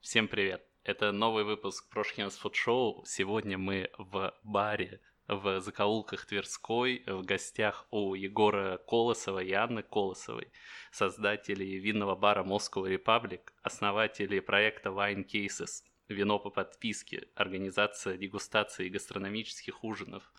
Всем 0.00 0.28
привет! 0.28 0.64
Это 0.84 1.10
новый 1.10 1.42
выпуск 1.42 1.88
Прошкинс 1.90 2.36
Фуд 2.36 2.54
Шоу. 2.54 3.04
Сегодня 3.04 3.58
мы 3.58 3.90
в 3.98 4.32
баре 4.44 5.00
в 5.26 5.60
закоулках 5.60 6.24
Тверской 6.24 7.02
в 7.04 7.22
гостях 7.22 7.84
у 7.90 8.14
Егора 8.14 8.78
Колосова 8.78 9.40
и 9.40 9.52
Анны 9.52 9.82
Колосовой, 9.82 10.52
создателей 10.92 11.78
винного 11.78 12.14
бара 12.14 12.44
Moscow 12.44 12.88
Republic, 12.88 13.40
основателей 13.62 14.40
проекта 14.40 14.90
Wine 14.90 15.26
Cases, 15.26 15.82
вино 16.08 16.38
по 16.38 16.50
подписке, 16.50 17.26
организация 17.34 18.16
дегустации 18.16 18.86
и 18.86 18.90
гастрономических 18.90 19.82
ужинов. 19.82 20.32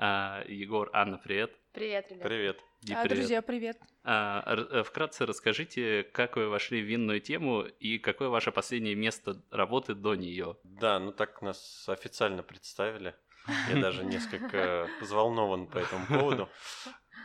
А, 0.00 0.44
Егор, 0.46 0.88
Анна, 0.92 1.18
привет. 1.18 1.50
Привет, 1.72 2.06
ребят. 2.10 2.22
Привет. 2.22 2.60
Ди, 2.82 2.94
А, 2.94 3.02
привет. 3.02 3.18
Друзья, 3.18 3.42
привет. 3.42 3.78
А, 4.04 4.44
э, 4.46 4.84
вкратце 4.84 5.26
расскажите, 5.26 6.04
как 6.04 6.36
вы 6.36 6.48
вошли 6.48 6.80
в 6.80 6.84
винную 6.84 7.20
тему 7.20 7.62
и 7.62 7.98
какое 7.98 8.28
ваше 8.28 8.52
последнее 8.52 8.94
место 8.94 9.42
работы 9.50 9.96
до 9.96 10.14
нее? 10.14 10.56
Да, 10.62 11.00
ну 11.00 11.10
так 11.10 11.42
нас 11.42 11.84
официально 11.88 12.44
представили. 12.44 13.16
Я 13.68 13.80
даже 13.80 14.04
несколько 14.04 14.88
взволнован 15.00 15.66
по 15.66 15.78
этому 15.78 16.06
поводу. 16.06 16.48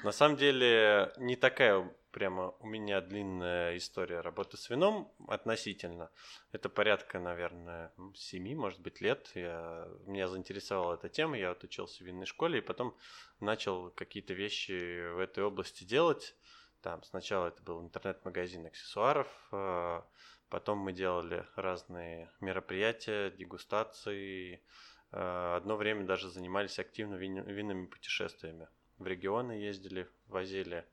На 0.04 0.12
самом 0.12 0.36
деле, 0.36 1.14
не 1.18 1.36
такая 1.36 1.88
прямо 2.14 2.54
у 2.60 2.68
меня 2.68 3.02
длинная 3.02 3.76
история 3.76 4.22
работы 4.22 4.56
с 4.56 4.70
вином 4.70 5.12
относительно. 5.28 6.12
Это 6.52 6.70
порядка, 6.70 7.20
наверное, 7.20 7.92
семи, 8.16 8.56
может 8.56 8.80
быть, 8.80 9.02
лет. 9.02 9.32
Я, 9.34 9.90
меня 10.06 10.28
заинтересовала 10.28 10.94
эта 10.94 11.10
тема, 11.10 11.38
я 11.38 11.50
вот 11.50 11.64
учился 11.64 12.04
в 12.04 12.08
винной 12.08 12.28
школе 12.28 12.60
и 12.60 12.62
потом 12.62 12.96
начал 13.40 13.90
какие-то 13.90 14.34
вещи 14.34 15.12
в 15.12 15.20
этой 15.20 15.44
области 15.44 15.84
делать. 15.84 16.36
Там 16.82 17.02
сначала 17.04 17.48
это 17.48 17.64
был 17.64 17.82
интернет-магазин 17.82 18.68
аксессуаров, 18.68 19.28
э, 19.52 20.02
потом 20.50 20.78
мы 20.78 20.94
делали 20.94 21.46
разные 21.56 22.30
мероприятия, 22.42 23.32
дегустации. 23.32 24.62
Э, 25.12 25.56
Одно 25.56 25.78
время 25.78 26.06
даже 26.06 26.30
занимались 26.30 26.78
активно 26.78 27.16
вин- 27.16 27.46
винными 27.46 27.88
путешествиями. 27.88 28.68
В 29.00 29.08
регионы 29.08 29.54
ездили, 29.54 30.08
возили 30.28 30.86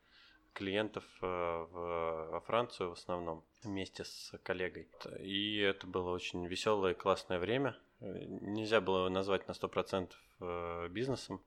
клиентов 0.53 1.05
э, 1.23 1.27
в, 1.27 2.43
Францию 2.47 2.91
в 2.91 2.93
основном 2.93 3.45
вместе 3.63 4.05
с 4.05 4.33
коллегой. 4.43 4.89
И 5.21 5.59
это 5.59 5.87
было 5.87 6.11
очень 6.11 6.47
веселое 6.47 6.93
и 6.93 6.97
классное 6.97 7.39
время. 7.39 7.77
Э, 8.01 8.25
Нельзя 8.27 8.81
было 8.81 9.09
назвать 9.09 9.49
на 9.49 9.53
100% 9.53 10.11
э, 10.41 10.89
бизнесом. 10.89 11.43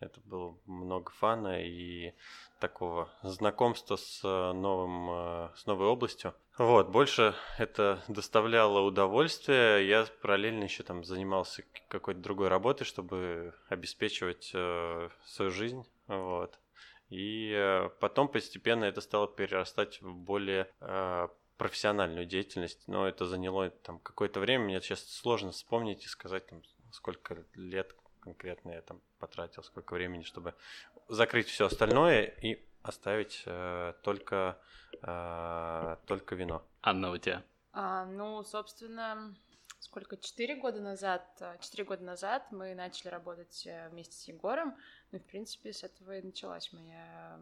Это 0.00 0.20
было 0.20 0.56
много 0.66 1.10
фана 1.10 1.60
и 1.60 2.12
такого 2.60 3.10
знакомства 3.22 3.96
с 3.96 4.22
новым, 4.22 5.50
с 5.56 5.66
новой 5.66 5.88
областью. 5.88 6.34
Вот, 6.56 6.88
больше 6.90 7.34
это 7.58 8.00
доставляло 8.06 8.78
удовольствие. 8.78 9.88
Я 9.88 10.06
параллельно 10.22 10.62
еще 10.62 10.84
там 10.84 11.02
занимался 11.02 11.64
какой-то 11.88 12.20
другой 12.20 12.46
работой, 12.46 12.84
чтобы 12.84 13.54
обеспечивать 13.68 14.54
свою 15.24 15.50
жизнь. 15.50 15.84
Вот. 16.06 16.56
И 17.08 17.52
э, 17.54 17.88
потом 18.00 18.28
постепенно 18.28 18.84
это 18.84 19.00
стало 19.00 19.28
перерастать 19.28 20.00
в 20.02 20.14
более 20.14 20.70
э, 20.80 21.28
профессиональную 21.56 22.26
деятельность, 22.26 22.86
но 22.86 23.08
это 23.08 23.26
заняло 23.26 23.70
там 23.70 23.98
какое-то 23.98 24.40
время. 24.40 24.64
Мне 24.64 24.80
сейчас 24.80 25.04
сложно 25.08 25.50
вспомнить 25.52 26.04
и 26.04 26.08
сказать, 26.08 26.46
там, 26.46 26.62
сколько 26.92 27.44
лет 27.54 27.94
конкретно 28.20 28.72
я 28.72 28.82
там 28.82 29.00
потратил, 29.18 29.62
сколько 29.62 29.94
времени, 29.94 30.22
чтобы 30.22 30.54
закрыть 31.08 31.48
все 31.48 31.66
остальное 31.66 32.24
и 32.24 32.62
оставить 32.82 33.42
э, 33.46 33.94
только, 34.02 34.58
э, 35.02 35.96
только 36.06 36.34
вино. 36.34 36.62
Анна, 36.82 37.10
у 37.10 37.16
тебя? 37.18 37.42
А, 37.72 38.04
ну, 38.06 38.42
собственно, 38.44 39.34
сколько? 39.78 40.16
Четыре 40.16 40.56
года 40.56 40.80
назад, 40.80 41.24
а, 41.40 41.58
четыре 41.58 41.84
года 41.84 42.04
назад 42.04 42.50
мы 42.50 42.74
начали 42.74 43.08
работать 43.08 43.66
э, 43.66 43.88
вместе 43.90 44.16
с 44.16 44.28
Егором. 44.28 44.76
Ну, 45.10 45.18
в 45.18 45.24
принципе, 45.24 45.72
с 45.72 45.84
этого 45.84 46.18
и 46.18 46.22
началась 46.22 46.72
моя 46.72 47.40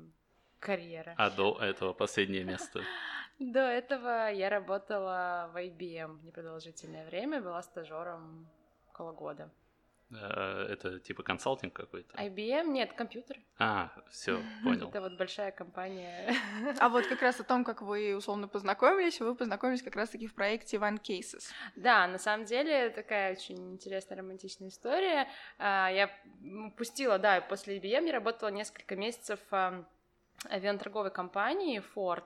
карьера. 0.60 1.14
А 1.16 1.30
до 1.30 1.58
этого 1.60 1.92
последнее 1.92 2.44
место? 2.44 2.82
До 3.38 3.60
этого 3.60 4.30
я 4.32 4.48
работала 4.48 5.50
в 5.52 5.56
IBM 5.56 6.22
непродолжительное 6.22 7.04
время, 7.04 7.42
была 7.42 7.62
стажером 7.62 8.48
около 8.88 9.12
года. 9.12 9.50
Э, 10.10 10.66
Это 10.70 11.00
типа 11.00 11.22
консалтинг 11.22 11.72
какой-то? 11.74 12.16
IBM, 12.16 12.66
нет, 12.68 12.92
компьютер. 12.92 13.38
А, 13.58 13.90
все, 14.10 14.40
понял. 14.62 14.88
Это 14.90 15.00
вот 15.00 15.16
большая 15.16 15.50
компания. 15.50 16.32
А 16.78 16.88
вот 16.88 17.06
как 17.06 17.22
раз 17.22 17.40
о 17.40 17.44
том, 17.44 17.64
как 17.64 17.82
вы 17.82 18.14
условно 18.16 18.48
познакомились, 18.48 19.20
вы 19.20 19.34
познакомились 19.34 19.82
как 19.82 19.96
раз-таки 19.96 20.26
в 20.26 20.34
проекте 20.34 20.76
One 20.76 21.00
Cases. 21.00 21.50
Да, 21.74 22.06
на 22.06 22.18
самом 22.18 22.44
деле 22.46 22.90
такая 22.90 23.32
очень 23.32 23.72
интересная 23.74 24.18
романтичная 24.18 24.68
история. 24.68 25.28
А, 25.58 25.88
Я 25.90 26.10
пустила, 26.76 27.18
да, 27.18 27.40
после 27.40 27.78
IBM 27.78 28.06
я 28.06 28.12
работала 28.12 28.50
несколько 28.50 28.94
месяцев 28.96 29.40
в 29.50 29.84
авиаторговой 30.48 31.10
компании 31.10 31.82
Ford, 31.94 32.24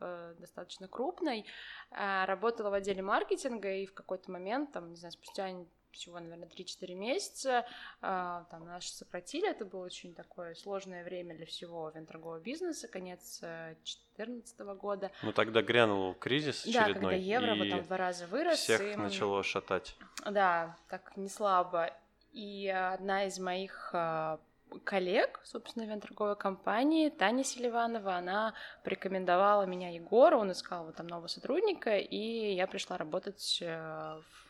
э, 0.00 0.34
достаточно 0.38 0.88
крупной. 0.88 1.44
А, 1.90 2.24
Работала 2.26 2.70
в 2.70 2.74
отделе 2.74 3.02
маркетинга, 3.02 3.70
и 3.74 3.86
в 3.86 3.92
какой-то 3.92 4.30
момент, 4.30 4.72
там, 4.72 4.90
не 4.90 4.96
знаю, 4.96 5.12
спустя 5.12 5.50
всего, 5.92 6.18
наверное, 6.18 6.48
3-4 6.48 6.94
месяца 6.94 7.66
а, 8.00 8.44
там 8.50 8.64
нас 8.66 8.84
сократили, 8.88 9.48
это 9.50 9.64
было 9.64 9.84
очень 9.84 10.14
такое 10.14 10.54
сложное 10.54 11.04
время 11.04 11.34
для 11.36 11.46
всего 11.46 11.86
авиаторгового 11.86 12.40
бизнеса, 12.40 12.88
конец 12.88 13.40
2014 13.40 14.58
года. 14.80 15.10
Ну 15.22 15.32
тогда 15.32 15.62
грянул 15.62 16.14
кризис 16.14 16.64
Да, 16.64 16.84
очередной, 16.84 16.94
когда 16.94 17.14
евро 17.16 17.54
и 17.54 17.80
в 17.80 17.86
два 17.86 17.96
раза 17.96 18.26
вырос. 18.26 18.58
всех 18.58 18.80
и, 18.80 18.96
начало 18.96 19.42
шатать. 19.42 19.96
Да, 20.30 20.76
так 20.88 21.16
не 21.16 21.28
слабо. 21.28 21.90
И 22.32 22.68
одна 22.68 23.24
из 23.24 23.38
моих 23.38 23.90
а, 23.94 24.38
коллег, 24.84 25.40
собственно, 25.44 25.86
в 25.96 26.00
торговой 26.00 26.36
компании, 26.36 27.08
Таня 27.08 27.42
Селиванова, 27.42 28.16
она 28.16 28.54
порекомендовала 28.84 29.62
меня 29.64 29.90
Егору, 29.90 30.38
он 30.38 30.52
искал 30.52 30.84
вот 30.84 30.96
там 30.96 31.06
нового 31.06 31.26
сотрудника, 31.28 31.96
и 31.96 32.52
я 32.54 32.66
пришла 32.66 32.98
работать 32.98 33.58
э, 33.62 34.20
в- 34.20 34.47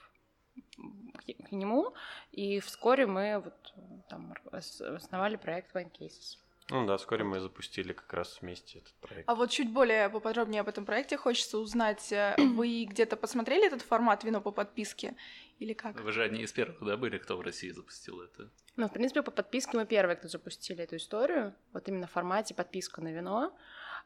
к 1.15 1.49
к 1.49 1.53
нему, 1.53 1.95
и 2.33 2.61
вскоре 2.61 3.07
мы 3.07 3.41
вот 3.45 3.75
там 4.09 4.35
ос- 4.53 4.81
основали 4.81 5.37
проект 5.37 5.75
One 5.75 5.91
Cases. 5.99 6.39
Ну 6.71 6.87
да, 6.87 6.99
вскоре 6.99 7.25
мы 7.25 7.41
запустили 7.41 7.95
как 7.95 8.13
раз 8.13 8.39
вместе 8.43 8.81
этот 8.81 8.93
проект. 9.01 9.29
А 9.29 9.35
вот 9.35 9.51
чуть 9.51 9.71
более 9.73 10.11
поподробнее 10.11 10.61
об 10.61 10.69
этом 10.69 10.85
проекте 10.85 11.17
хочется 11.17 11.59
узнать. 11.59 12.13
э, 12.13 12.35
Вы 12.39 12.85
где-то 12.85 13.17
посмотрели 13.17 13.67
этот 13.67 13.81
формат 13.83 14.23
вино 14.25 14.41
по 14.43 14.51
подписке? 14.53 15.15
Или 15.61 15.73
как? 15.73 15.99
Вы 16.01 16.13
же 16.13 16.23
одни 16.23 16.43
из 16.43 16.53
первых, 16.53 16.85
да, 16.85 16.97
были, 16.99 17.17
кто 17.19 17.37
в 17.37 17.41
России 17.41 17.71
запустил 17.71 18.21
это? 18.21 18.51
Ну, 18.77 18.87
в 18.87 18.93
принципе, 18.93 19.23
по 19.23 19.31
подписке 19.31 19.77
мы 19.79 19.87
первые, 19.87 20.17
кто 20.17 20.29
запустили 20.29 20.85
эту 20.85 20.97
историю, 20.97 21.55
вот 21.73 21.89
именно 21.89 22.07
в 22.07 22.11
формате 22.13 22.55
подписка 22.55 23.01
на 23.01 23.09
вино. 23.13 23.53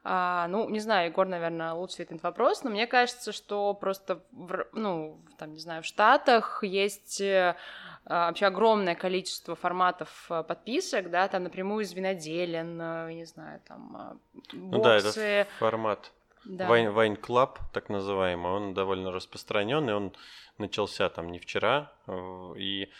А, 0.04 0.48
ну, 0.48 0.68
не 0.68 0.80
знаю, 0.80 1.10
Егор, 1.10 1.26
наверное, 1.28 1.74
лучше 1.74 2.02
этот 2.02 2.22
вопрос, 2.24 2.64
но 2.64 2.70
мне 2.70 2.88
кажется, 2.88 3.30
что 3.30 3.72
просто, 3.72 4.20
в, 4.32 4.66
ну, 4.72 5.20
там, 5.38 5.52
не 5.52 5.60
знаю, 5.60 5.82
в 5.82 5.86
Штатах 5.86 6.64
есть 6.64 7.20
э, 7.20 7.54
а, 8.04 8.26
вообще 8.26 8.46
огромное 8.46 8.96
количество 8.96 9.54
форматов 9.54 10.26
э, 10.28 10.42
подписок, 10.42 11.10
да, 11.10 11.28
там 11.28 11.44
напрямую 11.44 11.84
из 11.84 11.92
виноделен, 11.92 12.80
э, 12.80 13.12
не 13.12 13.26
знаю, 13.26 13.60
там 13.68 13.96
а, 13.96 14.16
Ну 14.52 14.82
да, 14.82 14.94
боксы, 14.94 15.20
это 15.20 15.50
формат 15.60 16.10
да. 16.44 16.66
Wine, 16.66 16.92
Wine 16.92 17.20
Club, 17.20 17.58
так 17.72 17.88
называемый, 17.88 18.50
он 18.50 18.74
довольно 18.74 19.12
распространенный, 19.12 19.94
он 19.94 20.12
начался 20.58 21.08
там 21.10 21.30
не 21.30 21.38
вчера, 21.38 21.92
и 22.56 22.90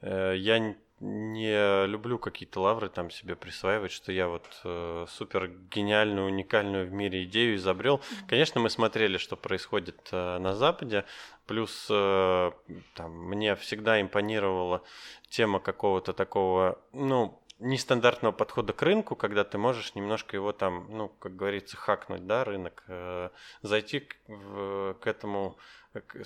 э, 0.00 0.34
я 0.36 0.74
не 1.00 1.86
люблю 1.86 2.18
какие-то 2.18 2.60
лавры 2.60 2.88
там 2.88 3.10
себе 3.10 3.36
присваивать, 3.36 3.92
что 3.92 4.12
я 4.12 4.28
вот 4.28 4.46
э, 4.64 5.06
супер 5.08 5.48
гениальную, 5.70 6.26
уникальную 6.26 6.86
в 6.86 6.92
мире 6.92 7.24
идею 7.24 7.56
изобрел. 7.56 8.00
Конечно, 8.28 8.60
мы 8.60 8.70
смотрели, 8.70 9.18
что 9.18 9.36
происходит 9.36 10.08
э, 10.12 10.38
на 10.38 10.54
Западе, 10.54 11.04
плюс 11.46 11.86
э, 11.90 12.50
там, 12.94 13.12
мне 13.12 13.56
всегда 13.56 14.00
импонировала 14.00 14.82
тема 15.28 15.60
какого-то 15.60 16.12
такого, 16.14 16.78
ну, 16.92 17.42
нестандартного 17.58 18.32
подхода 18.32 18.72
к 18.72 18.82
рынку, 18.82 19.16
когда 19.16 19.44
ты 19.44 19.56
можешь 19.58 19.94
немножко 19.94 20.36
его 20.36 20.52
там, 20.52 20.86
ну, 20.90 21.08
как 21.08 21.36
говорится, 21.36 21.76
хакнуть, 21.76 22.26
да, 22.26 22.44
рынок, 22.44 22.84
э, 22.88 23.30
зайти 23.62 24.00
к, 24.00 24.16
в- 24.28 24.94
к 25.00 25.06
этому, 25.06 25.56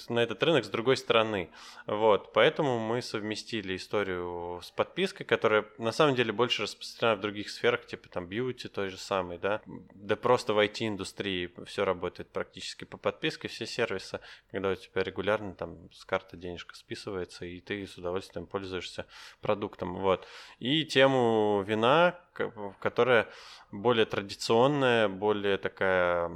на 0.09 0.21
этот 0.21 0.43
рынок 0.43 0.65
с 0.65 0.69
другой 0.69 0.97
стороны. 0.97 1.51
Вот, 1.87 2.33
поэтому 2.33 2.79
мы 2.79 3.03
совместили 3.03 3.77
историю 3.77 4.61
с 4.63 4.71
подпиской, 4.71 5.27
которая 5.27 5.67
на 5.79 5.93
самом 5.93 6.15
деле 6.15 6.33
больше 6.33 6.63
распространена 6.63 7.19
в 7.19 7.21
других 7.21 7.51
сферах, 7.51 7.87
типа 7.87 8.09
там 8.09 8.27
бьюти 8.27 8.69
той 8.69 8.89
же 8.89 8.99
самой, 8.99 9.39
да, 9.39 9.61
да 9.67 10.17
просто 10.17 10.55
в 10.55 10.59
IT-индустрии 10.59 11.53
все 11.67 11.85
работает 11.85 12.31
практически 12.31 12.85
по 12.85 12.97
подписке, 12.97 13.49
все 13.49 13.67
сервисы, 13.67 14.21
когда 14.51 14.71
у 14.71 14.75
тебя 14.75 15.03
регулярно 15.03 15.55
там 15.55 15.91
с 15.93 16.05
карты 16.05 16.37
денежка 16.37 16.75
списывается, 16.75 17.45
и 17.45 17.61
ты 17.61 17.87
с 17.87 17.97
удовольствием 17.97 18.47
пользуешься 18.47 19.07
продуктом, 19.41 19.97
вот. 19.97 20.27
И 20.59 20.85
тему 20.85 21.63
вина, 21.67 22.19
ко- 22.33 22.75
которая 22.81 23.29
более 23.71 24.07
традиционная, 24.07 25.09
более 25.09 25.59
такая, 25.59 26.31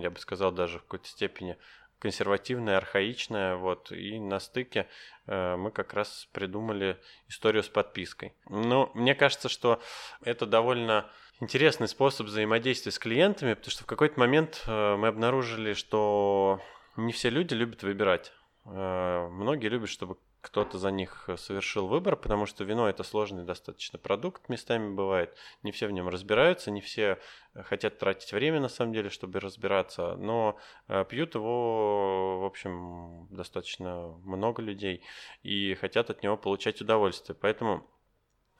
я 0.00 0.10
бы 0.10 0.18
сказал, 0.18 0.52
даже 0.52 0.78
в 0.78 0.82
какой-то 0.82 1.08
степени 1.08 1.56
консервативное, 1.98 2.76
архаичное, 2.76 3.56
вот, 3.56 3.92
и 3.92 4.18
на 4.18 4.40
стыке 4.40 4.88
э, 5.26 5.56
мы 5.56 5.70
как 5.70 5.94
раз 5.94 6.28
придумали 6.32 6.98
историю 7.28 7.62
с 7.62 7.68
подпиской. 7.68 8.34
Но 8.48 8.90
мне 8.94 9.14
кажется, 9.14 9.48
что 9.48 9.80
это 10.22 10.46
довольно 10.46 11.10
интересный 11.40 11.88
способ 11.88 12.26
взаимодействия 12.26 12.92
с 12.92 12.98
клиентами, 12.98 13.54
потому 13.54 13.70
что 13.70 13.84
в 13.84 13.86
какой-то 13.86 14.18
момент 14.20 14.62
э, 14.66 14.96
мы 14.96 15.08
обнаружили, 15.08 15.74
что 15.74 16.60
не 16.96 17.12
все 17.12 17.30
люди 17.30 17.54
любят 17.54 17.82
выбирать. 17.82 18.32
Э, 18.64 19.28
многие 19.30 19.68
любят, 19.68 19.88
чтобы 19.88 20.18
кто-то 20.40 20.78
за 20.78 20.90
них 20.90 21.28
совершил 21.36 21.88
выбор, 21.88 22.16
потому 22.16 22.46
что 22.46 22.64
вино 22.64 22.88
это 22.88 23.02
сложный 23.02 23.44
достаточно 23.44 23.98
продукт, 23.98 24.48
местами 24.48 24.94
бывает. 24.94 25.36
Не 25.62 25.72
все 25.72 25.86
в 25.86 25.92
нем 25.92 26.08
разбираются, 26.08 26.70
не 26.70 26.80
все 26.80 27.18
хотят 27.54 27.98
тратить 27.98 28.32
время 28.32 28.60
на 28.60 28.68
самом 28.68 28.92
деле, 28.92 29.10
чтобы 29.10 29.40
разбираться, 29.40 30.16
но 30.16 30.56
э, 30.86 31.04
пьют 31.08 31.34
его, 31.34 32.40
в 32.40 32.44
общем, 32.44 33.26
достаточно 33.30 34.08
много 34.24 34.62
людей 34.62 35.02
и 35.42 35.74
хотят 35.74 36.10
от 36.10 36.22
него 36.22 36.36
получать 36.36 36.80
удовольствие. 36.80 37.36
Поэтому 37.40 37.86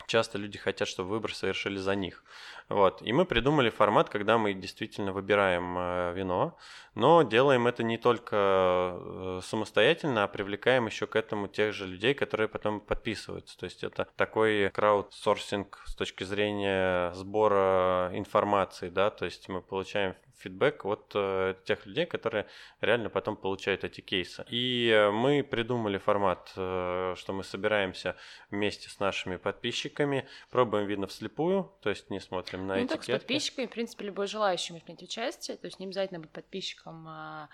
часто 0.08 0.38
люди 0.38 0.58
хотят, 0.58 0.88
чтобы 0.88 1.10
выбор 1.10 1.32
совершили 1.34 1.78
за 1.78 1.94
них. 1.94 2.24
Вот. 2.68 3.00
И 3.02 3.12
мы 3.12 3.24
придумали 3.24 3.70
формат, 3.70 4.08
когда 4.08 4.36
мы 4.38 4.54
действительно 4.54 5.12
выбираем 5.12 5.78
э, 5.78 6.12
вино, 6.14 6.56
но 6.94 7.22
делаем 7.22 7.66
это 7.66 7.82
не 7.82 7.96
только 7.96 8.36
э, 8.36 9.40
самостоятельно, 9.44 10.24
а 10.24 10.28
привлекаем 10.28 10.86
еще 10.86 11.06
к 11.06 11.14
этому 11.14 11.46
тех 11.46 11.72
же 11.72 11.86
людей, 11.86 12.14
которые 12.14 12.48
потом 12.48 12.80
подписываются. 12.80 13.56
То 13.56 13.64
есть 13.64 13.84
это 13.84 14.08
такой 14.16 14.70
краудсорсинг 14.70 15.82
с 15.86 15.94
точки 15.94 16.24
зрения 16.24 17.12
сбора 17.14 18.10
информации, 18.14 18.88
да, 18.88 19.10
то 19.10 19.24
есть 19.24 19.48
мы 19.48 19.62
получаем 19.62 20.16
фидбэк 20.38 20.84
от 20.84 21.12
э, 21.14 21.54
тех 21.64 21.86
людей, 21.86 22.06
которые 22.06 22.46
реально 22.80 23.10
потом 23.10 23.36
получают 23.36 23.84
эти 23.84 24.00
кейсы. 24.00 24.44
И 24.48 24.88
э, 24.88 25.10
мы 25.10 25.42
придумали 25.42 25.98
формат, 25.98 26.52
э, 26.56 27.14
что 27.16 27.32
мы 27.32 27.44
собираемся 27.44 28.16
вместе 28.50 28.88
с 28.88 28.98
нашими 29.00 29.36
подписчиками, 29.36 30.26
пробуем 30.50 30.86
видно 30.86 31.06
вслепую, 31.06 31.72
то 31.82 31.90
есть 31.90 32.10
не 32.10 32.20
смотрим 32.20 32.66
на 32.66 32.76
ну, 32.76 32.84
этикетки. 32.84 33.06
так 33.06 33.16
с 33.16 33.20
подписчиками, 33.20 33.66
в 33.66 33.70
принципе, 33.70 34.06
любой 34.06 34.26
желающий 34.26 34.72
может 34.72 34.86
принять 34.86 35.02
участие, 35.02 35.56
то 35.56 35.66
есть 35.66 35.78
не 35.78 35.86
обязательно 35.86 36.20
быть 36.20 36.30
подписчиком 36.30 37.06
а, 37.08 37.48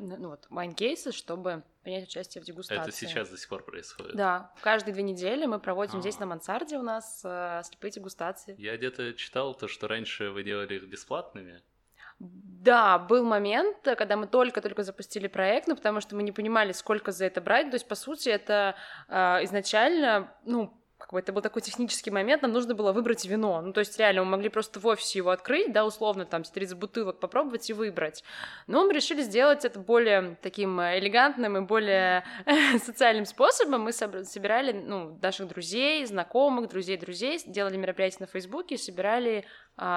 ну, 0.00 0.28
вот, 0.28 0.46
Wine 0.50 0.75
Cases, 0.75 1.12
чтобы 1.12 1.62
принять 1.82 2.08
участие 2.08 2.42
в 2.42 2.46
дегустации. 2.46 2.82
Это 2.82 2.92
сейчас 2.92 3.28
до 3.28 3.36
сих 3.36 3.48
пор 3.48 3.64
происходит? 3.64 4.16
Да, 4.16 4.52
каждые 4.62 4.94
две 4.94 5.02
недели 5.02 5.46
мы 5.46 5.58
проводим 5.60 5.94
А-а-а. 5.94 6.00
здесь 6.00 6.18
на 6.18 6.26
мансарде 6.26 6.78
у 6.78 6.82
нас 6.82 7.22
э, 7.24 7.62
слепые 7.64 7.92
дегустации. 7.92 8.54
Я 8.58 8.76
где-то 8.76 9.14
читал 9.14 9.54
то, 9.54 9.68
что 9.68 9.88
раньше 9.88 10.30
вы 10.30 10.42
делали 10.42 10.76
их 10.76 10.84
бесплатными, 10.84 11.62
да, 12.64 12.98
был 12.98 13.24
момент, 13.24 13.76
когда 13.82 14.16
мы 14.16 14.26
только-только 14.26 14.82
запустили 14.82 15.28
проект, 15.28 15.68
ну, 15.68 15.76
потому 15.76 16.00
что 16.00 16.16
мы 16.16 16.22
не 16.22 16.32
понимали, 16.32 16.72
сколько 16.72 17.12
за 17.12 17.26
это 17.26 17.40
брать. 17.40 17.70
То 17.70 17.74
есть, 17.74 17.86
по 17.86 17.94
сути, 17.94 18.30
это 18.30 18.74
э, 19.08 19.44
изначально, 19.44 20.32
ну, 20.44 20.72
как 21.04 21.12
бы 21.12 21.18
это 21.18 21.34
был 21.34 21.42
такой 21.42 21.60
технический 21.60 22.10
момент, 22.10 22.40
нам 22.40 22.52
нужно 22.52 22.74
было 22.74 22.92
выбрать 22.92 23.26
вино. 23.26 23.60
Ну, 23.60 23.74
то 23.74 23.80
есть, 23.80 23.98
реально, 23.98 24.24
мы 24.24 24.30
могли 24.30 24.48
просто 24.48 24.80
в 24.80 24.86
офисе 24.86 25.18
его 25.18 25.30
открыть, 25.30 25.70
да, 25.72 25.84
условно, 25.84 26.24
там, 26.24 26.42
30 26.44 26.78
бутылок 26.78 27.20
попробовать 27.20 27.68
и 27.68 27.74
выбрать. 27.74 28.24
Но 28.66 28.86
мы 28.86 28.94
решили 28.94 29.20
сделать 29.20 29.66
это 29.66 29.78
более 29.78 30.38
таким 30.40 30.80
элегантным 30.80 31.58
и 31.58 31.60
более 31.60 32.24
социальным 32.82 33.26
способом. 33.26 33.82
Мы 33.82 33.92
собирали, 33.92 34.72
ну, 34.72 35.18
наших 35.20 35.48
друзей, 35.48 36.06
знакомых, 36.06 36.70
друзей 36.70 36.96
друзей, 36.96 37.38
делали 37.44 37.76
мероприятия 37.76 38.18
на 38.20 38.26
Фейсбуке, 38.26 38.78
собирали 38.78 39.44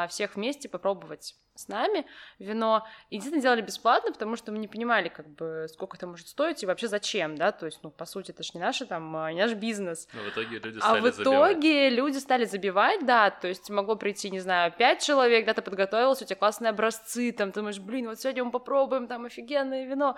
всех 0.09 0.35
вместе 0.35 0.69
попробовать 0.69 1.35
с 1.59 1.68
нами 1.68 2.06
вино. 2.39 2.85
Единственное, 3.09 3.41
делали 3.41 3.62
бесплатно, 3.62 4.12
потому 4.12 4.35
что 4.35 4.51
мы 4.51 4.59
не 4.59 4.68
понимали, 4.68 5.09
как 5.09 5.27
бы, 5.27 5.65
сколько 5.69 5.97
это 5.97 6.07
может 6.07 6.27
стоить 6.27 6.63
и 6.63 6.65
вообще 6.65 6.88
зачем, 6.88 7.35
да, 7.35 7.51
то 7.51 7.65
есть, 7.65 7.79
ну, 7.83 7.89
по 7.89 8.06
сути, 8.06 8.31
это 8.31 8.44
же 8.44 8.51
не 8.53 8.59
наш, 8.59 8.77
там, 8.79 9.15
а, 9.18 9.31
не 9.33 9.41
наш 9.41 9.53
бизнес. 9.53 10.07
Но 10.13 10.21
в 10.21 10.29
итоге 10.29 10.59
люди 10.59 10.77
стали 10.77 11.00
А 11.00 11.01
в 11.01 11.09
итоге 11.09 11.89
забивать. 11.89 11.94
люди 11.94 12.18
стали 12.18 12.45
забивать, 12.45 13.06
да, 13.06 13.29
то 13.31 13.47
есть 13.47 13.69
могло 13.69 13.95
прийти, 13.95 14.29
не 14.29 14.39
знаю, 14.39 14.71
пять 14.71 15.01
человек, 15.01 15.45
да, 15.45 15.53
ты 15.53 15.62
подготовился, 15.62 16.24
у 16.24 16.27
тебя 16.27 16.38
классные 16.38 16.69
образцы, 16.69 17.31
там, 17.31 17.51
ты 17.51 17.59
думаешь, 17.62 17.79
блин, 17.79 18.07
вот 18.07 18.19
сегодня 18.19 18.44
мы 18.44 18.51
попробуем, 18.51 19.07
там, 19.07 19.25
офигенное 19.25 19.85
вино. 19.85 20.15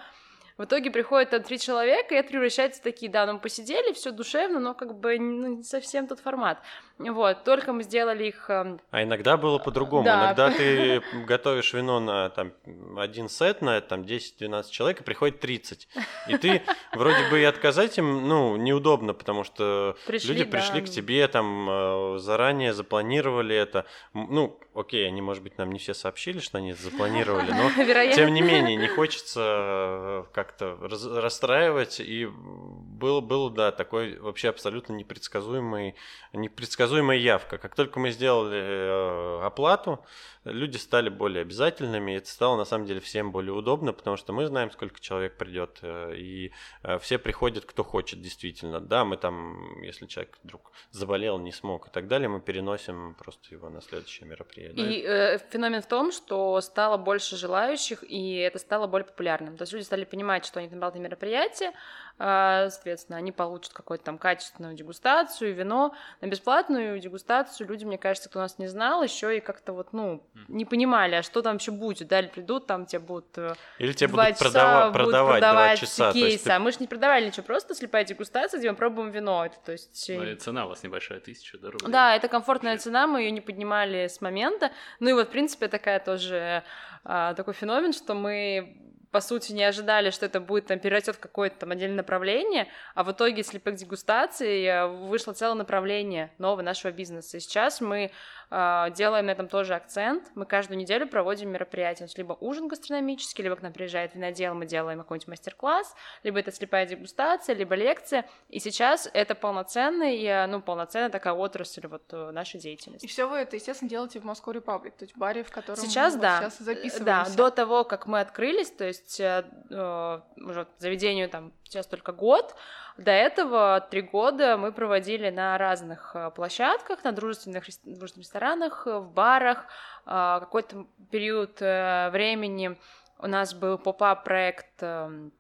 В 0.60 0.66
итоге 0.66 0.92
приходит 0.92 1.30
там 1.30 1.42
три 1.42 1.58
человека, 1.58 2.14
и 2.14 2.18
это 2.18 2.32
превращается 2.32 2.82
в 2.82 2.84
такие, 2.84 3.10
да, 3.10 3.26
ну 3.26 3.34
мы 3.34 3.40
посидели, 3.40 3.94
все 3.94 4.12
душевно, 4.12 4.60
но 4.60 4.74
как 4.74 4.94
бы 4.94 5.18
ну, 5.18 5.56
не 5.56 5.64
совсем 5.64 6.06
тот 6.06 6.20
формат. 6.20 6.60
Вот, 6.98 7.46
только 7.46 7.72
мы 7.72 7.84
сделали 7.84 8.26
их... 8.26 8.50
Эм, 8.50 8.82
а 8.92 9.04
иногда 9.04 9.38
было 9.38 9.58
по-другому. 9.58 10.04
Да. 10.04 10.26
Иногда 10.26 10.52
ты 10.52 11.02
готовишь 11.26 11.72
вино 11.74 12.02
на 12.02 12.30
там, 12.32 12.52
один 12.98 13.30
сет, 13.30 13.62
на 13.62 13.80
там 13.80 14.02
10-12 14.02 14.70
человек, 14.70 15.00
и 15.00 15.04
приходит 15.06 15.40
30. 15.40 15.88
И 16.28 16.38
ты 16.38 16.62
вроде 16.94 17.30
бы 17.32 17.40
и 17.40 17.46
отказать 17.46 17.98
им, 17.98 18.28
ну, 18.28 18.58
неудобно, 18.58 19.14
потому 19.14 19.46
что 19.46 19.96
пришли, 20.08 20.34
люди 20.34 20.44
пришли 20.44 20.82
да. 20.82 20.88
к 20.88 20.90
тебе, 20.90 21.26
там, 21.30 21.70
э, 21.70 22.18
заранее 22.20 22.74
запланировали 22.74 23.56
это. 23.56 23.86
Ну, 24.14 24.60
окей, 24.74 25.08
они, 25.08 25.22
может 25.22 25.42
быть, 25.42 25.58
нам 25.58 25.72
не 25.72 25.80
все 25.80 25.94
сообщили, 25.94 26.40
что 26.40 26.58
они 26.58 26.74
запланировали, 26.74 27.52
но 27.54 27.70
тем 28.14 28.34
не 28.34 28.42
менее 28.42 28.76
не 28.76 28.88
хочется 28.88 29.40
э, 29.42 30.24
как-то 30.50 30.78
расстраивать. 31.22 32.00
И 32.00 32.26
был, 32.26 33.22
был, 33.22 33.50
да, 33.50 33.72
такой 33.72 34.18
вообще 34.20 34.50
абсолютно 34.50 34.94
непредсказуемый, 34.94 35.96
непредсказуемая 36.34 37.18
явка. 37.18 37.58
Как 37.58 37.76
только 37.76 38.00
мы 38.00 38.12
сделали 38.12 38.60
э, 38.60 39.46
оплату, 39.46 40.04
люди 40.44 40.78
стали 40.78 41.10
более 41.10 41.42
обязательными, 41.42 42.12
и 42.12 42.16
это 42.16 42.28
стало 42.28 42.58
на 42.58 42.66
самом 42.66 42.86
деле 42.86 43.00
всем 43.00 43.32
более 43.32 43.54
удобно, 43.54 43.94
потому 43.94 44.18
что 44.18 44.34
мы 44.34 44.46
знаем, 44.46 44.72
сколько 44.72 45.00
человек 45.00 45.38
придет, 45.38 45.80
э, 45.82 46.14
и 46.16 46.52
все 47.00 47.18
приходят, 47.18 47.66
кто 47.66 47.84
хочет 47.84 48.22
действительно. 48.22 48.80
Да, 48.80 49.06
мы 49.06 49.18
там, 49.18 49.82
если 49.82 50.06
человек 50.08 50.38
вдруг 50.44 50.72
заболел, 50.92 51.40
не 51.40 51.52
смог 51.52 51.88
и 51.88 51.92
так 51.92 52.08
далее, 52.08 52.30
мы 52.30 52.42
переносим 52.42 53.16
просто 53.16 53.54
его 53.54 53.70
на 53.70 53.82
следующее 53.82 54.28
мероприятие. 54.28 54.94
И 54.94 55.04
э, 55.06 55.38
феномен 55.52 55.82
в 55.82 55.88
том, 55.88 56.12
что 56.12 56.60
стало 56.62 56.98
больше 56.98 57.36
желающих, 57.36 58.04
и 58.04 58.36
это 58.38 58.60
стало 58.60 58.88
более 58.88 59.06
популярным. 59.06 59.58
То 59.58 59.64
есть 59.64 59.74
люди 59.74 59.84
стали 59.84 60.06
понимать, 60.06 60.39
что 60.46 60.60
они 60.60 60.70
набрали 60.70 61.00
мероприятие, 61.00 61.72
э, 62.18 62.68
соответственно, 62.70 63.18
они 63.18 63.32
получат 63.32 63.74
какую-то 63.74 64.04
там 64.04 64.18
качественную 64.18 64.76
дегустацию, 64.76 65.54
вино. 65.54 65.94
На 66.22 66.28
бесплатную 66.28 67.00
дегустацию 67.00 67.68
люди, 67.68 67.86
мне 67.86 67.98
кажется, 67.98 68.30
кто 68.30 68.40
нас 68.40 68.58
не 68.60 68.68
знал, 68.68 69.04
еще 69.04 69.38
и 69.38 69.40
как-то 69.40 69.74
вот, 69.74 69.94
ну, 69.94 70.24
не 70.48 70.66
понимали, 70.66 71.16
а 71.16 71.24
что 71.24 71.42
там 71.42 71.58
еще 71.58 71.72
будет. 71.72 72.08
Да, 72.08 72.20
или 72.20 72.28
придут, 72.28 72.68
там 72.68 72.86
тебе 72.86 73.00
будут 73.00 73.38
э, 73.38 73.54
Или 73.78 73.94
тебе 73.94 74.10
будут, 74.10 74.38
часа, 74.38 74.46
продава- 74.46 74.92
будут 74.92 75.06
продавать, 75.06 75.40
продавать 75.40 75.80
часа. 75.80 76.12
кейсы. 76.12 76.44
Ты... 76.44 76.52
А 76.52 76.60
мы 76.60 76.72
же 76.72 76.78
не 76.80 76.88
продавали 76.88 77.28
ничего, 77.28 77.44
просто 77.44 77.76
слепая 77.76 78.04
дегустация, 78.04 78.60
где 78.60 78.70
мы 78.72 78.78
пробуем 78.78 79.12
вино. 79.12 79.46
Это, 79.46 79.58
то 79.66 79.72
есть... 79.72 80.06
Ну 80.10 80.24
и 80.24 80.36
цена 80.36 80.66
у 80.66 80.70
вас 80.70 80.84
небольшая, 80.84 81.20
тысяча 81.20 81.58
да, 81.58 81.72
рублей. 81.72 81.92
Да, 81.92 82.16
это 82.16 82.28
комфортная 82.28 82.78
цена, 82.78 83.08
мы 83.08 83.22
ее 83.22 83.32
не 83.32 83.42
поднимали 83.42 84.08
с 84.08 84.22
момента. 84.22 84.72
Ну 85.00 85.10
и 85.10 85.14
вот, 85.14 85.28
в 85.28 85.32
принципе, 85.32 85.68
такая 85.68 86.00
тоже 86.00 86.64
а, 87.04 87.34
такой 87.34 87.54
феномен, 87.54 87.94
что 87.94 88.14
мы 88.14 88.89
по 89.12 89.22
сути, 89.22 89.54
не 89.54 89.64
ожидали, 89.64 90.12
что 90.12 90.26
это 90.26 90.40
будет 90.40 90.68
там 90.68 90.80
перерастет 90.80 91.16
в 91.16 91.20
какое-то 91.20 91.60
там 91.60 91.72
отдельное 91.72 91.98
направление, 91.98 92.68
а 92.94 93.04
в 93.04 93.12
итоге 93.12 93.44
слепых 93.44 93.76
дегустаций 93.76 94.64
э, 94.64 94.88
вышло 94.88 95.34
целое 95.34 95.56
направление 95.56 96.32
нового 96.38 96.62
нашего 96.62 96.92
бизнеса. 96.92 97.38
И 97.38 97.40
сейчас 97.40 97.82
мы 97.82 98.12
делаем 98.52 99.28
на 99.28 99.32
этом 99.32 99.48
тоже 99.48 99.76
акцент. 99.76 100.32
Мы 100.36 100.46
каждую 100.46 100.78
неделю 100.78 101.08
проводим 101.08 101.50
мероприятия. 101.50 102.08
Либо 102.16 102.34
ужин 102.40 102.68
гастрономический, 102.68 103.44
либо 103.44 103.56
к 103.56 103.62
нам 103.62 103.74
приезжает 103.74 104.16
винодел, 104.16 104.56
мы 104.56 104.66
делаем 104.66 105.00
какой-нибудь 105.00 105.28
мастер-класс, 105.28 105.96
либо 106.24 106.40
это 106.40 106.52
слепая 106.52 106.86
дегустация, 106.86 107.56
либо 107.56 107.76
лекция. 107.76 108.26
И 108.50 108.60
сейчас 108.60 109.10
это 109.14 109.36
полноценная, 109.36 110.48
ну, 110.48 110.62
полноценная 110.62 111.10
такая 111.10 111.34
отрасль 111.34 111.88
вот 111.88 112.04
э, 112.12 112.32
нашей 112.32 112.60
деятельности. 112.60 113.06
И 113.06 113.10
все 113.10 113.28
вы 113.28 113.38
это, 113.38 113.56
естественно, 113.56 113.90
делаете 113.90 114.20
в 114.20 114.24
Москве 114.24 114.54
Репаблик, 114.54 114.96
то 114.96 115.04
есть 115.06 115.16
баре, 115.16 115.44
в 115.44 115.52
котором 115.52 115.80
сейчас, 115.80 116.16
мы 116.16 116.22
да. 116.22 116.40
сейчас 116.40 116.60
записываемся. 116.60 117.04
Да, 117.04 117.28
до 117.36 117.52
того, 117.52 117.84
как 117.84 118.08
мы 118.08 118.20
открылись, 118.20 118.72
то 118.72 118.86
есть 118.86 119.20
э, 119.20 119.46
э 119.70 120.20
уже 120.38 120.68
заведению 120.80 121.30
там 121.30 121.54
сейчас 121.64 121.86
только 121.86 122.12
год, 122.12 122.56
до 123.00 123.12
этого 123.12 123.80
три 123.90 124.02
года 124.02 124.58
мы 124.58 124.72
проводили 124.72 125.30
на 125.30 125.58
разных 125.58 126.12
э, 126.16 126.32
площадках, 126.32 127.04
на 127.04 127.14
дружественных, 127.14 127.64
дружественных 127.84 128.18
ресторанах, 128.18 128.86
в 128.86 129.10
барах. 129.14 129.66
А, 130.06 130.42
какой-то 130.42 130.86
период 131.10 131.62
э, 131.62 132.10
времени 132.12 132.78
у 133.18 133.28
нас 133.28 133.54
был 133.54 133.78
поп-ап 133.78 134.26
проект 134.26 134.84
эм, 134.84 135.32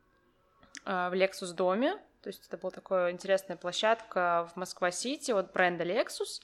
э, 0.85 1.09
в 1.09 1.13
Lexus 1.13 1.53
доме, 1.53 1.97
то 2.21 2.29
есть 2.29 2.47
это 2.47 2.57
была 2.57 2.71
такая 2.71 3.11
интересная 3.11 3.57
площадка 3.57 4.49
в 4.53 4.57
Москва-Сити 4.57 5.31
от 5.31 5.51
бренда 5.51 5.83
Lexus. 5.83 6.41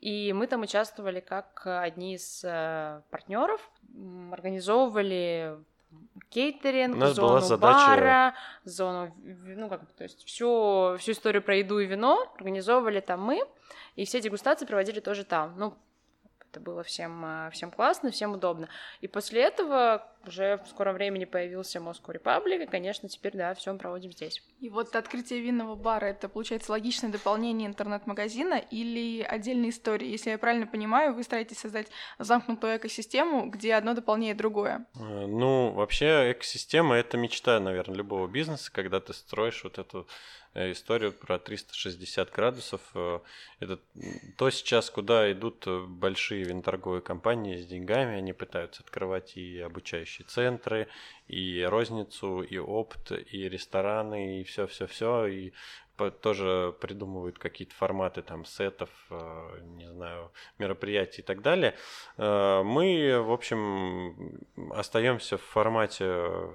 И 0.00 0.32
мы 0.32 0.46
там 0.46 0.62
участвовали 0.62 1.20
как 1.20 1.62
одни 1.66 2.14
из 2.14 2.40
партнеров, 3.10 3.60
организовывали 4.32 5.56
кейтеринг, 6.30 6.96
зону 7.14 7.40
задача... 7.40 7.78
бара, 7.78 8.34
зону, 8.64 9.14
ну 9.22 9.68
как, 9.68 9.80
то 9.92 10.04
есть 10.04 10.24
всю, 10.24 10.96
всю 10.98 11.12
историю 11.12 11.42
про 11.42 11.56
еду 11.56 11.78
и 11.78 11.86
вино 11.86 12.32
организовывали 12.36 13.00
там 13.00 13.22
мы, 13.22 13.42
и 13.96 14.04
все 14.04 14.20
дегустации 14.20 14.66
проводили 14.66 15.00
тоже 15.00 15.24
там. 15.24 15.54
Ну, 15.56 15.74
это 16.54 16.60
было 16.60 16.84
всем, 16.84 17.24
э, 17.24 17.50
всем 17.50 17.70
классно, 17.72 18.10
всем 18.12 18.32
удобно. 18.32 18.68
И 19.00 19.08
после 19.08 19.42
этого 19.42 20.06
уже 20.26 20.58
в 20.64 20.68
скором 20.68 20.94
времени 20.94 21.24
появился 21.24 21.80
Moscow 21.80 22.14
Republic, 22.14 22.62
и, 22.62 22.66
конечно, 22.66 23.08
теперь, 23.08 23.32
да, 23.36 23.54
все 23.54 23.72
мы 23.72 23.78
проводим 23.78 24.12
здесь. 24.12 24.42
И 24.60 24.70
вот 24.70 24.94
открытие 24.94 25.40
винного 25.40 25.74
бара, 25.74 26.06
это, 26.06 26.28
получается, 26.28 26.70
логичное 26.72 27.10
дополнение 27.10 27.68
интернет-магазина 27.68 28.54
или 28.70 29.22
отдельная 29.22 29.70
история? 29.70 30.08
Если 30.08 30.30
я 30.30 30.38
правильно 30.38 30.66
понимаю, 30.66 31.14
вы 31.14 31.24
стараетесь 31.24 31.58
создать 31.58 31.88
замкнутую 32.18 32.76
экосистему, 32.76 33.50
где 33.50 33.74
одно 33.74 33.94
дополняет 33.94 34.36
другое. 34.36 34.86
Э, 34.94 35.26
ну, 35.26 35.72
вообще 35.72 36.32
экосистема— 36.32 36.94
это 36.96 37.16
мечта, 37.16 37.58
наверное, 37.58 37.96
любого 37.96 38.28
бизнеса, 38.28 38.70
когда 38.72 39.00
ты 39.00 39.12
строишь 39.12 39.64
вот 39.64 39.78
эту 39.78 40.06
историю 40.54 41.12
про 41.12 41.38
360 41.38 42.30
градусов. 42.30 42.80
Э, 42.94 43.20
это 43.60 43.80
то 44.36 44.50
сейчас, 44.50 44.90
куда 44.90 45.30
идут 45.32 45.66
э, 45.66 45.84
большие 45.86 46.44
винторговые 46.44 47.02
компании 47.02 47.60
с 47.60 47.66
деньгами, 47.66 48.16
они 48.16 48.32
пытаются 48.32 48.82
открывать 48.82 49.36
и 49.36 49.58
обучающие 49.60 50.26
центры, 50.26 50.88
и 51.26 51.62
розницу, 51.62 52.42
и 52.42 52.58
опт, 52.58 53.12
и 53.12 53.48
рестораны, 53.48 54.40
и 54.40 54.44
все-все-все, 54.44 55.26
и 55.26 55.52
тоже 56.20 56.74
придумывают 56.80 57.38
какие-то 57.38 57.74
форматы 57.74 58.22
там 58.22 58.44
сетов, 58.44 58.90
не 59.10 59.90
знаю, 59.90 60.32
мероприятий 60.58 61.22
и 61.22 61.24
так 61.24 61.42
далее. 61.42 61.74
Мы, 62.16 63.20
в 63.22 63.32
общем, 63.32 64.42
остаемся 64.72 65.38
в 65.38 65.42
формате 65.42 66.04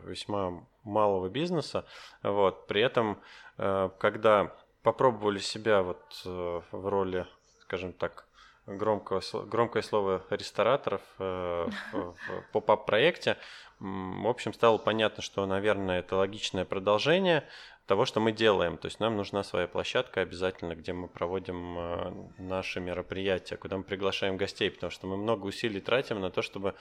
весьма 0.03 0.63
малого 0.83 1.29
бизнеса, 1.29 1.85
вот, 2.23 2.67
при 2.67 2.81
этом 2.81 3.19
Э, 3.59 3.89
когда 3.99 4.55
попробовали 4.83 5.39
себя 5.39 5.83
вот 5.83 6.01
э, 6.25 6.61
в 6.71 6.87
роли, 6.87 7.27
скажем 7.61 7.91
так, 7.91 8.25
громкого, 8.65 9.21
громкое 9.45 9.83
слово 9.83 10.23
рестораторов 10.29 11.01
э, 11.19 11.67
в 11.91 12.15
поп-ап 12.53 12.85
проекте, 12.85 13.37
в 13.79 14.27
общем, 14.27 14.53
стало 14.53 14.77
понятно, 14.77 15.21
что, 15.21 15.45
наверное, 15.45 15.99
это 15.99 16.15
логичное 16.15 16.65
продолжение 16.65 17.45
того, 17.89 18.05
что 18.05 18.19
мы 18.19 18.31
делаем. 18.31 18.77
То 18.77 18.85
есть 18.85 18.99
нам 18.99 19.17
нужна 19.17 19.43
своя 19.43 19.67
площадка 19.67 20.21
обязательно, 20.21 20.75
где 20.75 20.93
мы 20.93 21.07
проводим 21.07 22.29
наши 22.37 22.79
мероприятия, 22.79 23.57
куда 23.57 23.77
мы 23.77 23.83
приглашаем 23.83 24.37
гостей, 24.37 24.69
потому 24.69 24.91
что 24.91 25.07
мы 25.07 25.17
много 25.17 25.47
усилий 25.47 25.81
тратим 25.81 26.21
на 26.21 26.29
то, 26.29 26.43
чтобы 26.43 26.75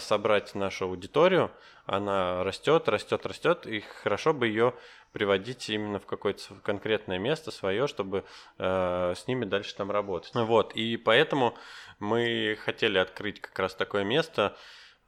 собрать 0.00 0.54
нашу 0.54 0.86
аудиторию. 0.86 1.50
Она 1.86 2.44
растет, 2.44 2.88
растет, 2.88 3.26
растет, 3.26 3.66
и 3.66 3.80
хорошо 3.80 4.32
бы 4.32 4.46
ее 4.46 4.74
приводить 5.12 5.70
именно 5.70 5.98
в 5.98 6.06
какое-то 6.06 6.54
конкретное 6.62 7.18
место 7.18 7.50
свое, 7.50 7.86
чтобы 7.86 8.24
э, 8.58 9.14
с 9.16 9.26
ними 9.26 9.44
дальше 9.44 9.74
там 9.74 9.90
работать. 9.90 10.32
Вот, 10.34 10.74
и 10.74 10.96
поэтому 10.96 11.54
мы 11.98 12.56
хотели 12.64 12.98
открыть 12.98 13.40
как 13.40 13.58
раз 13.58 13.74
такое 13.74 14.04
место. 14.04 14.56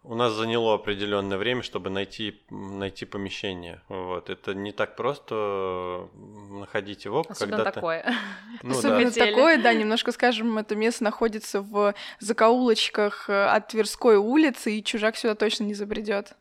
У 0.03 0.15
нас 0.15 0.33
заняло 0.33 0.75
определенное 0.75 1.37
время, 1.37 1.63
чтобы 1.63 1.91
найти, 1.91 2.41
найти 2.49 3.05
помещение. 3.05 3.83
Вот. 3.89 4.31
Это 4.31 4.55
не 4.55 4.73
так 4.73 4.97
просто 4.97 6.09
находить 6.51 7.05
его. 7.05 7.25
Особенно 7.29 7.59
когда 7.59 7.71
такое. 7.71 8.15
Ну, 8.63 8.73
Особенно 8.73 9.11
да. 9.11 9.27
такое, 9.27 9.59
да, 9.59 9.73
немножко 9.73 10.13
скажем, 10.13 10.59
это 10.59 10.75
место 10.75 11.05
находится 11.05 11.63
в 11.63 11.95
закоулочках 12.19 13.31
э, 13.31 13.47
от 13.47 13.69
Тверской 13.69 14.17
улицы, 14.17 14.77
и 14.77 14.85
чужак 14.85 15.17
сюда 15.17 15.35
точно 15.35 15.65
не 15.65 15.75
забредет. 15.75 16.35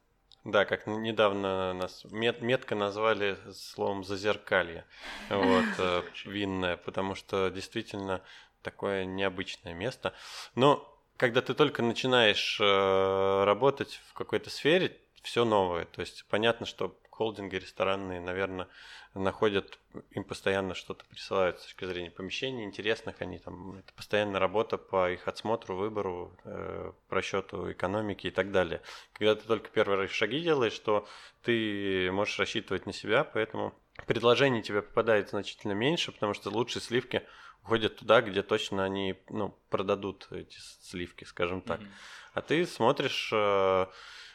Да, 0.44 0.66
как 0.66 0.88
недавно 0.88 1.74
нас 1.74 2.06
мет, 2.12 2.42
метко 2.42 2.76
назвали 2.76 3.38
словом 3.54 4.04
зазеркалье, 4.04 4.86
вот, 5.30 5.66
э, 5.78 6.02
винное, 6.26 6.78
потому 6.78 7.16
что 7.16 7.50
действительно 7.50 8.22
такое 8.62 9.06
необычное 9.06 9.74
место. 9.74 10.14
Но 10.56 10.99
когда 11.20 11.42
ты 11.42 11.54
только 11.54 11.84
начинаешь 11.84 12.58
э, 12.62 13.44
работать 13.44 14.00
в 14.08 14.14
какой-то 14.14 14.50
сфере, 14.50 14.96
все 15.22 15.44
новое. 15.44 15.84
То 15.84 16.00
есть 16.00 16.26
понятно, 16.30 16.66
что 16.66 16.98
холдинги 17.12 17.58
ресторанные, 17.58 18.22
наверное, 18.22 18.70
находят, 19.14 19.80
им 20.12 20.24
постоянно 20.24 20.74
что-то 20.76 21.04
присылают 21.04 21.60
с 21.60 21.64
точки 21.64 21.84
зрения 21.84 22.10
помещений 22.10 22.64
интересных, 22.64 23.16
они 23.20 23.38
там, 23.38 23.80
это 23.80 23.92
постоянная 23.94 24.40
работа 24.40 24.78
по 24.78 25.12
их 25.12 25.28
отсмотру, 25.28 25.76
выбору, 25.76 26.38
э, 26.46 26.94
просчету 27.10 27.70
экономики 27.70 28.28
и 28.28 28.32
так 28.32 28.54
далее. 28.54 28.82
Когда 29.12 29.36
ты 29.36 29.46
только 29.46 29.70
первые 29.70 30.08
шаги 30.08 30.40
делаешь, 30.40 30.72
что 30.72 31.06
ты 31.44 32.10
можешь 32.14 32.40
рассчитывать 32.40 32.86
на 32.86 32.94
себя, 32.94 33.26
поэтому 33.26 33.74
предложений 34.08 34.64
тебе 34.64 34.82
попадает 34.82 35.32
значительно 35.32 35.74
меньше, 35.74 36.14
потому 36.14 36.34
что 36.34 36.50
лучшие 36.50 36.82
сливки 36.82 37.24
уходят 37.64 37.98
туда, 37.98 38.22
где 38.22 38.42
точно 38.42 38.84
они 38.84 39.16
ну, 39.30 39.56
продадут 39.70 40.28
эти 40.32 40.58
сливки, 40.82 41.24
скажем 41.24 41.62
так. 41.62 41.82
Mm-hmm. 41.82 41.92
А 42.34 42.42
ты 42.42 42.66
смотришь 42.66 43.30
э, 43.34 43.86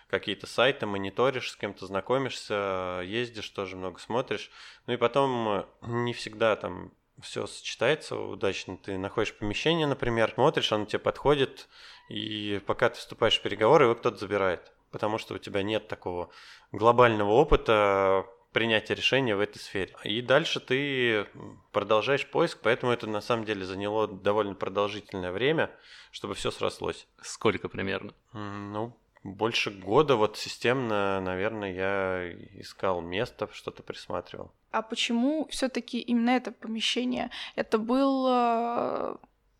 какие-то 0.09 0.47
сайты, 0.47 0.87
мониторишь, 0.87 1.51
с 1.51 1.57
кем-то 1.57 1.87
знакомишься, 1.87 3.03
ездишь, 3.05 3.49
тоже 3.51 3.77
много 3.77 3.99
смотришь. 3.99 4.51
Ну 4.87 4.95
и 4.95 4.97
потом 4.97 5.49
э, 5.49 5.65
не 5.83 6.13
всегда 6.13 6.57
там 6.57 6.93
все 7.21 7.47
сочетается 7.47 8.17
удачно. 8.17 8.77
Ты 8.77 8.99
находишь 8.99 9.35
помещение, 9.35 9.87
например, 9.87 10.33
смотришь, 10.35 10.73
оно 10.73 10.85
тебе 10.85 10.99
подходит, 10.99 11.69
и 12.09 12.61
пока 12.67 12.91
ты 12.91 12.99
вступаешь 12.99 13.39
в 13.39 13.43
переговоры, 13.43 13.85
его 13.85 13.95
кто-то 13.95 14.19
забирает. 14.19 14.73
Потому 14.91 15.19
что 15.19 15.35
у 15.35 15.39
тебя 15.39 15.63
нет 15.63 15.89
такого 15.89 16.31
глобального 16.73 17.31
опыта 17.31 18.27
принятия 18.55 18.95
решения 18.95 19.37
в 19.37 19.41
этой 19.41 19.59
сфере. 19.59 19.95
И 20.05 20.23
дальше 20.23 20.61
ты 20.61 21.27
продолжаешь 21.73 22.27
поиск, 22.27 22.61
поэтому 22.63 22.93
это 22.93 23.07
на 23.07 23.21
самом 23.21 23.45
деле 23.45 23.67
заняло 23.67 24.09
довольно 24.09 24.55
продолжительное 24.55 25.33
время, 25.33 25.71
чтобы 26.13 26.35
все 26.35 26.51
срослось. 26.51 27.07
Сколько 27.21 27.69
примерно? 27.69 28.15
Ну, 28.33 28.97
больше 29.25 29.71
года 29.71 30.17
вот 30.17 30.37
системно, 30.37 31.21
наверное, 31.21 31.73
я 31.73 32.33
искал 32.61 33.01
место, 33.01 33.49
что-то 33.53 33.83
присматривал. 33.83 34.53
А 34.71 34.83
почему 34.83 35.47
все-таки 35.51 36.01
именно 36.01 36.31
это 36.31 36.53
помещение? 36.53 37.31
Это 37.57 37.79
был 37.79 38.27
э, 38.29 39.17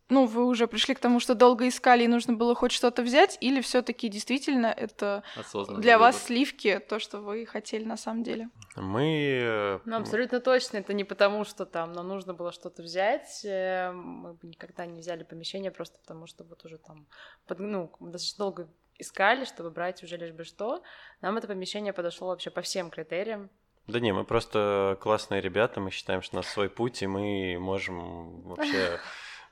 ну, 0.09 0.25
вы 0.25 0.45
уже 0.45 0.67
пришли 0.67 0.93
к 0.93 0.99
тому, 0.99 1.19
что 1.19 1.33
долго 1.33 1.67
искали 1.67 2.03
и 2.03 2.07
нужно 2.07 2.33
было 2.33 2.53
хоть 2.53 2.71
что-то 2.71 3.01
взять, 3.01 3.37
или 3.41 3.61
все-таки 3.61 4.07
действительно 4.07 4.67
это 4.67 5.23
для 5.53 5.97
выбор. 5.97 5.99
вас 5.99 6.23
сливки, 6.23 6.79
то, 6.79 6.99
что 6.99 7.19
вы 7.19 7.45
хотели 7.45 7.83
на 7.83 7.97
самом 7.97 8.23
деле? 8.23 8.49
Мы... 8.75 9.39
Э, 9.41 9.79
ну, 9.85 9.97
абсолютно 9.97 10.39
точно, 10.39 10.77
это 10.77 10.93
не 10.93 11.03
потому, 11.03 11.43
что 11.43 11.65
там 11.65 11.93
нам 11.93 12.07
нужно 12.07 12.33
было 12.33 12.51
что-то 12.51 12.83
взять, 12.83 13.41
э, 13.43 13.91
мы 13.91 14.33
бы 14.33 14.47
никогда 14.47 14.85
не 14.85 14.99
взяли 14.99 15.23
помещение, 15.23 15.71
просто 15.71 15.97
потому 15.99 16.27
что 16.27 16.43
вот 16.43 16.63
уже 16.65 16.77
там, 16.77 17.07
под, 17.47 17.59
ну, 17.59 17.91
достаточно 17.99 18.45
долго 18.45 18.67
искали, 18.97 19.45
чтобы 19.45 19.71
брать 19.71 20.03
уже 20.03 20.17
лишь 20.17 20.31
бы 20.31 20.43
что. 20.43 20.83
Нам 21.21 21.37
это 21.37 21.47
помещение 21.47 21.93
подошло 21.93 22.27
вообще 22.27 22.51
по 22.51 22.61
всем 22.61 22.89
критериям. 22.89 23.49
Да 23.87 23.99
не, 23.99 24.13
мы 24.13 24.23
просто 24.23 24.97
классные 24.99 25.41
ребята, 25.41 25.79
мы 25.79 25.91
считаем, 25.91 26.21
что 26.21 26.35
у 26.35 26.39
нас 26.39 26.47
свой 26.47 26.69
путь, 26.69 27.03
и 27.03 27.07
мы 27.07 27.57
можем 27.59 28.41
вообще 28.41 28.99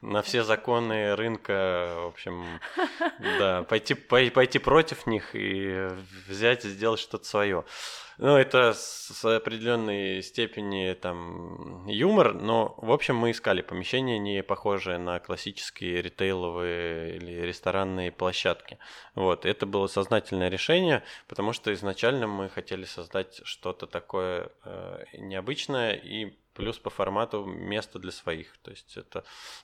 на 0.03 0.21
все 0.21 0.43
законы 0.43 1.15
рынка, 1.15 1.93
в 2.03 2.07
общем, 2.07 2.43
да, 3.39 3.63
пойти, 3.63 3.93
пойти 3.95 4.59
против 4.59 5.07
них 5.07 5.33
и 5.33 5.87
взять 6.27 6.65
и 6.65 6.69
сделать 6.69 6.99
что-то 6.99 7.25
свое. 7.25 7.63
Ну, 8.19 8.37
это 8.37 8.73
с 8.73 9.25
определенной 9.25 10.21
степени 10.21 10.93
там 10.93 11.87
юмор, 11.87 12.33
но, 12.35 12.75
в 12.77 12.91
общем, 12.91 13.15
мы 13.15 13.31
искали 13.31 13.61
помещение, 13.61 14.19
не 14.19 14.43
похожее 14.43 14.99
на 14.99 15.19
классические 15.19 16.01
ритейловые 16.01 17.15
или 17.15 17.41
ресторанные 17.41 18.11
площадки. 18.11 18.77
Вот, 19.15 19.45
это 19.45 19.65
было 19.65 19.87
сознательное 19.87 20.49
решение, 20.49 21.03
потому 21.27 21.53
что 21.53 21.73
изначально 21.73 22.27
мы 22.27 22.49
хотели 22.49 22.85
создать 22.85 23.41
что-то 23.45 23.87
такое 23.87 24.49
э, 24.63 25.05
необычное 25.17 25.93
и 25.93 26.37
плюс 26.53 26.77
по 26.79 26.89
формату 26.89 27.45
место 27.45 27.99
для 27.99 28.11
своих. 28.11 28.57
То 28.59 28.71
есть 28.71 28.97
это 28.97 29.23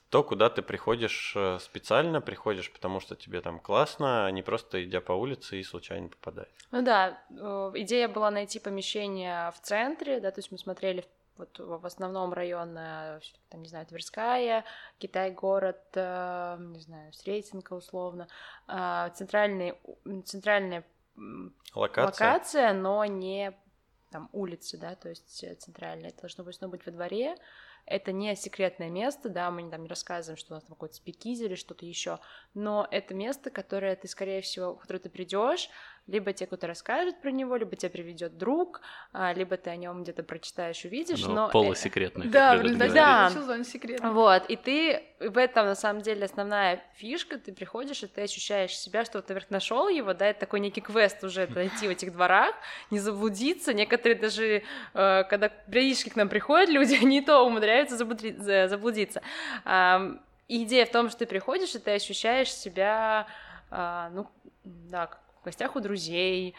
то, 0.10 0.24
куда 0.24 0.50
ты 0.50 0.62
приходишь 0.62 1.34
э, 1.36 1.60
специально, 1.60 2.22
приходишь, 2.22 2.72
потому 2.72 3.00
что 3.00 3.16
тебе 3.16 3.42
там 3.42 3.60
классно, 3.60 4.26
а 4.26 4.32
не 4.32 4.42
просто 4.42 4.84
идя 4.84 5.02
по 5.02 5.14
улице 5.14 5.60
и 5.60 5.64
случайно 5.64 6.10
попадаешь. 6.10 6.50
Ну 6.72 6.82
да, 6.82 7.22
э, 7.30 7.72
идея 7.76 8.08
была 8.08 8.32
найти 8.32 8.60
помещение 8.60 9.52
в 9.52 9.60
центре, 9.62 10.20
да, 10.20 10.32
то 10.32 10.40
есть 10.40 10.52
мы 10.52 10.58
смотрели 10.58 11.06
вот 11.38 11.58
в 11.58 11.86
основном 11.86 12.34
район, 12.34 12.76
там, 12.76 13.62
не 13.62 13.70
знаю, 13.70 13.86
Тверская, 13.86 14.66
Китай-город, 14.98 15.82
э, 15.94 16.58
не 16.60 16.80
знаю, 16.80 17.14
Сретенка 17.14 17.74
условно, 17.74 18.28
центральный, 18.68 19.76
центральная 20.26 20.84
локация. 21.74 22.06
локация, 22.06 22.74
но 22.74 23.06
не 23.06 23.54
там 24.10 24.30
улицы, 24.34 24.78
да, 24.78 24.96
то 24.96 25.10
есть 25.10 25.44
э, 25.44 25.56
центральные, 25.56 26.10
это 26.10 26.22
должно 26.22 26.44
быть, 26.44 26.60
должно 26.60 26.70
быть 26.70 26.86
во 26.86 26.92
дворе, 26.92 27.36
это 27.86 28.12
не 28.12 28.36
секретное 28.36 28.90
место, 28.90 29.30
да, 29.30 29.50
мы 29.50 29.70
там 29.70 29.84
не 29.84 29.90
рассказываем, 29.90 30.38
что 30.38 30.54
у 30.54 30.56
нас 30.56 30.64
там 30.64 30.76
какой-то 30.76 30.96
спикиз 30.96 31.42
или 31.42 31.56
что-то 31.56 31.86
еще, 31.86 32.20
но 32.54 32.88
это 32.92 33.14
место, 33.14 33.50
которое 33.50 33.96
ты, 33.96 34.08
скорее 34.08 34.42
всего, 34.42 34.76
в 34.76 34.80
которое 34.80 35.00
ты 35.00 35.10
придешь, 35.10 35.70
либо 36.08 36.34
те, 36.34 36.46
кто-то 36.46 36.68
расскажет 36.68 37.22
про 37.22 37.32
него, 37.32 37.56
либо 37.56 37.76
тебя 37.76 37.90
приведет 37.90 38.38
друг, 38.38 38.82
а, 39.14 39.34
либо 39.34 39.58
ты 39.58 39.70
о 39.70 39.76
нем 39.76 40.04
где-то 40.04 40.24
прочитаешь, 40.24 40.84
увидишь. 40.86 41.22
Но, 41.26 41.34
но... 41.34 41.50
Э, 41.50 41.52
полусекретное. 41.52 42.28
Да, 42.28 42.56
в 42.58 42.62
результате 42.62 42.94
да. 42.94 43.30
сезон 43.30 43.64
секрет. 43.64 44.00
Вот, 44.02 44.46
и 44.50 44.56
ты 44.56 45.04
в 45.20 45.38
этом, 45.38 45.66
на 45.66 45.76
самом 45.76 46.02
деле, 46.02 46.26
основная 46.26 46.84
фишка, 46.96 47.38
ты 47.38 47.54
приходишь, 47.54 48.04
и 48.04 48.08
ты 48.08 48.22
ощущаешь 48.22 48.78
себя, 48.78 49.06
что 49.06 49.20
вот, 49.20 49.30
наверх 49.30 49.50
нашел 49.50 49.88
его, 49.90 50.14
да, 50.14 50.28
это 50.28 50.42
такой 50.42 50.60
некий 50.60 50.82
квест 50.82 51.24
уже 51.24 51.48
найти 51.56 51.88
в 51.88 51.92
этих 51.92 52.14
дворах, 52.14 52.56
не 52.92 53.00
заблудиться. 53.00 53.74
Некоторые 53.74 54.20
даже, 54.20 54.64
э, 54.94 55.24
когда 55.30 55.50
периодически 55.50 56.10
к 56.10 56.16
нам 56.16 56.30
приходят 56.30 56.70
люди, 56.70 56.96
они 57.02 57.22
то 57.22 57.46
умудряются 57.46 57.98
заблудиться. 57.98 59.22
И 60.50 60.64
идея 60.64 60.88
в 60.88 60.92
том, 60.92 61.10
что 61.10 61.20
ты 61.20 61.26
приходишь, 61.28 61.76
и 61.76 61.80
ты 61.80 61.92
ощущаешь 61.92 62.52
себя, 62.52 63.28
а, 63.70 64.10
ну, 64.10 64.28
да, 64.64 65.08
в 65.08 65.29
гостях 65.50 65.76
у 65.76 65.80
друзей, 65.80 66.56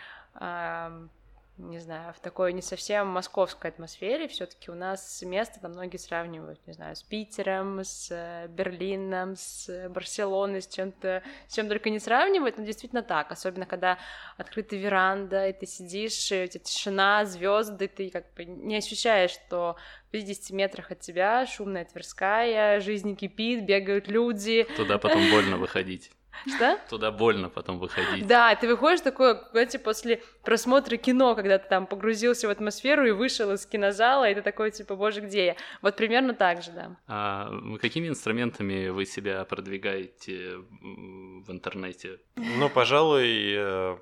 не 1.69 1.79
знаю, 1.79 2.13
в 2.15 2.21
такой 2.21 2.53
не 2.53 2.63
совсем 2.63 3.09
московской 3.09 3.71
атмосфере. 3.71 4.29
Все-таки 4.29 4.71
у 4.71 4.75
нас 4.75 5.23
место 5.23 5.61
там 5.61 5.73
многие 5.73 5.99
сравнивают, 5.99 6.59
не 6.67 6.73
знаю, 6.73 6.97
с 6.97 7.03
Питером, 7.03 7.81
с 7.81 8.09
э, 8.11 8.49
Берлином, 8.49 9.37
с 9.37 9.89
Барселоной, 9.91 10.63
с 10.63 10.69
чем-то, 10.69 11.23
с 11.49 11.55
чем 11.55 11.69
только 11.69 11.91
не 11.91 11.99
сравнивают, 11.99 12.59
но 12.59 12.65
действительно 12.65 13.03
так. 13.03 13.31
Особенно 13.33 13.67
когда 13.67 13.99
открыта 14.37 14.77
веранда, 14.77 15.49
и 15.49 15.53
ты 15.53 15.67
сидишь, 15.67 16.33
и 16.33 16.45
у 16.45 16.47
тебя 16.47 16.65
тишина, 16.65 17.25
звезды, 17.25 17.89
ты 17.89 18.11
как 18.11 18.33
бы 18.35 18.45
не 18.45 18.77
ощущаешь, 18.77 19.33
что 19.33 19.77
в 20.09 20.11
50 20.11 20.51
метрах 20.51 20.91
от 20.91 21.01
тебя 21.01 21.47
шумная 21.47 21.85
Тверская, 21.85 22.81
жизнь 22.81 23.17
кипит, 23.17 23.65
бегают 23.65 24.09
люди. 24.09 24.67
Туда 24.77 24.99
потом 24.99 25.31
больно 25.31 25.57
выходить. 25.57 26.11
Что? 26.47 26.79
Туда 26.89 27.11
больно 27.11 27.49
потом 27.49 27.79
выходить. 27.79 28.27
Да, 28.27 28.55
ты 28.55 28.69
выходишь 28.69 29.01
такой, 29.01 29.39
знаете, 29.53 29.79
после 29.79 30.23
просмотра 30.43 30.97
кино, 30.97 31.35
когда 31.35 31.59
ты 31.59 31.69
там 31.69 31.87
погрузился 31.87 32.49
в 32.49 32.51
атмосферу 32.51 33.07
и 33.07 33.11
вышел 33.11 33.53
из 33.53 33.67
кинозала, 33.67 34.31
и 34.31 34.35
ты 34.35 34.43
такой, 34.43 34.71
типа, 34.71 34.97
боже, 34.97 35.21
где 35.21 35.47
я? 35.47 35.57
Вот 35.83 35.97
примерно 35.97 36.35
так 36.35 36.63
же, 36.63 36.71
да. 36.73 36.97
А 37.07 37.51
какими 37.81 38.09
инструментами 38.09 38.89
вы 38.89 39.05
себя 39.07 39.45
продвигаете 39.45 40.57
в 40.57 41.51
интернете? 41.51 42.21
Ну, 42.37 42.69
пожалуй, 42.71 43.55
э, 43.57 43.99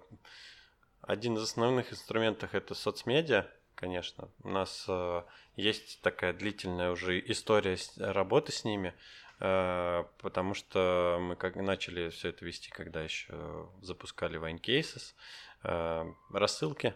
один 1.02 1.36
из 1.36 1.42
основных 1.42 1.92
инструментов 1.92 2.54
это 2.54 2.74
соцмедиа, 2.74 3.46
конечно. 3.74 4.28
У 4.42 4.50
нас 4.50 4.84
э, 4.88 5.22
есть 5.56 6.00
такая 6.02 6.32
длительная 6.32 6.90
уже 6.90 7.18
история 7.18 7.76
работы 7.96 8.52
с 8.52 8.64
ними. 8.64 8.94
Э, 9.40 10.04
потому 10.18 10.54
что 10.54 11.18
мы 11.20 11.36
как 11.36 11.56
начали 11.56 12.10
все 12.10 12.30
это 12.30 12.44
вести, 12.44 12.70
когда 12.70 13.02
еще 13.02 13.70
запускали 13.80 14.40
Wine 14.40 14.60
Cases, 14.60 15.14
э, 15.64 16.04
рассылки, 16.32 16.94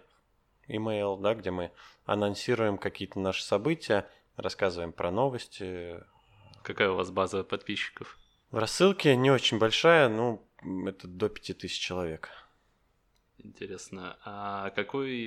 email, 0.68 1.20
да, 1.20 1.34
где 1.34 1.50
мы 1.50 1.72
анонсируем 2.04 2.78
какие-то 2.78 3.20
наши 3.20 3.44
события, 3.44 4.08
рассказываем 4.36 4.92
про 4.92 5.10
новости. 5.10 6.02
Какая 6.62 6.90
у 6.90 6.96
вас 6.96 7.10
база 7.10 7.44
подписчиков? 7.44 8.18
В 8.50 8.58
рассылке 8.58 9.16
не 9.16 9.30
очень 9.30 9.58
большая, 9.58 10.08
ну, 10.08 10.46
это 10.86 11.08
до 11.08 11.28
5000 11.28 11.78
человек. 11.78 12.28
Интересно. 13.38 14.18
А 14.24 14.70
какой 14.70 15.26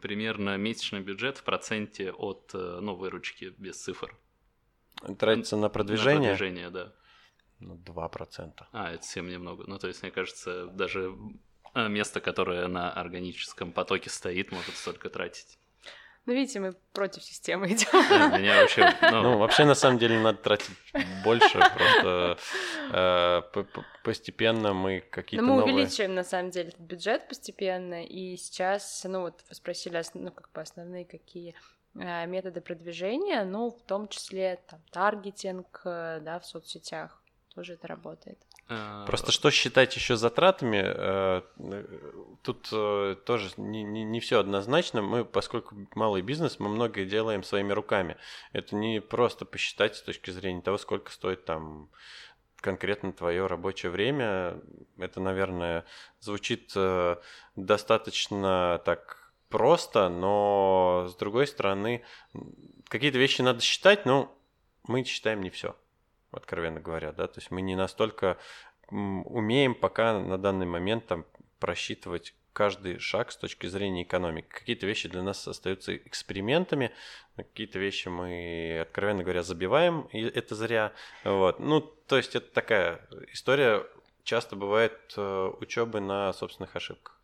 примерно 0.00 0.56
месячный 0.56 1.00
бюджет 1.00 1.38
в 1.38 1.42
проценте 1.42 2.12
от 2.12 2.50
э, 2.54 2.78
ну, 2.80 2.94
выручки 2.94 3.54
без 3.58 3.82
цифр? 3.82 4.16
Тратится 5.18 5.56
на 5.56 5.68
продвижение? 5.68 6.32
На 6.32 6.36
продвижение, 6.36 6.70
да. 6.70 6.92
Ну, 7.60 7.76
2%. 7.76 8.52
А, 8.72 8.92
это 8.92 9.02
совсем 9.02 9.28
немного. 9.28 9.64
Ну, 9.66 9.78
то 9.78 9.88
есть, 9.88 10.02
мне 10.02 10.10
кажется, 10.10 10.66
даже 10.66 11.14
а, 11.74 11.88
место, 11.88 12.20
которое 12.20 12.66
на 12.68 12.90
органическом 12.90 13.72
потоке 13.72 14.10
стоит, 14.10 14.52
может 14.52 14.74
столько 14.76 15.08
тратить. 15.08 15.58
Ну, 16.26 16.32
видите, 16.32 16.58
мы 16.58 16.74
против 16.92 17.22
системы 17.22 17.66
идем. 17.72 17.88
Да, 18.08 18.36
меня 18.36 18.60
вообще, 18.60 18.92
ну... 19.00 19.22
ну, 19.22 19.38
вообще, 19.38 19.64
на 19.64 19.76
самом 19.76 19.98
деле, 19.98 20.18
надо 20.18 20.38
тратить 20.38 20.70
больше, 21.22 21.58
просто 21.58 22.36
э, 22.92 23.64
постепенно 24.02 24.74
мы 24.74 25.00
какие-то 25.00 25.46
Но 25.46 25.52
мы 25.52 25.60
новые... 25.60 25.74
увеличиваем, 25.76 26.14
на 26.14 26.24
самом 26.24 26.50
деле, 26.50 26.70
этот 26.70 26.80
бюджет 26.80 27.28
постепенно, 27.28 28.04
и 28.04 28.36
сейчас, 28.36 29.04
ну, 29.08 29.20
вот 29.20 29.44
вы 29.48 29.54
спросили, 29.54 30.02
ну, 30.14 30.32
как 30.32 30.50
бы 30.52 30.60
основные 30.60 31.04
какие 31.04 31.54
методы 31.96 32.60
продвижения, 32.60 33.44
ну, 33.44 33.70
в 33.70 33.82
том 33.82 34.08
числе 34.08 34.60
там 34.68 34.80
таргетинг, 34.90 35.82
э, 35.84 36.20
да, 36.20 36.38
в 36.38 36.46
соцсетях 36.46 37.22
тоже 37.54 37.74
это 37.74 37.88
работает. 37.88 38.38
А, 38.68 39.06
Просто 39.06 39.32
что 39.32 39.50
считать 39.50 39.94
еще 39.96 40.16
затратами, 40.16 40.82
э, 40.84 41.42
тут 42.42 42.68
тоже 43.24 43.50
не, 43.56 43.82
не, 43.82 44.04
не 44.04 44.20
все 44.20 44.40
однозначно. 44.40 45.02
Мы, 45.02 45.24
поскольку 45.24 45.74
малый 45.94 46.22
бизнес, 46.22 46.58
мы 46.58 46.68
многое 46.68 47.06
делаем 47.06 47.42
своими 47.42 47.72
руками. 47.72 48.16
Это 48.52 48.76
не 48.76 49.00
просто 49.00 49.44
посчитать 49.44 49.96
с 49.96 50.02
точки 50.02 50.30
зрения 50.30 50.62
того, 50.62 50.78
сколько 50.78 51.10
стоит 51.12 51.44
там 51.44 51.90
конкретно 52.56 53.12
твое 53.12 53.46
рабочее 53.46 53.90
время. 53.90 54.60
Это, 54.98 55.20
наверное, 55.20 55.84
звучит 56.20 56.74
достаточно 57.54 58.82
так 58.84 59.25
просто, 59.48 60.08
но 60.08 61.06
с 61.08 61.16
другой 61.16 61.46
стороны, 61.46 62.02
какие-то 62.88 63.18
вещи 63.18 63.42
надо 63.42 63.60
считать, 63.60 64.06
но 64.06 64.36
мы 64.84 65.04
считаем 65.04 65.42
не 65.42 65.50
все, 65.50 65.76
откровенно 66.30 66.80
говоря, 66.80 67.12
да, 67.12 67.26
то 67.26 67.40
есть 67.40 67.50
мы 67.50 67.62
не 67.62 67.76
настолько 67.76 68.38
умеем 68.90 69.74
пока 69.74 70.18
на 70.18 70.38
данный 70.38 70.66
момент 70.66 71.06
там 71.06 71.24
просчитывать 71.58 72.34
каждый 72.56 72.98
шаг 72.98 73.32
с 73.32 73.36
точки 73.36 73.66
зрения 73.66 74.04
экономики. 74.04 74.46
Какие-то 74.48 74.86
вещи 74.86 75.10
для 75.10 75.22
нас 75.22 75.46
остаются 75.46 75.94
экспериментами, 75.94 76.90
какие-то 77.36 77.78
вещи 77.78 78.08
мы, 78.08 78.78
откровенно 78.80 79.22
говоря, 79.22 79.42
забиваем, 79.42 80.08
и 80.12 80.22
это 80.22 80.54
зря. 80.54 80.92
Вот. 81.24 81.60
Ну, 81.60 81.82
то 81.82 82.16
есть 82.16 82.34
это 82.34 82.50
такая 82.50 83.06
история, 83.30 83.86
часто 84.24 84.56
бывает 84.56 84.98
э, 85.18 85.50
учебы 85.60 86.00
на 86.00 86.32
собственных 86.32 86.74
ошибках. 86.76 87.15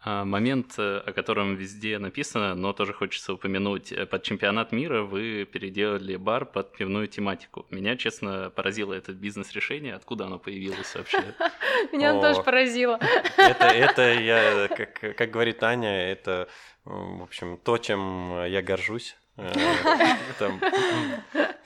А, 0.00 0.24
момент, 0.24 0.74
э, 0.78 0.98
о 0.98 1.12
котором 1.12 1.56
везде 1.56 1.98
написано, 1.98 2.54
но 2.54 2.72
тоже 2.72 2.92
хочется 2.92 3.32
упомянуть. 3.32 3.90
Э, 3.90 4.06
под 4.06 4.22
чемпионат 4.22 4.70
мира 4.70 5.02
вы 5.02 5.44
переделали 5.44 6.14
бар 6.14 6.44
под 6.44 6.72
пивную 6.76 7.08
тематику. 7.08 7.66
Меня, 7.70 7.96
честно, 7.96 8.50
поразило 8.50 8.94
это 8.94 9.12
бизнес-решение. 9.12 9.94
Откуда 9.94 10.26
оно 10.26 10.38
появилось 10.38 10.94
вообще? 10.94 11.34
Меня 11.92 12.10
оно 12.10 12.20
тоже 12.20 12.42
поразило. 12.44 13.00
Это, 13.36 13.64
это 13.64 14.14
я, 14.14 14.68
как, 14.68 15.16
как 15.16 15.30
говорит 15.32 15.62
Аня, 15.64 16.10
это, 16.12 16.48
в 16.84 17.22
общем, 17.24 17.56
то, 17.56 17.76
чем 17.78 18.44
я 18.46 18.62
горжусь. 18.62 19.16
Э, 19.36 19.52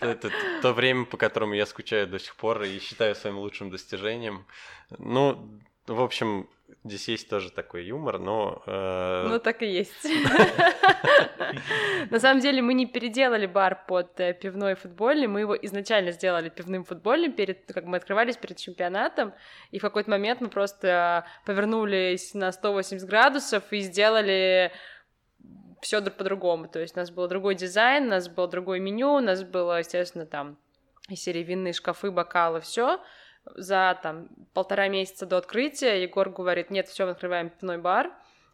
это 0.01 0.31
то 0.63 0.73
время, 0.73 1.05
по 1.05 1.19
которому 1.19 1.53
я 1.53 1.67
скучаю 1.67 2.07
до 2.07 2.19
сих 2.19 2.35
пор 2.37 2.63
и 2.63 2.79
считаю 2.79 3.15
своим 3.15 3.39
лучшим 3.39 3.69
достижением. 3.69 4.47
Ну, 4.99 5.61
в 5.87 6.01
общем, 6.01 6.49
Здесь 6.85 7.09
есть 7.09 7.29
тоже 7.29 7.51
такой 7.51 7.85
юмор, 7.85 8.19
но... 8.19 8.63
Э... 8.67 9.27
Ну, 9.29 9.39
так 9.39 9.63
и 9.63 9.67
есть. 9.67 10.07
На 12.11 12.19
самом 12.19 12.41
деле 12.41 12.63
мы 12.63 12.75
не 12.75 12.87
переделали 12.87 13.47
бар 13.47 13.85
под 13.87 14.19
э, 14.21 14.35
пивной 14.35 14.75
футбольный, 14.75 15.27
мы 15.27 15.41
его 15.41 15.55
изначально 15.57 16.13
сделали 16.13 16.49
пивным 16.49 16.85
футбольным, 16.85 17.33
перед, 17.33 17.73
как 17.73 17.85
мы 17.85 17.97
открывались 17.97 18.37
перед 18.37 18.57
чемпионатом, 18.57 19.35
и 19.71 19.79
в 19.79 19.83
какой-то 19.83 20.11
момент 20.11 20.41
мы 20.41 20.49
просто 20.49 21.27
повернулись 21.45 22.35
на 22.35 22.53
180 22.53 23.09
градусов 23.09 23.65
и 23.73 23.81
сделали 23.81 24.73
все 25.81 26.01
по-другому. 26.03 26.69
То 26.69 26.81
есть 26.81 26.97
у 26.97 27.01
нас 27.01 27.11
был 27.11 27.29
другой 27.29 27.55
дизайн, 27.55 28.05
у 28.05 28.11
нас 28.11 28.29
был 28.29 28.47
другое 28.47 28.81
меню, 28.81 29.15
у 29.15 29.21
нас 29.21 29.43
было, 29.43 29.79
естественно, 29.79 30.27
там 30.27 30.59
из 31.09 31.23
серии 31.23 31.43
винные 31.43 31.73
шкафы, 31.73 32.11
бокалы, 32.11 32.61
все 32.61 33.01
за 33.45 33.99
там 34.03 34.29
полтора 34.55 34.89
месяца 34.89 35.27
до 35.27 35.39
открытия 35.39 36.03
Егор 36.03 36.29
говорит, 36.31 36.71
нет, 36.71 36.89
все, 36.89 37.07
открываем 37.07 37.51
пивной 37.51 37.79
бар, 37.79 38.13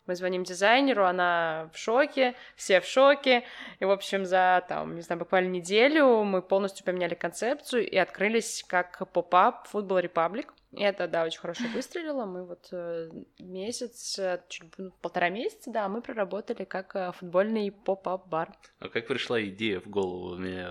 мы 0.09 0.16
звоним 0.16 0.42
дизайнеру, 0.42 1.05
она 1.05 1.70
в 1.72 1.77
шоке, 1.77 2.35
все 2.57 2.81
в 2.81 2.87
шоке. 2.87 3.44
И, 3.79 3.85
в 3.85 3.90
общем, 3.90 4.24
за, 4.24 4.64
там, 4.66 4.96
не 4.96 5.03
знаю, 5.03 5.18
буквально 5.18 5.48
неделю 5.48 6.24
мы 6.24 6.40
полностью 6.40 6.85
поменяли 6.87 7.14
концепцию 7.14 7.88
и 7.88 7.96
открылись 7.96 8.64
как 8.66 9.07
pop-up 9.12 9.68
Football 9.70 10.03
Republic. 10.03 10.46
И 10.72 10.83
это, 10.83 11.09
да, 11.09 11.24
очень 11.24 11.40
хорошо 11.40 11.64
выстрелило. 11.74 12.24
Мы 12.24 12.44
вот 12.44 12.68
э, 12.72 13.11
месяц, 13.38 14.18
э, 14.18 14.40
чуть 14.48 14.70
ну, 14.79 14.92
полтора 15.03 15.29
месяца, 15.29 15.70
да, 15.70 15.88
мы 15.88 16.01
проработали 16.01 16.64
как 16.64 16.96
э, 16.96 17.12
футбольный 17.12 17.70
pop-up 17.71 18.27
бар. 18.29 18.53
А 18.79 18.88
как 18.88 19.07
пришла 19.07 19.42
идея 19.42 19.81
в 19.81 19.88
голову? 19.88 20.37
Мне 20.37 20.68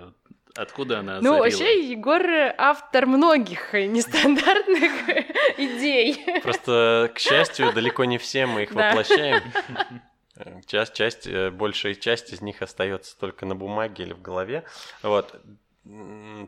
Откуда 0.58 1.00
она 1.00 1.22
Ну, 1.22 1.38
вообще, 1.38 1.88
Егор 1.88 2.22
автор 2.58 3.06
многих 3.06 3.74
нестандартных 3.74 5.10
идей. 5.58 6.41
Просто, 6.41 7.12
к 7.13 7.20
счастью, 7.20 7.72
далеко 7.74 8.06
не 8.06 8.17
все 8.17 8.46
мы 8.46 8.63
их 8.63 8.72
воплощаем. 8.72 9.41
Часть, 10.67 10.93
часть, 10.93 11.28
большая 11.54 11.96
часть 11.96 12.32
из 12.32 12.41
них 12.41 12.62
остается 12.62 13.17
только 13.17 13.48
на 13.48 13.56
бумаге 13.56 14.04
или 14.04 14.13
в 14.13 14.22
голове. 14.22 14.65
Вот. 15.02 15.36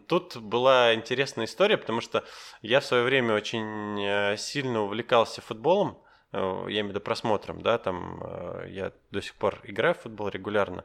Тут 0.08 0.38
была 0.38 0.94
интересная 0.94 1.46
история, 1.46 1.78
потому 1.78 2.02
что 2.02 2.24
я 2.62 2.80
в 2.80 2.86
свое 2.86 3.04
время 3.04 3.36
очень 3.36 4.04
э, 4.04 4.38
сильно 4.38 4.82
увлекался 4.82 5.42
футболом, 5.42 6.02
э, 6.34 6.38
я 6.38 6.82
имею 6.82 6.88
в 6.88 6.90
виду 6.90 7.00
просмотром, 7.00 7.62
да, 7.62 7.78
там 7.78 8.22
э, 8.22 8.66
я 8.70 8.92
до 9.12 9.22
сих 9.22 9.36
пор 9.36 9.60
играю 9.64 9.96
в 9.96 10.00
футбол 10.00 10.28
регулярно, 10.30 10.84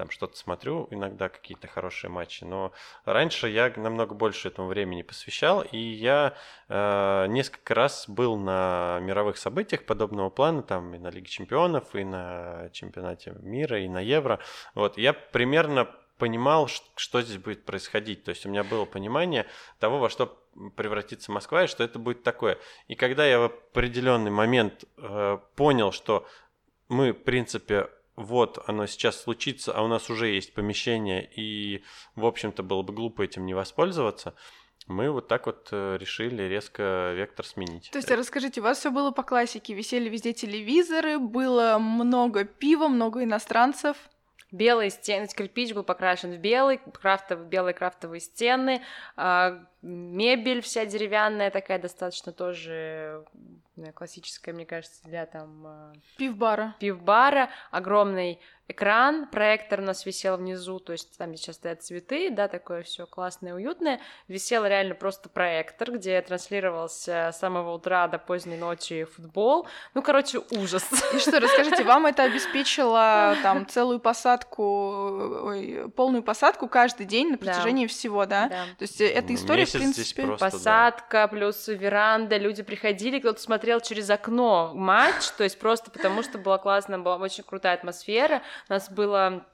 там 0.00 0.10
что-то 0.10 0.34
смотрю, 0.38 0.88
иногда 0.90 1.28
какие-то 1.28 1.68
хорошие 1.68 2.08
матчи, 2.08 2.44
но 2.44 2.72
раньше 3.04 3.50
я 3.50 3.70
намного 3.76 4.14
больше 4.14 4.48
этому 4.48 4.66
времени 4.66 5.02
посвящал, 5.02 5.60
и 5.60 5.76
я 5.76 6.32
э, 6.70 7.26
несколько 7.28 7.74
раз 7.74 8.08
был 8.08 8.38
на 8.38 8.98
мировых 9.02 9.36
событиях 9.36 9.84
подобного 9.84 10.30
плана, 10.30 10.62
там 10.62 10.94
и 10.94 10.98
на 10.98 11.10
Лиге 11.10 11.26
Чемпионов, 11.26 11.94
и 11.94 12.02
на 12.02 12.70
чемпионате 12.72 13.36
мира, 13.42 13.78
и 13.78 13.88
на 13.88 14.00
Евро. 14.00 14.38
Вот 14.74 14.96
я 14.96 15.12
примерно 15.12 15.86
понимал, 16.16 16.66
что 16.96 17.20
здесь 17.20 17.36
будет 17.36 17.66
происходить. 17.66 18.24
То 18.24 18.30
есть 18.30 18.46
у 18.46 18.48
меня 18.48 18.64
было 18.64 18.86
понимание 18.86 19.44
того, 19.80 19.98
во 19.98 20.08
что 20.08 20.42
превратится 20.76 21.30
Москва, 21.30 21.64
и 21.64 21.66
что 21.66 21.84
это 21.84 21.98
будет 21.98 22.22
такое. 22.22 22.56
И 22.88 22.94
когда 22.94 23.26
я 23.26 23.38
в 23.38 23.44
определенный 23.44 24.30
момент 24.30 24.82
э, 24.96 25.38
понял, 25.56 25.92
что 25.92 26.26
мы, 26.88 27.12
в 27.12 27.22
принципе, 27.22 27.90
вот 28.20 28.62
оно 28.66 28.86
сейчас 28.86 29.20
случится, 29.20 29.72
а 29.72 29.82
у 29.82 29.88
нас 29.88 30.10
уже 30.10 30.28
есть 30.28 30.52
помещение, 30.52 31.28
и, 31.34 31.82
в 32.14 32.26
общем-то, 32.26 32.62
было 32.62 32.82
бы 32.82 32.92
глупо 32.92 33.22
этим 33.22 33.46
не 33.46 33.54
воспользоваться, 33.54 34.34
мы 34.86 35.10
вот 35.10 35.28
так 35.28 35.46
вот 35.46 35.68
э, 35.70 35.96
решили 35.98 36.42
резко 36.42 37.12
вектор 37.16 37.46
сменить. 37.46 37.90
То 37.92 37.98
есть, 37.98 38.10
расскажите, 38.10 38.60
у 38.60 38.64
вас 38.64 38.78
все 38.78 38.90
было 38.90 39.10
по 39.10 39.22
классике, 39.22 39.72
висели 39.72 40.08
везде 40.08 40.32
телевизоры, 40.32 41.18
было 41.18 41.78
много 41.78 42.44
пива, 42.44 42.88
много 42.88 43.24
иностранцев? 43.24 43.96
белые 44.52 44.90
стены, 44.90 45.28
кирпич 45.28 45.72
был 45.74 45.84
покрашен 45.84 46.32
в 46.32 46.38
белый, 46.38 46.78
крафтов, 46.78 47.46
белые 47.46 47.74
крафтовые 47.74 48.20
стены, 48.20 48.82
а, 49.16 49.64
мебель 49.82 50.60
вся 50.60 50.86
деревянная 50.86 51.50
такая 51.50 51.78
достаточно 51.78 52.32
тоже 52.32 53.24
классическая, 53.94 54.52
мне 54.52 54.66
кажется, 54.66 55.02
для 55.04 55.26
там... 55.26 55.66
А, 55.66 55.92
пивбара. 56.18 56.76
Пивбара, 56.78 57.50
огромный 57.70 58.40
экран, 58.70 59.26
проектор 59.26 59.80
у 59.80 59.82
нас 59.82 60.06
висел 60.06 60.36
внизу, 60.36 60.78
то 60.78 60.92
есть 60.92 61.16
там 61.18 61.34
сейчас 61.34 61.56
стоят 61.56 61.82
цветы, 61.82 62.30
да, 62.30 62.48
такое 62.48 62.82
все 62.82 63.06
классное, 63.06 63.54
уютное. 63.54 64.00
Висел 64.28 64.64
реально 64.64 64.94
просто 64.94 65.28
проектор, 65.28 65.90
где 65.92 66.20
транслировался 66.22 67.30
с 67.32 67.38
самого 67.38 67.74
утра 67.74 68.06
до 68.08 68.18
поздней 68.18 68.56
ночи 68.56 69.04
футбол. 69.04 69.66
Ну, 69.94 70.02
короче, 70.02 70.40
ужас. 70.50 70.84
И 71.14 71.18
что, 71.18 71.40
расскажите, 71.40 71.82
вам 71.82 72.06
это 72.06 72.22
обеспечило 72.22 73.36
там 73.42 73.66
целую 73.66 73.98
посадку, 73.98 74.62
ой, 75.46 75.90
полную 75.96 76.22
посадку 76.22 76.68
каждый 76.68 77.06
день 77.06 77.32
на 77.32 77.38
протяжении 77.38 77.86
да. 77.86 77.90
всего, 77.92 78.26
да? 78.26 78.48
да? 78.48 78.64
То 78.78 78.82
есть 78.82 79.00
эта 79.00 79.34
история, 79.34 79.66
Месяц 79.78 79.92
в 79.92 79.94
принципе... 79.94 80.22
Просто, 80.26 80.50
Посадка, 80.50 81.18
да. 81.22 81.28
плюс 81.28 81.68
веранда, 81.68 82.36
люди 82.36 82.62
приходили, 82.62 83.18
кто-то 83.18 83.40
смотрел 83.40 83.80
через 83.80 84.10
окно 84.10 84.72
матч, 84.74 85.28
то 85.36 85.44
есть 85.44 85.58
просто 85.58 85.90
потому, 85.90 86.22
что 86.22 86.38
была 86.38 86.58
классная, 86.58 86.98
была 86.98 87.16
очень 87.16 87.44
крутая 87.44 87.74
атмосфера, 87.74 88.42
у 88.68 88.72
нас 88.72 88.90
было 88.90 89.44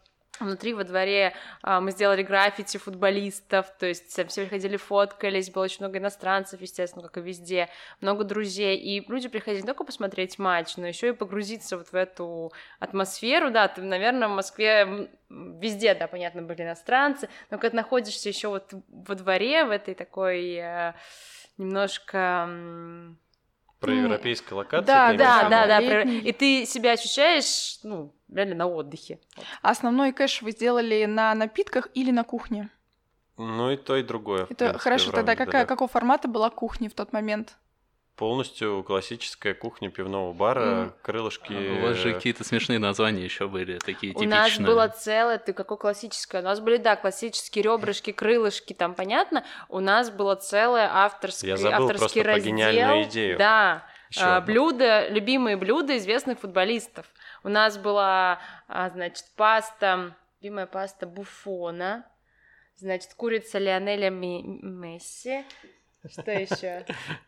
Внутри 0.40 0.74
во 0.74 0.84
дворе 0.84 1.34
а, 1.62 1.80
мы 1.80 1.90
сделали 1.92 2.22
граффити 2.22 2.76
футболистов, 2.76 3.66
то 3.78 3.86
есть 3.86 4.10
все 4.10 4.42
приходили, 4.42 4.76
фоткались, 4.76 5.50
было 5.50 5.64
очень 5.64 5.78
много 5.80 5.98
иностранцев, 5.98 6.60
естественно, 6.60 7.06
как 7.06 7.18
и 7.18 7.20
везде, 7.20 7.68
много 8.00 8.24
друзей, 8.24 8.76
и 8.76 9.04
люди 9.10 9.28
приходили 9.28 9.62
не 9.62 9.66
только 9.66 9.84
посмотреть 9.84 10.38
матч, 10.38 10.76
но 10.76 10.86
еще 10.86 11.08
и 11.08 11.12
погрузиться 11.12 11.78
вот 11.78 11.88
в 11.88 11.94
эту 11.94 12.52
атмосферу, 12.78 13.50
да, 13.50 13.68
ты, 13.68 13.82
наверное, 13.82 14.28
в 14.28 14.32
Москве 14.32 15.08
везде, 15.30 15.94
да, 15.94 16.06
понятно, 16.06 16.42
были 16.42 16.62
иностранцы, 16.62 17.28
но 17.50 17.58
когда 17.58 17.76
находишься 17.76 18.28
еще 18.28 18.48
вот 18.48 18.72
во 18.88 19.14
дворе, 19.14 19.64
в 19.64 19.70
этой 19.70 19.94
такой 19.94 20.54
э, 20.54 20.92
немножко 21.56 22.48
про 23.80 23.92
европейской 23.92 24.54
локации. 24.54 24.86
Да, 24.86 25.12
да, 25.12 25.48
да, 25.48 25.66
да, 25.66 25.78
про... 25.80 26.02
и 26.02 26.32
ты 26.32 26.66
себя 26.66 26.92
ощущаешь, 26.92 27.78
ну, 27.82 28.14
реально 28.32 28.54
на 28.54 28.66
отдыхе. 28.66 29.20
основной 29.62 30.12
кэш 30.12 30.42
вы 30.42 30.52
сделали 30.52 31.04
на 31.04 31.34
напитках 31.34 31.88
или 31.94 32.10
на 32.10 32.24
кухне? 32.24 32.70
Ну 33.36 33.70
и 33.70 33.76
то, 33.76 33.96
и 33.96 34.02
другое. 34.02 34.44
Это 34.44 34.56
принципе, 34.56 34.78
хорошо, 34.78 35.12
тогда 35.12 35.36
какая, 35.36 35.64
да. 35.64 35.66
какого 35.66 35.88
формата 35.88 36.26
была 36.26 36.48
кухня 36.48 36.88
в 36.88 36.94
тот 36.94 37.12
момент? 37.12 37.58
Полностью 38.16 38.82
классическая 38.82 39.54
кухня 39.54 39.90
пивного 39.90 40.32
бара, 40.32 40.60
mm. 40.60 40.92
крылышки. 41.02 41.52
А 41.52 41.78
у 41.78 41.86
вас 41.86 41.96
же 41.96 42.14
какие-то 42.14 42.44
смешные 42.44 42.78
названия 42.78 43.22
еще 43.22 43.46
были, 43.46 43.78
такие 43.78 44.12
у 44.12 44.18
типичные. 44.18 44.26
У 44.26 44.30
нас 44.30 44.58
было 44.58 44.88
целое, 44.88 45.38
ты 45.38 45.52
какое 45.52 45.78
классическое? 45.78 46.40
У 46.40 46.44
нас 46.44 46.60
были, 46.60 46.78
да, 46.78 46.96
классические 46.96 47.62
ребрышки, 47.62 48.12
крылышки, 48.12 48.72
там 48.72 48.94
понятно. 48.94 49.44
У 49.68 49.80
нас 49.80 50.10
было 50.10 50.34
целое 50.34 50.88
авторское, 50.90 51.50
Я 51.50 51.56
забыл 51.56 51.90
авторский 51.90 52.22
просто 52.22 52.22
раздел. 52.24 52.42
Про 52.42 52.50
гениальную 52.50 53.04
идею. 53.04 53.38
Да, 53.38 53.86
а, 54.18 54.40
блюда, 54.40 55.08
любимые 55.08 55.56
блюда 55.56 55.96
известных 55.96 56.40
футболистов. 56.40 57.06
У 57.44 57.48
нас 57.48 57.76
была, 57.76 58.40
а, 58.66 58.90
значит, 58.90 59.26
паста, 59.36 60.16
любимая 60.40 60.66
паста 60.66 61.06
Буфона, 61.06 62.06
значит, 62.76 63.14
курица 63.14 63.58
Лионеля 63.58 64.10
Месси, 64.10 65.44
что 66.08 66.30
еще? 66.30 66.84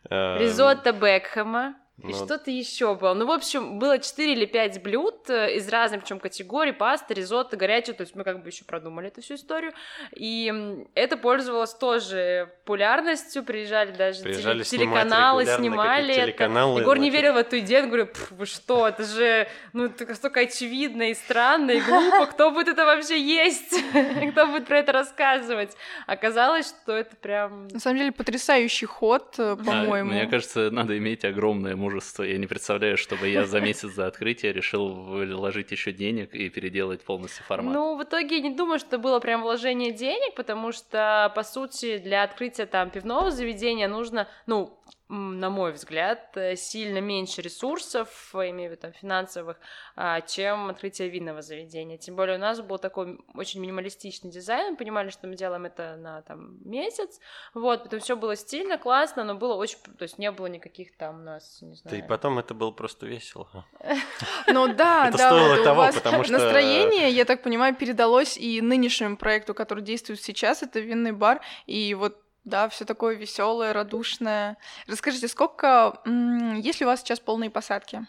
Эм, 0.09 0.39
Ризотто 0.39 0.91
Бекхэма. 0.93 1.75
И 2.03 2.07
ну, 2.07 2.13
что-то 2.13 2.49
еще 2.49 2.95
было. 2.95 3.13
Ну, 3.13 3.25
в 3.25 3.31
общем, 3.31 3.79
было 3.79 3.99
4 3.99 4.33
или 4.33 4.45
5 4.45 4.81
блюд 4.81 5.29
э, 5.29 5.55
из 5.55 5.67
разных, 5.69 6.01
причем 6.01 6.19
категорий, 6.19 6.71
паста, 6.71 7.13
ризотто, 7.13 7.57
горячее, 7.57 7.93
то 7.93 8.01
есть 8.01 8.15
мы 8.15 8.23
как 8.23 8.41
бы 8.41 8.49
еще 8.49 8.63
продумали 8.63 9.07
эту 9.07 9.21
всю 9.21 9.35
историю. 9.35 9.73
И 10.15 10.53
это 10.95 11.17
пользовалось 11.17 11.73
тоже 11.73 12.51
популярностью, 12.59 13.43
приезжали 13.43 13.91
даже 13.91 14.23
приезжали 14.23 14.63
телеканалы, 14.63 15.45
снимали 15.45 16.13
это. 16.13 16.25
Телеканалы, 16.27 16.81
Егор 16.81 16.97
не 16.97 17.09
верил 17.09 17.33
в 17.33 17.37
эту 17.37 17.59
идею, 17.59 17.83
он 17.83 17.89
говорит, 17.89 18.15
вы 18.31 18.45
что, 18.45 18.87
это 18.87 19.03
же, 19.03 19.47
ну, 19.73 19.85
это 19.85 20.05
настолько 20.05 20.41
очевидно 20.41 21.09
и 21.09 21.13
странно, 21.13 21.71
и 21.71 21.81
глупо, 21.81 22.27
кто 22.27 22.51
будет 22.51 22.67
это 22.69 22.85
вообще 22.85 23.19
есть, 23.19 23.75
кто 24.31 24.47
будет 24.47 24.67
про 24.67 24.79
это 24.79 24.91
рассказывать. 24.91 25.75
Оказалось, 26.07 26.69
что 26.69 26.93
это 26.93 27.15
прям... 27.15 27.67
На 27.69 27.79
самом 27.79 27.97
деле 27.97 28.11
потрясающий 28.11 28.85
ход, 28.85 29.35
э, 29.37 29.55
по-моему. 29.55 30.11
Мне 30.11 30.27
кажется, 30.27 30.69
надо 30.71 30.97
иметь 30.97 31.25
огромное 31.25 31.75
мужество. 31.89 32.23
Я 32.23 32.37
не 32.37 32.47
представляю, 32.47 32.97
чтобы 32.97 33.27
я 33.27 33.45
за 33.45 33.59
месяц 33.61 33.91
за 33.91 34.07
открытие 34.07 34.53
решил 34.53 34.89
вложить 34.89 35.71
еще 35.71 35.91
денег 35.91 36.33
и 36.33 36.49
переделать 36.49 37.01
полностью 37.03 37.43
формат. 37.45 37.73
Ну, 37.73 37.97
в 37.97 38.03
итоге 38.03 38.39
не 38.41 38.51
думаю, 38.51 38.79
что 38.79 38.97
было 38.97 39.19
прям 39.19 39.41
вложение 39.41 39.91
денег, 39.91 40.35
потому 40.35 40.71
что, 40.71 41.31
по 41.35 41.43
сути, 41.43 41.97
для 41.97 42.23
открытия 42.23 42.65
там 42.65 42.89
пивного 42.89 43.31
заведения 43.31 43.87
нужно, 43.87 44.27
ну, 44.45 44.78
на 45.09 45.49
мой 45.49 45.71
взгляд, 45.71 46.37
э, 46.37 46.55
сильно 46.55 46.99
меньше 46.99 47.41
ресурсов, 47.41 48.29
имею 48.33 48.69
в 48.69 48.71
виду 48.73 48.81
там, 48.81 48.93
финансовых, 48.93 49.57
а, 49.95 50.21
чем 50.21 50.69
открытие 50.69 51.09
винного 51.09 51.41
заведения. 51.41 51.97
Тем 51.97 52.15
более 52.15 52.37
у 52.37 52.39
нас 52.39 52.61
был 52.61 52.77
такой 52.77 53.19
очень 53.33 53.59
минималистичный 53.59 54.29
дизайн, 54.29 54.71
мы 54.71 54.77
понимали, 54.77 55.09
что 55.09 55.27
мы 55.27 55.35
делаем 55.35 55.65
это 55.65 55.95
на 55.97 56.21
там, 56.21 56.57
месяц, 56.63 57.19
вот, 57.55 57.83
потом 57.83 57.99
все 58.01 58.15
было 58.15 58.35
стильно, 58.35 58.77
классно, 58.77 59.23
но 59.23 59.33
было 59.33 59.55
очень, 59.55 59.77
то 59.97 60.03
есть 60.03 60.19
не 60.19 60.31
было 60.31 60.45
никаких 60.45 60.95
там 60.95 61.21
у 61.21 61.23
нас, 61.23 61.59
не 61.61 61.75
знаю... 61.75 61.97
Да 61.97 62.05
и 62.05 62.07
потом 62.07 62.37
это 62.37 62.53
было 62.53 62.71
просто 62.71 63.07
весело. 63.07 63.65
Ну 64.47 64.67
да, 64.73 65.11
да, 65.11 65.33
вот 65.33 65.67
у 65.67 65.73
вас 65.73 66.03
настроение, 66.29 67.09
я 67.11 67.25
так 67.25 67.41
понимаю, 67.43 67.75
передалось 67.75 68.37
и 68.37 68.61
нынешнему 68.61 69.17
проекту, 69.17 69.53
который 69.53 69.83
действует 69.83 70.21
сейчас, 70.21 70.61
это 70.63 70.79
винный 70.79 71.13
бар, 71.13 71.41
и 71.65 71.93
вот 71.93 72.17
да, 72.43 72.69
все 72.69 72.85
такое 72.85 73.15
веселое, 73.15 73.73
радушное. 73.73 74.57
Расскажите, 74.87 75.27
сколько, 75.27 76.01
есть 76.05 76.79
ли 76.79 76.85
у 76.85 76.89
вас 76.89 77.01
сейчас 77.01 77.19
полные 77.19 77.49
посадки? 77.49 78.05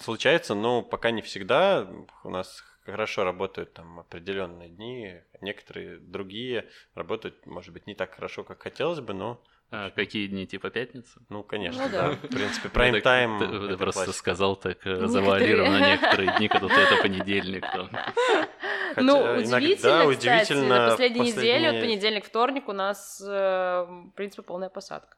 Случается, 0.00 0.54
но 0.54 0.82
пока 0.82 1.10
не 1.10 1.22
всегда. 1.22 1.86
У 2.24 2.30
нас 2.30 2.64
хорошо 2.84 3.24
работают 3.24 3.74
там 3.74 4.00
определенные 4.00 4.68
дни, 4.68 5.20
некоторые 5.40 5.98
другие 5.98 6.68
работают, 6.94 7.46
может 7.46 7.72
быть, 7.72 7.86
не 7.86 7.94
так 7.94 8.14
хорошо, 8.14 8.44
как 8.44 8.62
хотелось 8.62 9.00
бы, 9.00 9.14
но 9.14 9.42
а 9.74 9.90
какие 9.90 10.26
дни, 10.26 10.46
типа 10.46 10.68
пятница? 10.68 11.18
Ну, 11.30 11.42
конечно, 11.42 11.84
ну, 11.84 11.90
да. 11.90 12.08
да. 12.10 12.16
В 12.16 12.28
принципе, 12.28 12.68
прайм-тайм. 12.68 13.38
Ты, 13.38 13.68
ты 13.68 13.76
просто 13.78 14.04
классика. 14.04 14.18
сказал 14.18 14.54
так 14.54 14.86
э, 14.86 15.06
завуалированно 15.06 15.92
некоторые 15.92 16.36
дни, 16.36 16.48
когда 16.48 16.78
это 16.78 17.00
понедельник. 17.00 17.64
Хотя 18.94 19.06
ну, 19.06 19.40
удивительно, 19.40 20.06
да, 20.06 20.40
кстати, 20.42 20.52
на 20.54 20.90
последней 20.90 21.20
неделе, 21.20 21.68
от 21.68 21.80
понедельник, 21.80 22.24
вторник 22.24 22.68
у 22.68 22.72
нас, 22.72 23.22
э, 23.24 23.86
в 23.88 24.10
принципе, 24.14 24.42
полная 24.42 24.68
посадка. 24.68 25.16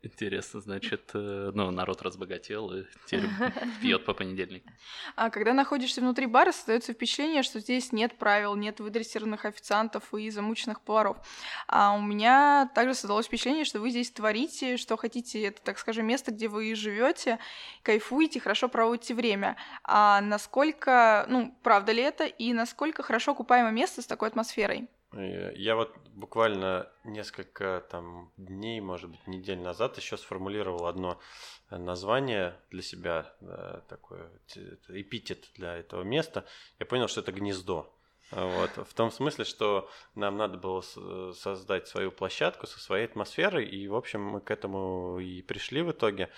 Интересно, 0.00 0.60
значит, 0.60 1.10
э, 1.14 1.50
ну, 1.52 1.72
народ 1.72 2.02
разбогател 2.02 2.72
и 2.72 2.84
теперь 3.06 3.28
пьет 3.82 4.04
по 4.04 4.14
понедельникам. 4.14 4.72
А 5.16 5.28
когда 5.28 5.52
находишься 5.52 6.00
внутри 6.00 6.26
бара, 6.26 6.52
создается 6.52 6.92
впечатление, 6.92 7.42
что 7.42 7.58
здесь 7.58 7.90
нет 7.90 8.16
правил, 8.16 8.54
нет 8.54 8.78
выдрессированных 8.78 9.44
официантов 9.44 10.14
и 10.14 10.30
замученных 10.30 10.82
поваров. 10.82 11.16
А 11.66 11.96
у 11.96 12.00
меня 12.00 12.70
также 12.76 12.94
создалось 12.94 13.26
впечатление, 13.26 13.64
что 13.64 13.80
вы 13.80 13.90
здесь 13.90 14.12
творите, 14.12 14.76
что 14.76 14.96
хотите, 14.96 15.42
это, 15.42 15.60
так 15.62 15.80
скажем, 15.80 16.06
место, 16.06 16.30
где 16.30 16.46
вы 16.46 16.76
живете, 16.76 17.40
кайфуете, 17.82 18.38
хорошо 18.38 18.68
проводите 18.68 19.14
время. 19.14 19.56
А 19.82 20.20
насколько, 20.20 21.26
ну, 21.28 21.58
правда 21.64 21.90
ли 21.90 22.04
это, 22.04 22.24
и 22.24 22.52
насколько 22.52 23.02
хорошо 23.02 23.32
окупаемо 23.32 23.72
место 23.72 24.00
с 24.00 24.06
такой 24.06 24.28
атмосферой? 24.28 24.88
Я 25.12 25.74
вот 25.74 25.96
буквально 26.08 26.86
несколько 27.02 27.82
там 27.90 28.30
дней, 28.36 28.80
может 28.80 29.08
быть, 29.10 29.26
недель 29.26 29.58
назад 29.58 29.96
еще 29.96 30.18
сформулировал 30.18 30.86
одно 30.86 31.18
название 31.70 32.54
для 32.70 32.82
себя, 32.82 33.34
да, 33.40 33.80
такое 33.88 34.30
эпитет 34.88 35.48
для 35.54 35.76
этого 35.76 36.02
места. 36.02 36.44
Я 36.78 36.84
понял, 36.84 37.08
что 37.08 37.22
это 37.22 37.32
гнездо. 37.32 37.90
Вот, 38.30 38.70
в 38.86 38.92
том 38.92 39.10
смысле, 39.10 39.46
что 39.46 39.88
нам 40.14 40.36
надо 40.36 40.58
было 40.58 40.82
создать 41.32 41.88
свою 41.88 42.12
площадку 42.12 42.66
со 42.66 42.78
своей 42.78 43.06
атмосферой, 43.06 43.64
и, 43.64 43.88
в 43.88 43.96
общем, 43.96 44.22
мы 44.22 44.42
к 44.42 44.50
этому 44.50 45.18
и 45.18 45.40
пришли 45.40 45.80
в 45.80 45.92
итоге. 45.92 46.28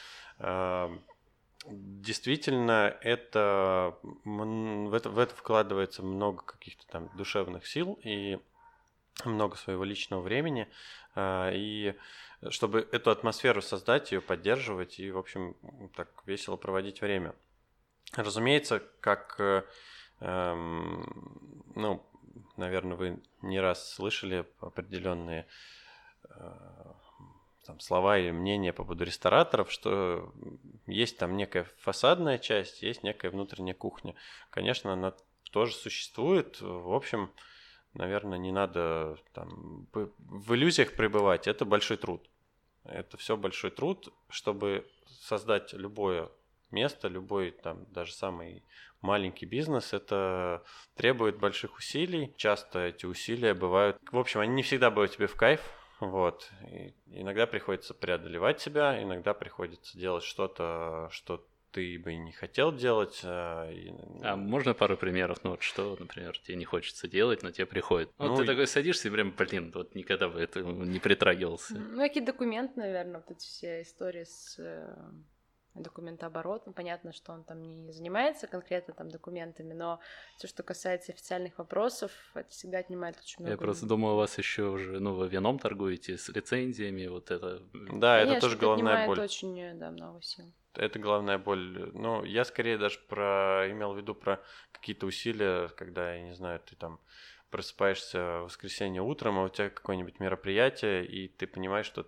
Действительно, 1.66 2.96
это, 3.00 3.98
в 4.24 4.94
это 4.94 5.34
вкладывается 5.34 6.04
много 6.04 6.44
каких-то 6.44 6.86
там 6.86 7.10
душевных 7.16 7.66
сил 7.66 7.98
и 8.04 8.38
много 9.24 9.56
своего 9.56 9.84
личного 9.84 10.20
времени. 10.20 10.68
А, 11.14 11.50
и 11.52 11.94
чтобы 12.48 12.88
эту 12.92 13.10
атмосферу 13.10 13.60
создать, 13.60 14.12
ее 14.12 14.20
поддерживать 14.20 14.98
и, 14.98 15.10
в 15.10 15.18
общем, 15.18 15.56
так 15.94 16.08
весело 16.26 16.56
проводить 16.56 17.00
время. 17.00 17.34
Разумеется, 18.14 18.82
как, 19.00 19.36
э, 19.38 19.62
эм, 20.20 21.62
ну, 21.74 22.02
наверное, 22.56 22.96
вы 22.96 23.22
не 23.42 23.60
раз 23.60 23.92
слышали 23.92 24.46
определенные 24.60 25.46
э, 26.28 26.92
там, 27.66 27.78
слова 27.78 28.18
или 28.18 28.30
мнения 28.30 28.72
по 28.72 28.84
поводу 28.84 29.04
рестораторов, 29.04 29.70
что 29.70 30.32
есть 30.86 31.18
там 31.18 31.36
некая 31.36 31.66
фасадная 31.78 32.38
часть, 32.38 32.82
есть 32.82 33.02
некая 33.02 33.30
внутренняя 33.30 33.74
кухня. 33.74 34.14
Конечно, 34.50 34.92
она 34.92 35.14
тоже 35.52 35.74
существует. 35.74 36.60
В 36.60 36.92
общем, 36.92 37.30
наверное, 37.94 38.38
не 38.38 38.52
надо 38.52 39.16
там, 39.32 39.86
в 39.92 40.54
иллюзиях 40.54 40.94
пребывать. 40.94 41.46
Это 41.46 41.64
большой 41.64 41.96
труд. 41.96 42.28
Это 42.84 43.16
все 43.16 43.36
большой 43.36 43.70
труд, 43.70 44.12
чтобы 44.28 44.86
создать 45.06 45.72
любое 45.72 46.30
место, 46.70 47.08
любой 47.08 47.50
там 47.50 47.84
даже 47.92 48.12
самый 48.12 48.64
маленький 49.00 49.46
бизнес, 49.46 49.92
это 49.92 50.62
требует 50.94 51.38
больших 51.38 51.76
усилий. 51.76 52.34
Часто 52.36 52.80
эти 52.86 53.06
усилия 53.06 53.54
бывают... 53.54 53.98
В 54.10 54.18
общем, 54.18 54.40
они 54.40 54.54
не 54.54 54.62
всегда 54.62 54.90
бывают 54.90 55.12
тебе 55.12 55.26
в 55.26 55.36
кайф, 55.36 55.60
вот. 56.00 56.50
И 56.70 56.94
иногда 57.06 57.46
приходится 57.46 57.94
преодолевать 57.94 58.60
себя, 58.60 59.02
иногда 59.02 59.34
приходится 59.34 59.98
делать 59.98 60.24
что-то, 60.24 61.08
что 61.10 61.46
ты 61.72 61.98
бы 61.98 62.14
не 62.14 62.32
хотел 62.32 62.72
делать. 62.72 63.20
А, 63.24 63.70
и... 63.70 63.90
а 64.22 64.36
можно 64.36 64.74
пару 64.74 64.96
примеров? 64.96 65.38
Ну 65.44 65.50
вот 65.50 65.62
что, 65.62 65.96
например, 65.98 66.38
тебе 66.38 66.56
не 66.56 66.64
хочется 66.64 67.08
делать, 67.08 67.42
но 67.42 67.50
тебе 67.50 67.66
приходит. 67.66 68.10
Ну, 68.18 68.36
ты 68.36 68.44
такой 68.44 68.66
садишься 68.66 69.08
и 69.08 69.10
прям, 69.10 69.32
блин, 69.36 69.72
вот 69.74 69.94
никогда 69.94 70.28
бы 70.28 70.40
это 70.40 70.60
не 70.62 70.98
притрагивался. 70.98 71.74
Ну, 71.74 71.98
какие 71.98 72.24
документы, 72.24 72.80
наверное, 72.80 73.22
вот 73.26 73.30
эти 73.30 73.46
все 73.46 73.82
истории 73.82 74.24
с 74.24 74.58
э, 75.74 75.80
документооборотом. 75.80 76.72
Понятно, 76.72 77.12
что 77.12 77.32
он 77.32 77.44
там 77.44 77.86
не 77.86 77.92
занимается 77.92 78.46
конкретно 78.46 78.94
там 78.94 79.10
документами, 79.10 79.72
но 79.72 80.00
все, 80.36 80.48
что 80.48 80.62
касается 80.62 81.12
официальных 81.12 81.58
вопросов, 81.58 82.12
это 82.34 82.50
всегда 82.50 82.78
отнимает 82.78 83.18
очень 83.18 83.40
много. 83.40 83.52
Я 83.52 83.58
просто 83.58 83.86
думаю, 83.86 84.14
у 84.14 84.18
вас 84.18 84.38
еще 84.38 84.68
уже, 84.68 85.00
ну, 85.00 85.14
вы 85.14 85.28
вином 85.28 85.58
торгуете 85.58 86.16
с 86.16 86.28
лицензиями, 86.28 87.06
вот 87.06 87.30
это. 87.30 87.62
Да, 87.92 88.18
Конечно, 88.18 88.32
это 88.32 88.40
тоже 88.40 88.56
головная 88.56 89.06
боль. 89.06 89.20
очень, 89.20 89.78
да, 89.78 89.90
много 89.90 90.22
сил. 90.22 90.44
Это 90.74 90.98
главная 90.98 91.38
боль. 91.38 91.90
Ну, 91.94 92.24
я 92.24 92.44
скорее 92.44 92.78
даже 92.78 93.00
про 93.08 93.66
имел 93.70 93.92
в 93.92 93.96
виду 93.96 94.14
про 94.14 94.40
какие-то 94.72 95.06
усилия, 95.06 95.68
когда, 95.68 96.14
я 96.14 96.22
не 96.22 96.34
знаю, 96.34 96.60
ты 96.60 96.76
там 96.76 97.00
просыпаешься 97.50 98.40
в 98.40 98.44
воскресенье 98.44 99.02
утром, 99.02 99.38
а 99.38 99.44
у 99.44 99.48
тебя 99.48 99.70
какое-нибудь 99.70 100.20
мероприятие, 100.20 101.04
и 101.04 101.28
ты 101.28 101.46
понимаешь, 101.46 101.86
что 101.86 102.06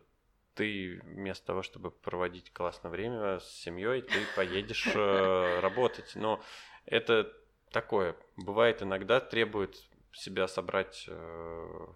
ты 0.55 1.01
вместо 1.05 1.47
того, 1.47 1.63
чтобы 1.63 1.91
проводить 1.91 2.53
классное 2.53 2.91
время 2.91 3.41
с 3.41 3.51
семьей, 3.51 4.03
ты 4.03 4.21
поедешь 4.37 4.89
э, 4.95 5.61
работать. 5.61 6.13
Но 6.15 6.41
это 6.87 7.33
такое. 7.71 8.17
Бывает 8.37 8.83
иногда 8.83 9.21
требует 9.21 9.77
себя 10.13 10.47
собрать 10.49 11.07
э, 11.09 11.87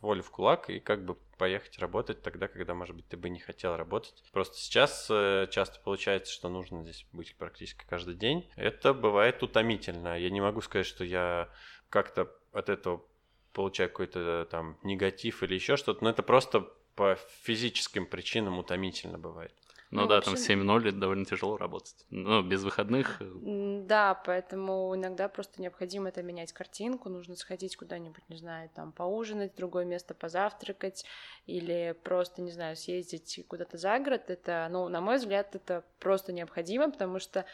волю 0.00 0.22
в 0.22 0.30
кулак 0.30 0.70
и 0.70 0.80
как 0.80 1.04
бы 1.04 1.16
поехать 1.38 1.78
работать 1.78 2.22
тогда, 2.22 2.48
когда, 2.48 2.74
может 2.74 2.96
быть, 2.96 3.08
ты 3.08 3.16
бы 3.16 3.28
не 3.28 3.40
хотел 3.40 3.76
работать. 3.76 4.22
Просто 4.32 4.56
сейчас 4.56 5.08
э, 5.10 5.46
часто 5.50 5.80
получается, 5.80 6.32
что 6.32 6.48
нужно 6.48 6.82
здесь 6.82 7.06
быть 7.12 7.36
практически 7.36 7.84
каждый 7.88 8.14
день. 8.14 8.50
Это 8.56 8.94
бывает 8.94 9.42
утомительно. 9.42 10.18
Я 10.18 10.30
не 10.30 10.40
могу 10.40 10.60
сказать, 10.60 10.86
что 10.86 11.04
я 11.04 11.48
как-то 11.88 12.32
от 12.52 12.68
этого 12.68 13.04
получаю 13.52 13.88
какой-то 13.88 14.46
там 14.50 14.78
негатив 14.82 15.42
или 15.42 15.54
еще 15.54 15.76
что-то, 15.76 16.04
но 16.04 16.10
это 16.10 16.22
просто 16.22 16.70
по 16.96 17.16
физическим 17.42 18.06
причинам 18.06 18.58
утомительно 18.58 19.18
бывает. 19.18 19.52
Ну, 19.90 20.02
ну 20.02 20.08
да, 20.08 20.18
общем... 20.18 20.34
там 20.34 20.76
7-0 20.76 20.90
довольно 20.92 21.24
тяжело 21.24 21.56
работать. 21.56 22.04
Ну, 22.10 22.42
без 22.42 22.64
выходных. 22.64 23.20
Да, 23.20 24.20
поэтому 24.26 24.92
иногда 24.96 25.28
просто 25.28 25.62
необходимо 25.62 26.08
это 26.08 26.22
менять 26.22 26.52
картинку. 26.52 27.08
Нужно 27.08 27.36
сходить 27.36 27.76
куда-нибудь, 27.76 28.28
не 28.28 28.36
знаю, 28.36 28.68
там 28.74 28.90
поужинать, 28.90 29.52
в 29.52 29.56
другое 29.56 29.84
место 29.84 30.14
позавтракать 30.14 31.04
или 31.46 31.96
просто, 32.02 32.42
не 32.42 32.50
знаю, 32.50 32.74
съездить 32.74 33.44
куда-то 33.46 33.78
за 33.78 33.98
город. 34.00 34.28
Это, 34.28 34.66
ну, 34.70 34.88
на 34.88 35.00
мой 35.00 35.18
взгляд, 35.18 35.54
это 35.54 35.84
просто 36.00 36.32
необходимо, 36.32 36.90
потому 36.90 37.20
что 37.20 37.46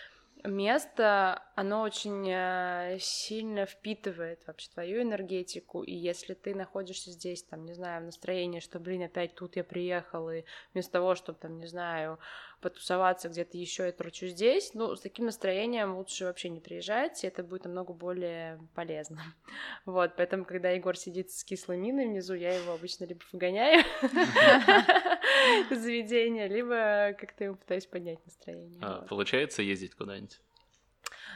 место, 0.44 1.42
оно 1.55 1.83
очень 1.83 2.28
э, 2.28 2.98
сильно 3.00 3.66
впитывает 3.66 4.46
вообще 4.46 4.70
твою 4.70 5.02
энергетику, 5.02 5.83
и 5.83 5.92
если 5.92 6.35
ты 6.35 6.55
находишься 6.55 7.11
здесь, 7.11 7.42
там, 7.42 7.64
не 7.64 7.74
знаю, 7.74 8.02
в 8.02 8.07
настроении, 8.07 8.61
что, 8.61 8.81
блин, 8.81 9.02
опять 9.02 9.35
тут 9.35 9.57
я 9.57 9.64
приехал, 9.64 10.31
и 10.31 10.44
вместо 10.72 10.92
того, 10.92 11.14
чтобы, 11.14 11.38
там, 11.38 11.59
не 11.59 11.66
знаю, 11.66 12.18
потусоваться 12.62 13.29
где-то 13.29 13.59
еще 13.59 13.88
и 13.88 13.92
тручу 13.92 14.29
здесь, 14.29 14.72
ну, 14.72 14.96
с 14.96 15.01
таким 15.01 15.27
настроением 15.27 15.96
лучше 15.96 16.25
вообще 16.25 16.48
не 16.48 16.61
приезжать, 16.61 17.25
и 17.25 17.27
это 17.27 17.42
будет 17.42 17.64
намного 17.64 17.92
более 17.92 18.59
полезно. 18.75 19.20
Вот, 19.85 20.12
поэтому, 20.16 20.44
когда 20.44 20.70
Егор 20.70 20.96
сидит 20.96 21.33
с 21.33 21.42
кислой 21.44 21.77
миной 21.77 22.07
внизу, 22.07 22.35
я 22.35 22.55
его 22.55 22.72
обычно 22.72 23.05
либо 23.05 23.20
выгоняю 23.33 23.85
из 25.70 25.79
заведения, 25.83 26.46
либо 26.46 27.14
как-то 27.18 27.44
ему 27.44 27.57
пытаюсь 27.57 27.87
поднять 27.87 28.25
настроение. 28.25 28.79
А, 28.81 29.03
получается 29.03 29.62
ездить 29.62 29.94
куда-нибудь? 29.94 30.40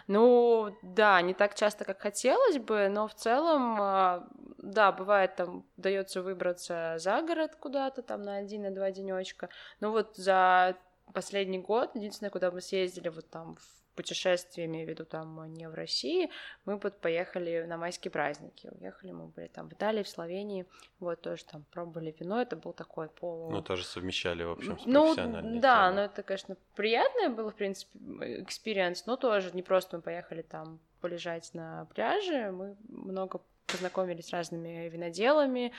Ну, 0.07 0.77
да, 0.83 1.21
не 1.23 1.35
так 1.35 1.55
часто, 1.57 1.85
как 1.85 2.01
хотелось 2.01 2.59
бы, 2.59 2.89
но 2.89 3.09
в 3.09 3.15
целом, 3.15 3.81
а, 3.81 4.29
да, 4.59 4.93
бывает 4.93 5.35
там, 5.37 5.67
удается 5.77 6.23
выбраться 6.23 6.95
за 6.99 7.23
город 7.23 7.57
куда-то, 7.57 8.03
там 8.03 8.23
на 8.23 8.37
один, 8.37 8.63
на 8.63 8.71
два 8.71 8.93
денечка. 8.93 9.49
Ну 9.81 9.91
вот 9.91 10.17
за 10.17 10.77
последний 11.13 11.59
год, 11.59 11.95
единственное, 11.95 12.31
куда 12.31 12.51
мы 12.51 12.61
съездили 12.61 13.09
вот 13.09 13.29
там 13.31 13.57
в 13.57 13.77
путешествие, 13.97 14.67
имею 14.67 14.87
в 14.87 14.91
виду 14.91 15.05
там 15.05 15.53
не 15.55 15.69
в 15.69 15.75
России, 15.75 16.31
мы 16.67 16.77
вот 16.77 17.01
поехали 17.01 17.65
на 17.67 17.77
майские 17.79 18.11
праздники. 18.11 18.71
Уехали, 18.79 19.11
мы 19.11 19.27
были 19.27 19.49
там 19.49 19.69
в 19.69 19.73
Италии, 19.73 20.03
в 20.03 20.09
Словении, 20.09 20.67
вот 21.01 21.23
тоже 21.23 21.45
там 21.45 21.65
пробовали 21.73 22.15
вино, 22.21 22.41
это 22.41 22.57
был 22.57 22.73
такой 22.73 23.09
пол... 23.09 23.51
Ну, 23.51 23.63
тоже 23.63 23.85
совмещали, 23.85 24.45
в 24.45 24.51
общем, 24.51 24.79
с 24.79 24.87
Ну, 24.87 25.15
да, 25.61 25.91
но 25.91 26.03
это, 26.03 26.23
конечно, 26.23 26.57
приятное 26.75 27.31
было, 27.31 27.51
в 27.51 27.55
принципе, 27.55 27.99
experience, 28.43 29.07
но 29.07 29.17
тоже 29.17 29.51
не 29.53 29.63
просто 29.63 29.97
мы 29.97 30.03
поехали 30.03 30.43
там 30.43 30.79
полежать 31.01 31.51
на 31.55 31.87
пляже, 31.87 32.53
мы 32.53 32.77
много 32.89 33.41
познакомились 33.67 34.29
с 34.29 34.33
разными 34.33 34.89
виноделами, 34.89 35.73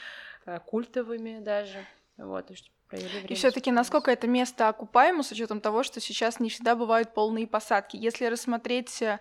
э, 0.46 0.60
культовыми 0.66 1.40
даже, 1.40 1.86
вот, 2.18 2.52
и 2.92 3.34
все-таки 3.36 3.72
насколько 3.72 4.12
это 4.12 4.28
место 4.28 4.70
окупаемо 4.70 5.24
с 5.24 5.32
учетом 5.32 5.62
того, 5.62 5.84
что 5.84 6.00
сейчас 6.00 6.40
не 6.40 6.50
всегда 6.50 6.76
бывают 6.76 7.14
полные 7.14 7.48
посадки. 7.48 7.98
Если 7.98 8.26
рассмотреть 8.26 9.02
э, 9.02 9.20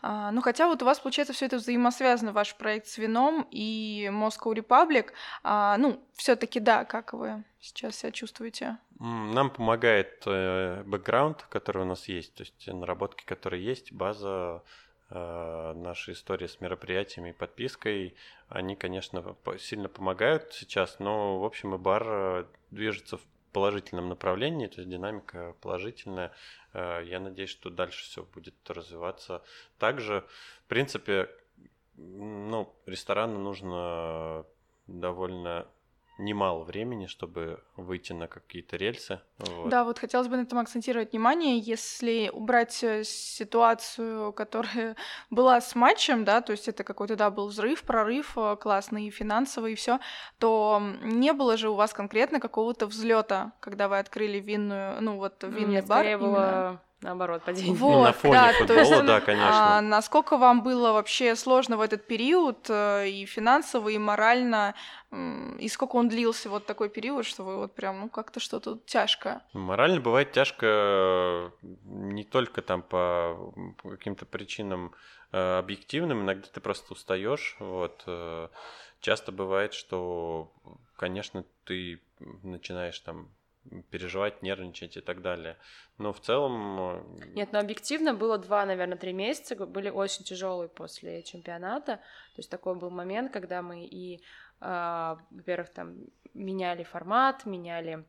а, 0.00 0.30
ну, 0.30 0.40
хотя 0.40 0.68
вот 0.68 0.82
у 0.82 0.84
вас, 0.84 1.00
получается, 1.00 1.32
все 1.32 1.46
это 1.46 1.56
взаимосвязано, 1.56 2.32
ваш 2.32 2.54
проект 2.54 2.86
с 2.86 2.98
вином 2.98 3.48
и 3.50 4.08
Moscow 4.12 4.54
Republic. 4.54 5.10
А, 5.42 5.76
ну, 5.76 6.00
все-таки 6.14 6.60
да, 6.60 6.84
как 6.84 7.12
вы 7.12 7.42
сейчас 7.60 7.96
себя 7.96 8.12
чувствуете? 8.12 8.78
Нам 9.00 9.50
помогает 9.50 10.22
э, 10.26 10.82
бэкграунд, 10.84 11.42
который 11.50 11.82
у 11.82 11.86
нас 11.86 12.06
есть, 12.08 12.34
то 12.34 12.42
есть 12.42 12.66
наработки, 12.66 13.24
которые 13.24 13.64
есть, 13.64 13.92
база 13.92 14.28
Э, 14.28 14.60
наши 15.10 16.12
истории 16.12 16.46
с 16.46 16.60
мероприятиями 16.60 17.30
и 17.30 17.32
подпиской, 17.32 18.14
они, 18.48 18.76
конечно, 18.76 19.36
сильно 19.58 19.88
помогают 19.88 20.52
сейчас, 20.52 20.98
но, 20.98 21.40
в 21.40 21.44
общем, 21.44 21.74
и 21.74 21.78
бар 21.78 22.04
э, 22.06 22.44
движется 22.70 23.16
в 23.16 23.22
положительном 23.52 24.08
направлении, 24.08 24.66
то 24.66 24.80
есть 24.80 24.90
динамика 24.90 25.54
положительная. 25.60 26.32
Э, 26.72 27.02
я 27.04 27.20
надеюсь, 27.20 27.50
что 27.50 27.70
дальше 27.70 28.04
все 28.04 28.22
будет 28.22 28.54
развиваться. 28.68 29.42
Также, 29.78 30.24
в 30.64 30.68
принципе, 30.68 31.30
ну, 31.96 32.72
ресторану 32.86 33.38
нужно 33.38 34.44
довольно 34.86 35.66
немало 36.18 36.64
времени, 36.64 37.06
чтобы 37.06 37.62
выйти 37.76 38.12
на 38.12 38.26
какие-то 38.26 38.76
рельсы. 38.76 39.20
Вот. 39.38 39.68
Да, 39.68 39.84
вот 39.84 39.98
хотелось 39.98 40.28
бы 40.28 40.36
на 40.36 40.42
этом 40.42 40.58
акцентировать 40.58 41.12
внимание, 41.12 41.58
если 41.58 42.28
убрать 42.32 42.82
э, 42.82 43.04
ситуацию, 43.04 44.32
которая 44.32 44.96
была 45.30 45.60
с 45.60 45.74
матчем, 45.74 46.24
да, 46.24 46.40
то 46.40 46.52
есть 46.52 46.68
это 46.68 46.84
какой-то, 46.84 47.16
да, 47.16 47.30
был 47.30 47.48
взрыв, 47.48 47.82
прорыв 47.82 48.36
э, 48.36 48.56
классный, 48.60 49.10
финансовый 49.10 49.72
и 49.72 49.76
все, 49.76 50.00
то 50.38 50.82
не 51.02 51.32
было 51.32 51.56
же 51.56 51.70
у 51.70 51.74
вас 51.74 51.92
конкретно 51.92 52.40
какого-то 52.40 52.86
взлета, 52.86 53.52
когда 53.60 53.88
вы 53.88 53.98
открыли 53.98 54.38
винную, 54.38 55.00
ну 55.00 55.16
вот 55.16 55.42
винный 55.44 55.76
Нет, 55.76 55.86
бар. 55.86 56.00
Скорее 56.00 56.18
было 56.18 56.82
наоборот, 57.00 57.42
падение. 57.44 57.74
Вот, 57.74 57.96
ну, 57.96 58.02
на 58.04 58.12
фоне 58.12 58.34
да, 58.34 58.52
футбола, 58.52 58.78
есть, 58.78 59.06
да, 59.06 59.20
конечно. 59.20 59.78
А, 59.78 59.80
насколько 59.80 60.36
вам 60.36 60.62
было 60.62 60.92
вообще 60.92 61.36
сложно 61.36 61.76
в 61.76 61.80
этот 61.80 62.06
период 62.06 62.66
э, 62.68 63.08
и 63.08 63.26
финансово, 63.26 63.88
и 63.88 63.98
морально, 63.98 64.74
и 65.12 65.68
сколько 65.68 65.96
он 65.96 66.08
длился 66.08 66.48
вот 66.48 66.66
такой 66.66 66.88
период, 66.88 67.24
что 67.26 67.44
вы 67.44 67.56
вот 67.56 67.74
прям, 67.74 68.00
ну, 68.00 68.08
как-то 68.08 68.40
что-то 68.40 68.78
тяжко? 68.86 69.42
Морально 69.52 70.00
бывает 70.00 70.32
тяжко 70.32 70.66
э, 70.66 71.50
не 71.62 72.24
только 72.24 72.62
там 72.62 72.82
по 72.82 73.52
каким-то 73.82 74.26
причинам 74.26 74.92
э, 75.32 75.58
объективным, 75.58 76.22
иногда 76.22 76.48
ты 76.52 76.60
просто 76.60 76.92
устаешь, 76.92 77.56
вот. 77.60 78.04
Часто 79.00 79.30
бывает, 79.30 79.74
что, 79.74 80.52
конечно, 80.96 81.44
ты 81.64 82.00
начинаешь 82.42 82.98
там 82.98 83.28
переживать, 83.90 84.42
нервничать 84.42 84.96
и 84.96 85.00
так 85.00 85.22
далее. 85.22 85.56
Но 85.98 86.12
в 86.12 86.20
целом... 86.20 86.78
Э, 86.80 87.26
Нет, 87.34 87.52
но 87.52 87.58
объективно 87.58 88.14
было 88.14 88.38
два, 88.38 88.64
наверное, 88.64 88.98
три 88.98 89.12
месяца, 89.12 89.54
были 89.66 89.90
очень 89.90 90.24
тяжелые 90.24 90.68
после 90.68 91.22
чемпионата. 91.22 91.96
То 91.96 92.38
есть 92.38 92.50
такой 92.50 92.74
был 92.74 92.90
момент, 92.90 93.32
когда 93.32 93.62
мы 93.62 93.84
и, 93.84 94.22
э, 94.60 95.16
во-первых, 95.30 95.70
там 95.70 95.96
меняли 96.34 96.84
формат, 96.84 97.46
меняли 97.46 98.04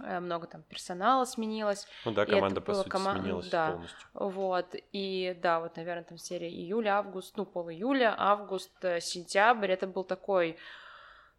э, 0.00 0.20
много 0.20 0.46
там 0.46 0.62
персонала 0.62 1.24
сменилось. 1.24 1.86
Ну 2.04 2.12
да, 2.12 2.26
команда, 2.26 2.60
по 2.60 2.74
сути, 2.74 2.88
кома... 2.88 3.14
сменилась 3.14 3.48
да, 3.48 3.72
полностью. 3.72 4.08
Вот, 4.14 4.74
и 4.92 5.38
да, 5.40 5.60
вот, 5.60 5.76
наверное, 5.76 6.04
там 6.04 6.18
серия 6.18 6.48
июля-август, 6.48 7.36
ну, 7.36 7.46
пол 7.46 7.70
июля, 7.70 8.14
август, 8.18 8.72
э, 8.84 9.00
сентябрь, 9.00 9.70
это 9.70 9.86
был 9.86 10.04
такой 10.04 10.58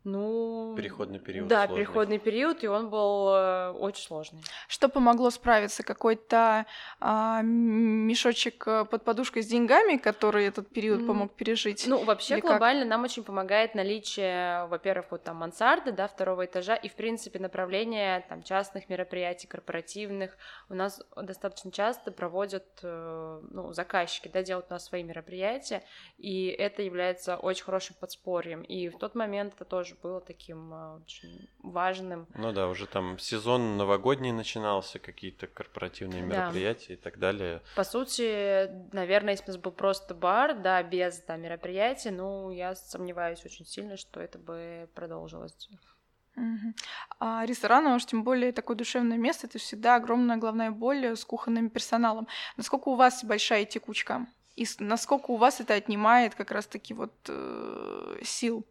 ну... 0.03 0.73
Переходный 0.75 1.19
период. 1.19 1.47
Да, 1.47 1.65
сложный. 1.65 1.75
переходный 1.75 2.19
период, 2.19 2.63
и 2.63 2.67
он 2.67 2.89
был 2.89 3.29
э, 3.33 3.71
очень 3.71 4.03
сложный. 4.03 4.41
Что 4.67 4.89
помогло 4.89 5.29
справиться? 5.29 5.83
Какой-то 5.83 6.65
а, 6.99 7.41
мешочек 7.41 8.67
э, 8.67 8.85
под 8.85 9.05
подушкой 9.05 9.43
с 9.43 9.47
деньгами, 9.47 9.97
который 9.97 10.45
этот 10.45 10.67
период 10.67 11.01
mm. 11.01 11.07
помог 11.07 11.33
пережить? 11.33 11.85
Ну, 11.87 12.03
вообще 12.03 12.35
Или 12.35 12.41
глобально 12.41 12.81
как? 12.81 12.89
нам 12.89 13.03
очень 13.03 13.23
помогает 13.23 13.75
наличие, 13.75 14.65
во-первых, 14.67 15.07
вот 15.11 15.23
там 15.23 15.37
мансарды, 15.37 15.93
да, 15.93 16.07
второго 16.07 16.45
этажа, 16.45 16.75
и, 16.75 16.89
в 16.89 16.95
принципе, 16.95 17.39
направление 17.39 18.25
там 18.27 18.43
частных 18.43 18.89
мероприятий, 18.89 19.47
корпоративных. 19.47 20.35
У 20.69 20.73
нас 20.73 21.01
достаточно 21.15 21.71
часто 21.71 22.11
проводят, 22.11 22.65
э, 22.83 23.41
ну, 23.51 23.71
заказчики, 23.71 24.27
да, 24.27 24.43
делают 24.43 24.67
у 24.69 24.73
нас 24.73 24.85
свои 24.85 25.03
мероприятия, 25.03 25.81
и 26.17 26.47
это 26.47 26.81
является 26.81 27.37
очень 27.37 27.63
хорошим 27.63 27.95
подспорьем. 27.99 28.63
И 28.63 28.89
в 28.89 28.97
тот 28.97 29.15
момент 29.15 29.53
это 29.55 29.63
тоже 29.63 29.92
тоже 29.93 29.97
было 30.01 30.21
таким 30.21 30.73
а, 30.73 30.95
очень 30.95 31.49
важным. 31.59 32.27
Ну 32.35 32.51
да, 32.51 32.67
уже 32.67 32.85
там 32.85 33.19
сезон 33.19 33.77
новогодний 33.77 34.31
начинался, 34.31 34.99
какие-то 34.99 35.47
корпоративные 35.47 36.21
мероприятия 36.21 36.87
да. 36.89 36.93
и 36.93 36.97
так 36.97 37.19
далее. 37.19 37.61
По 37.75 37.83
сути, 37.83 38.69
наверное, 38.93 39.33
если 39.33 39.51
бы 39.51 39.57
был 39.57 39.71
просто 39.71 40.13
бар, 40.13 40.55
да, 40.55 40.83
без 40.83 41.21
да, 41.27 41.37
мероприятий, 41.37 42.11
ну, 42.11 42.51
я 42.51 42.75
сомневаюсь 42.75 43.45
очень 43.45 43.65
сильно, 43.65 43.97
что 43.97 44.19
это 44.19 44.37
бы 44.37 44.89
продолжилось. 44.93 45.69
Угу. 46.35 46.73
А 47.19 47.45
ресторан, 47.45 47.85
уж 47.87 48.05
тем 48.05 48.23
более 48.23 48.51
такое 48.51 48.75
душевное 48.75 49.17
место, 49.17 49.47
это 49.47 49.59
всегда 49.59 49.95
огромная 49.95 50.37
головная 50.37 50.71
боль 50.71 51.05
с 51.05 51.23
кухонным 51.25 51.69
персоналом. 51.69 52.27
Насколько 52.57 52.89
у 52.89 52.95
вас 52.95 53.23
большая 53.23 53.65
текучка? 53.65 54.25
И 54.55 54.65
насколько 54.79 55.31
у 55.31 55.37
вас 55.37 55.59
это 55.59 55.73
отнимает 55.73 56.35
как 56.35 56.51
раз-таки 56.51 56.93
вот 56.93 57.13
э, 57.27 58.19
сил? 58.23 58.65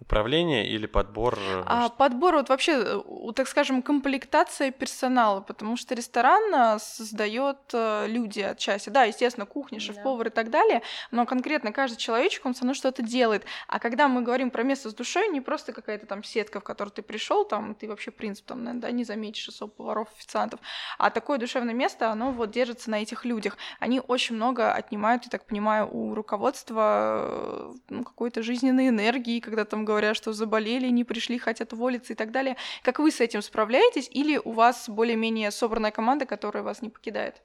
Управление 0.00 0.64
или 0.64 0.86
подбор? 0.86 1.36
Э, 1.36 1.64
а, 1.66 1.88
подбор, 1.88 2.36
вот 2.36 2.48
вообще, 2.50 2.72
э, 2.84 3.32
так 3.34 3.48
скажем, 3.48 3.82
комплектация 3.82 4.70
персонала, 4.70 5.40
потому 5.40 5.76
что 5.76 5.96
ресторан 5.96 6.54
э, 6.54 6.78
создает 6.78 7.58
люди 7.72 8.38
отчасти. 8.40 8.90
Да, 8.90 9.04
естественно, 9.04 9.44
кухня, 9.44 9.80
шеф-повар 9.80 10.26
да. 10.26 10.30
и 10.30 10.34
так 10.34 10.50
далее, 10.50 10.82
но 11.10 11.26
конкретно 11.26 11.72
каждый 11.72 11.96
человечек, 11.96 12.46
он 12.46 12.54
все 12.54 12.62
равно 12.62 12.74
что-то 12.74 13.02
делает. 13.02 13.44
А 13.66 13.80
когда 13.80 14.06
мы 14.06 14.22
говорим 14.22 14.50
про 14.52 14.62
место 14.62 14.88
с 14.88 14.94
душой, 14.94 15.28
не 15.28 15.40
просто 15.40 15.72
какая-то 15.72 16.06
там 16.06 16.22
сетка, 16.22 16.60
в 16.60 16.64
которую 16.64 16.92
ты 16.92 17.02
пришел, 17.02 17.44
там 17.44 17.74
ты 17.74 17.88
вообще 17.88 18.12
принцип 18.12 18.46
там, 18.46 18.78
да, 18.78 18.92
не 18.92 19.02
заметишь 19.02 19.48
особо 19.48 19.72
поваров, 19.72 20.08
официантов, 20.16 20.60
а 20.98 21.10
такое 21.10 21.38
душевное 21.38 21.74
место, 21.74 22.12
оно 22.12 22.30
вот 22.30 22.52
держится 22.52 22.88
на 22.88 23.02
этих 23.02 23.24
людях. 23.24 23.56
Они 23.80 24.00
очень 24.06 24.36
много 24.36 24.72
отнимают, 24.72 25.24
я 25.24 25.30
так 25.30 25.44
понимаю, 25.44 25.88
у 25.90 26.14
руководства 26.14 27.74
ну, 27.88 28.04
какой-то 28.04 28.44
жизненной 28.44 28.88
энергии, 28.88 29.40
когда 29.40 29.64
там 29.64 29.87
говорят, 29.88 30.16
что 30.16 30.32
заболели, 30.32 30.88
не 30.90 31.04
пришли, 31.04 31.38
хотят 31.38 31.72
уволиться 31.72 32.12
и 32.12 32.16
так 32.16 32.30
далее. 32.30 32.56
Как 32.82 32.98
вы 32.98 33.10
с 33.10 33.20
этим 33.20 33.42
справляетесь? 33.42 34.08
Или 34.12 34.36
у 34.36 34.52
вас 34.52 34.88
более-менее 34.88 35.50
собранная 35.50 35.90
команда, 35.90 36.26
которая 36.26 36.62
вас 36.62 36.82
не 36.82 36.90
покидает? 36.90 37.42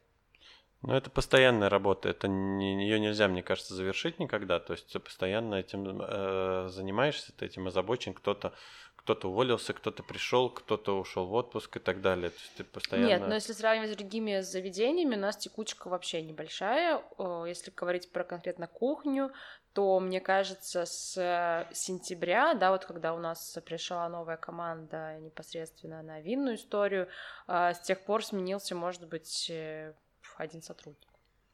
Ну, 0.81 0.93
это 0.93 1.09
постоянная 1.09 1.69
работа, 1.69 2.09
это 2.09 2.27
не, 2.27 2.83
ее 2.83 2.99
нельзя, 2.99 3.29
мне 3.29 3.41
кажется, 3.41 3.73
завершить 3.73 4.19
никогда. 4.19 4.59
То 4.59 4.73
есть 4.73 4.91
ты 4.91 4.99
постоянно 4.99 5.55
этим 5.55 6.01
э, 6.01 6.67
занимаешься, 6.67 7.31
ты 7.31 7.45
этим 7.45 7.67
озабочен, 7.67 8.13
кто-то 8.13 8.53
кто-то 9.03 9.29
уволился, 9.29 9.73
кто-то 9.73 10.01
пришел, 10.01 10.49
кто-то 10.49 10.97
ушел 10.97 11.25
в 11.27 11.33
отпуск 11.33 11.75
и 11.75 11.79
так 11.79 11.99
далее. 11.99 12.29
То 12.29 12.39
есть 12.39 12.55
ты 12.55 12.63
постоянно... 12.63 13.07
Нет, 13.07 13.21
но 13.27 13.35
если 13.35 13.51
сравнивать 13.51 13.91
с 13.91 13.97
другими 13.97 14.39
заведениями, 14.39 15.15
у 15.15 15.19
нас 15.19 15.35
текучка 15.35 15.89
вообще 15.89 16.21
небольшая. 16.21 17.01
Если 17.45 17.71
говорить 17.71 18.11
про 18.11 18.23
конкретно 18.23 18.67
кухню, 18.67 19.31
то, 19.73 19.99
мне 19.99 20.21
кажется, 20.21 20.85
с 20.85 21.67
сентября, 21.73 22.53
да, 22.53 22.71
вот 22.71 22.85
когда 22.85 23.13
у 23.13 23.19
нас 23.19 23.57
пришла 23.65 24.07
новая 24.07 24.37
команда 24.37 25.17
непосредственно 25.19 26.01
на 26.03 26.21
винную 26.21 26.55
историю, 26.55 27.07
а, 27.47 27.73
с 27.73 27.81
тех 27.81 28.03
пор 28.05 28.23
сменился, 28.23 28.75
может 28.75 29.07
быть, 29.07 29.49
э, 29.49 29.93
один 30.37 30.61
сотрудник. 30.61 31.09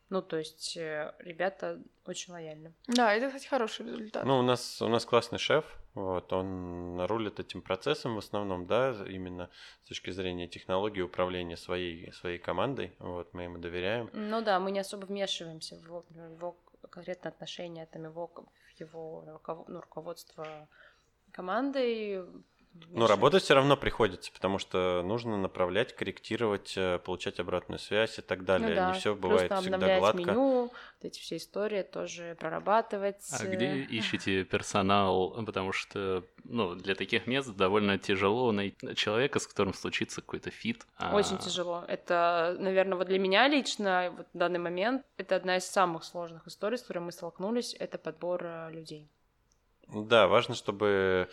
Ну, 0.09 0.23
то 0.23 0.37
есть 0.37 0.75
э, 0.75 1.13
ребята 1.19 1.79
очень 2.05 2.33
лояльны. 2.33 2.73
Да, 2.87 3.13
это, 3.13 3.27
кстати, 3.27 3.47
хороший 3.47 3.85
результат. 3.85 4.25
Ну, 4.25 4.39
у 4.39 4.41
нас, 4.41 4.81
у 4.81 4.87
нас 4.87 5.05
классный 5.05 5.37
шеф, 5.37 5.65
вот, 5.93 6.33
он 6.33 6.99
рулит 7.01 7.39
этим 7.39 7.61
процессом 7.61 8.15
в 8.15 8.17
основном, 8.17 8.65
да, 8.65 8.95
именно 9.07 9.49
с 9.83 9.87
точки 9.87 10.09
зрения 10.09 10.47
технологии 10.47 11.01
управления 11.01 11.57
своей, 11.57 12.11
своей 12.11 12.39
командой, 12.39 12.95
вот, 12.97 13.33
мы 13.33 13.43
ему 13.43 13.59
доверяем. 13.59 14.09
Ну 14.13 14.41
да, 14.41 14.59
мы 14.59 14.71
не 14.71 14.79
особо 14.79 15.05
вмешиваемся 15.05 15.75
в 15.75 15.83
его, 15.83 16.03
в 16.09 16.35
его 16.35 16.57
конкретно 16.87 17.29
отношения, 17.29 17.85
там, 17.85 18.03
его, 18.03 18.31
его 18.77 19.23
ну, 19.67 19.81
руководство 19.81 20.67
командой, 21.31 22.23
но 22.89 23.07
работать 23.07 23.43
все 23.43 23.53
равно 23.53 23.77
приходится, 23.77 24.31
потому 24.31 24.57
что 24.59 25.01
нужно 25.03 25.37
направлять, 25.37 25.95
корректировать, 25.95 26.73
э, 26.75 26.99
получать 26.99 27.39
обратную 27.39 27.79
связь 27.79 28.17
и 28.19 28.21
так 28.21 28.45
далее. 28.45 28.69
Ну, 28.69 28.75
да. 28.75 28.91
Не 28.91 28.99
все 28.99 29.15
бывает 29.15 29.49
Плюс 29.49 29.61
всегда 29.61 29.99
гладко. 29.99 30.17
меню, 30.17 30.61
вот 30.63 30.73
эти 31.01 31.19
все 31.19 31.37
истории 31.37 31.83
тоже 31.83 32.35
прорабатывать. 32.39 33.23
А 33.31 33.45
где 33.45 33.81
ищете 33.81 34.43
персонал? 34.43 35.43
Потому 35.45 35.71
что 35.71 36.23
ну, 36.43 36.75
для 36.75 36.95
таких 36.95 37.27
мест 37.27 37.55
довольно 37.55 37.97
тяжело 37.97 38.51
найти 38.51 38.95
человека, 38.95 39.39
с 39.39 39.47
которым 39.47 39.73
случится 39.73 40.21
какой-то 40.21 40.49
fit. 40.49 40.85
А... 40.97 41.15
Очень 41.15 41.37
тяжело. 41.37 41.83
Это, 41.87 42.55
наверное, 42.59 42.97
вот 42.97 43.07
для 43.07 43.19
меня 43.19 43.47
лично 43.47 44.13
вот 44.15 44.27
в 44.33 44.37
данный 44.37 44.59
момент 44.59 45.05
это 45.17 45.35
одна 45.35 45.57
из 45.57 45.65
самых 45.65 46.03
сложных 46.03 46.47
историй, 46.47 46.77
с 46.77 46.81
которой 46.81 46.99
мы 46.99 47.11
столкнулись, 47.11 47.75
это 47.79 47.97
подбор 47.97 48.43
э, 48.43 48.71
людей. 48.71 49.07
Да, 49.87 50.27
важно, 50.27 50.53
чтобы 50.53 51.29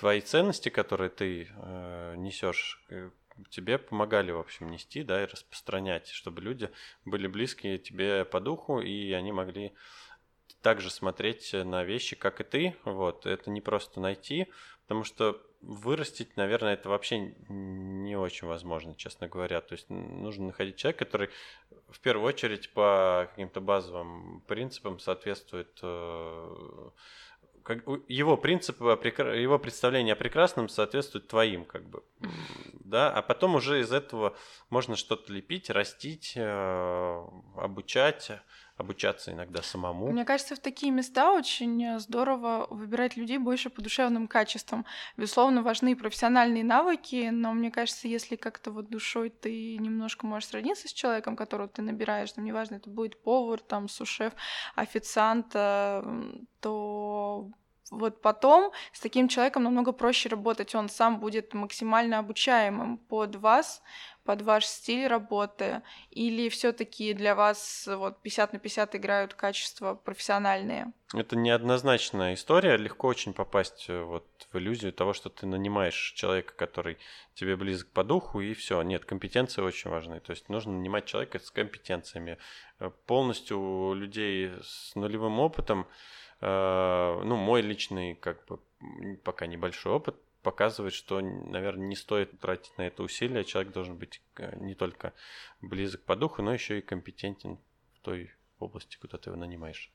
твои 0.00 0.22
ценности, 0.22 0.70
которые 0.70 1.10
ты 1.10 1.48
э, 1.54 2.14
несешь, 2.16 2.82
э, 2.88 3.10
тебе 3.50 3.76
помогали, 3.76 4.30
в 4.32 4.38
общем, 4.38 4.70
нести, 4.70 5.02
да, 5.02 5.22
и 5.22 5.26
распространять, 5.26 6.08
чтобы 6.08 6.40
люди 6.40 6.70
были 7.04 7.26
близкие 7.26 7.76
тебе 7.76 8.24
по 8.24 8.40
духу, 8.40 8.80
и 8.80 9.12
они 9.12 9.30
могли 9.30 9.72
также 10.62 10.90
смотреть 10.90 11.52
на 11.52 11.84
вещи, 11.84 12.16
как 12.16 12.40
и 12.40 12.44
ты. 12.44 12.76
Вот, 12.84 13.26
это 13.26 13.50
не 13.50 13.60
просто 13.60 14.00
найти, 14.00 14.48
потому 14.82 15.04
что 15.04 15.38
вырастить, 15.60 16.34
наверное, 16.38 16.74
это 16.74 16.88
вообще 16.88 17.18
не 17.18 18.16
очень 18.16 18.46
возможно, 18.48 18.94
честно 18.94 19.28
говоря. 19.28 19.60
То 19.60 19.74
есть 19.74 19.90
нужно 19.90 20.46
находить 20.46 20.76
человека, 20.76 21.04
который 21.04 21.28
в 21.90 22.00
первую 22.00 22.26
очередь 22.26 22.72
по 22.72 23.28
каким-то 23.30 23.60
базовым 23.60 24.40
принципам 24.48 24.98
соответствует 24.98 25.78
э, 25.82 26.90
как, 27.62 27.84
его 28.08 28.36
принцип, 28.36 28.80
его 28.80 29.58
представление 29.58 30.12
о 30.14 30.16
прекрасном 30.16 30.68
соответствует 30.68 31.28
твоим, 31.28 31.64
как 31.64 31.88
бы, 31.88 32.02
да, 32.72 33.12
а 33.12 33.22
потом 33.22 33.54
уже 33.54 33.80
из 33.80 33.92
этого 33.92 34.36
можно 34.68 34.96
что-то 34.96 35.32
лепить, 35.32 35.70
растить, 35.70 36.34
э, 36.36 37.26
обучать, 37.56 38.32
обучаться 38.80 39.32
иногда 39.32 39.62
самому. 39.62 40.10
Мне 40.10 40.24
кажется, 40.24 40.56
в 40.56 40.58
такие 40.58 40.90
места 40.90 41.32
очень 41.32 41.98
здорово 42.00 42.66
выбирать 42.70 43.16
людей 43.16 43.38
больше 43.38 43.70
по 43.70 43.82
душевным 43.82 44.26
качествам. 44.26 44.84
Безусловно, 45.16 45.62
важны 45.62 45.94
профессиональные 45.94 46.64
навыки, 46.64 47.28
но 47.30 47.52
мне 47.52 47.70
кажется, 47.70 48.08
если 48.08 48.36
как-то 48.36 48.72
вот 48.72 48.88
душой 48.88 49.30
ты 49.30 49.76
немножко 49.76 50.26
можешь 50.26 50.48
сравниться 50.48 50.88
с 50.88 50.92
человеком, 50.92 51.36
которого 51.36 51.68
ты 51.68 51.82
набираешь, 51.82 52.32
там 52.32 52.44
неважно, 52.44 52.76
это 52.76 52.90
будет 52.90 53.22
повар, 53.22 53.60
там 53.60 53.88
сушеф, 53.88 54.32
официант, 54.74 55.52
то 55.52 57.50
вот 57.90 58.22
потом 58.22 58.72
с 58.92 59.00
таким 59.00 59.28
человеком 59.28 59.64
намного 59.64 59.92
проще 59.92 60.28
работать, 60.28 60.74
он 60.74 60.88
сам 60.88 61.18
будет 61.18 61.54
максимально 61.54 62.18
обучаемым 62.18 62.98
под 62.98 63.36
вас, 63.36 63.82
под 64.30 64.42
ваш 64.42 64.64
стиль 64.64 65.08
работы, 65.08 65.82
или 66.12 66.48
все 66.50 66.70
таки 66.70 67.14
для 67.14 67.34
вас 67.34 67.88
вот 67.92 68.22
50 68.22 68.52
на 68.52 68.58
50 68.60 68.94
играют 68.94 69.34
качества 69.34 69.96
профессиональные? 69.96 70.92
Это 71.12 71.34
неоднозначная 71.34 72.34
история, 72.34 72.76
легко 72.76 73.08
очень 73.08 73.32
попасть 73.32 73.86
э, 73.88 74.00
вот 74.00 74.24
в 74.52 74.56
иллюзию 74.56 74.92
того, 74.92 75.14
что 75.14 75.30
ты 75.30 75.46
нанимаешь 75.46 76.12
человека, 76.14 76.54
который 76.54 76.96
тебе 77.34 77.56
близок 77.56 77.88
по 77.88 78.04
духу, 78.04 78.40
и 78.40 78.54
все. 78.54 78.80
Нет, 78.82 79.04
компетенции 79.04 79.62
очень 79.62 79.90
важны. 79.90 80.20
То 80.20 80.30
есть 80.30 80.48
нужно 80.48 80.74
нанимать 80.74 81.06
человека 81.06 81.40
с 81.40 81.50
компетенциями. 81.50 82.38
Э, 82.78 82.92
полностью 83.06 83.94
людей 83.94 84.52
с 84.62 84.94
нулевым 84.94 85.40
опытом 85.40 85.88
Э, 86.40 87.20
ну, 87.22 87.36
мой 87.36 87.60
личный, 87.60 88.14
как 88.14 88.44
бы, 88.46 88.60
пока 89.24 89.46
небольшой 89.46 89.92
опыт 89.92 90.16
показывает, 90.42 90.94
что, 90.94 91.20
наверное, 91.20 91.86
не 91.86 91.96
стоит 91.96 92.38
тратить 92.40 92.76
на 92.78 92.86
это 92.86 93.02
усилия. 93.02 93.44
Человек 93.44 93.72
должен 93.72 93.96
быть 93.96 94.22
э, 94.36 94.56
не 94.58 94.74
только 94.74 95.12
близок 95.60 96.02
по 96.04 96.16
духу, 96.16 96.42
но 96.42 96.52
еще 96.52 96.78
и 96.78 96.82
компетентен 96.82 97.58
в 97.94 98.00
той 98.00 98.32
области, 98.58 98.98
куда 98.98 99.18
ты 99.18 99.30
его 99.30 99.38
нанимаешь. 99.38 99.92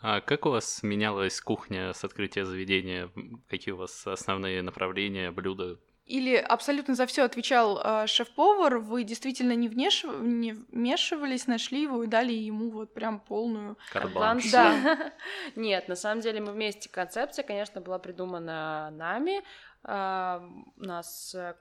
А 0.00 0.20
как 0.20 0.46
у 0.46 0.50
вас 0.50 0.82
менялась 0.82 1.40
кухня 1.40 1.92
с 1.92 2.04
открытия 2.04 2.44
заведения? 2.44 3.10
Какие 3.48 3.72
у 3.72 3.78
вас 3.78 4.06
основные 4.06 4.62
направления, 4.62 5.30
блюда? 5.30 5.78
Или 6.06 6.36
абсолютно 6.36 6.94
за 6.94 7.06
все 7.06 7.24
отвечал 7.24 7.80
э, 7.82 8.06
шеф-повар, 8.06 8.78
вы 8.78 9.02
действительно 9.02 9.56
не, 9.56 9.68
внеш... 9.68 10.04
не 10.04 10.52
вмешивались, 10.52 11.48
нашли 11.48 11.82
его 11.82 12.04
и 12.04 12.06
дали 12.06 12.32
ему 12.32 12.70
вот 12.70 12.94
прям 12.94 13.18
полную... 13.18 13.76
Карбланш. 13.92 14.52
Да. 14.52 15.12
Нет, 15.56 15.88
на 15.88 15.96
самом 15.96 16.20
деле 16.20 16.40
мы 16.40 16.52
вместе. 16.52 16.88
Концепция, 16.88 17.42
конечно, 17.42 17.80
была 17.80 17.98
придумана 17.98 18.90
нами. 18.92 19.42
Э, 19.82 20.38
у 20.76 20.84
нас 20.84 21.34
э, 21.34 21.54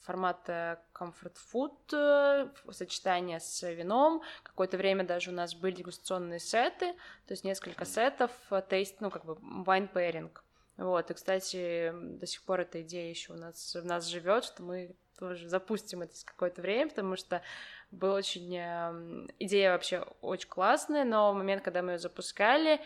формат 0.00 0.48
comfort 0.48 1.36
food, 1.52 1.76
э, 1.92 2.48
сочетание 2.72 3.40
с 3.40 3.62
вином. 3.70 4.22
Какое-то 4.42 4.78
время 4.78 5.04
даже 5.04 5.30
у 5.30 5.34
нас 5.34 5.54
были 5.54 5.74
дегустационные 5.74 6.40
сеты, 6.40 6.94
то 7.26 7.32
есть 7.32 7.44
несколько 7.44 7.84
сетов, 7.84 8.30
тейст, 8.70 9.00
ну, 9.00 9.10
как 9.10 9.26
бы 9.26 9.34
wine 9.34 9.92
pairing. 9.92 10.30
Вот, 10.76 11.10
и, 11.10 11.14
кстати, 11.14 11.92
до 11.92 12.26
сих 12.26 12.42
пор 12.42 12.60
эта 12.60 12.82
идея 12.82 13.10
еще 13.10 13.34
у 13.34 13.36
нас, 13.36 13.74
в 13.74 13.84
нас 13.84 14.06
живет, 14.06 14.44
что 14.44 14.62
мы 14.62 14.96
тоже 15.18 15.48
запустим 15.48 16.02
это 16.02 16.12
через 16.12 16.24
какое-то 16.24 16.62
время, 16.62 16.88
потому 16.88 17.16
что 17.16 17.42
была 17.90 18.16
очень... 18.16 18.56
Эм, 18.56 19.28
идея 19.38 19.72
вообще 19.72 20.06
очень 20.20 20.48
классная, 20.48 21.04
но 21.04 21.32
момент, 21.32 21.62
когда 21.62 21.82
мы 21.82 21.92
ее 21.92 21.98
запускали, 21.98 22.80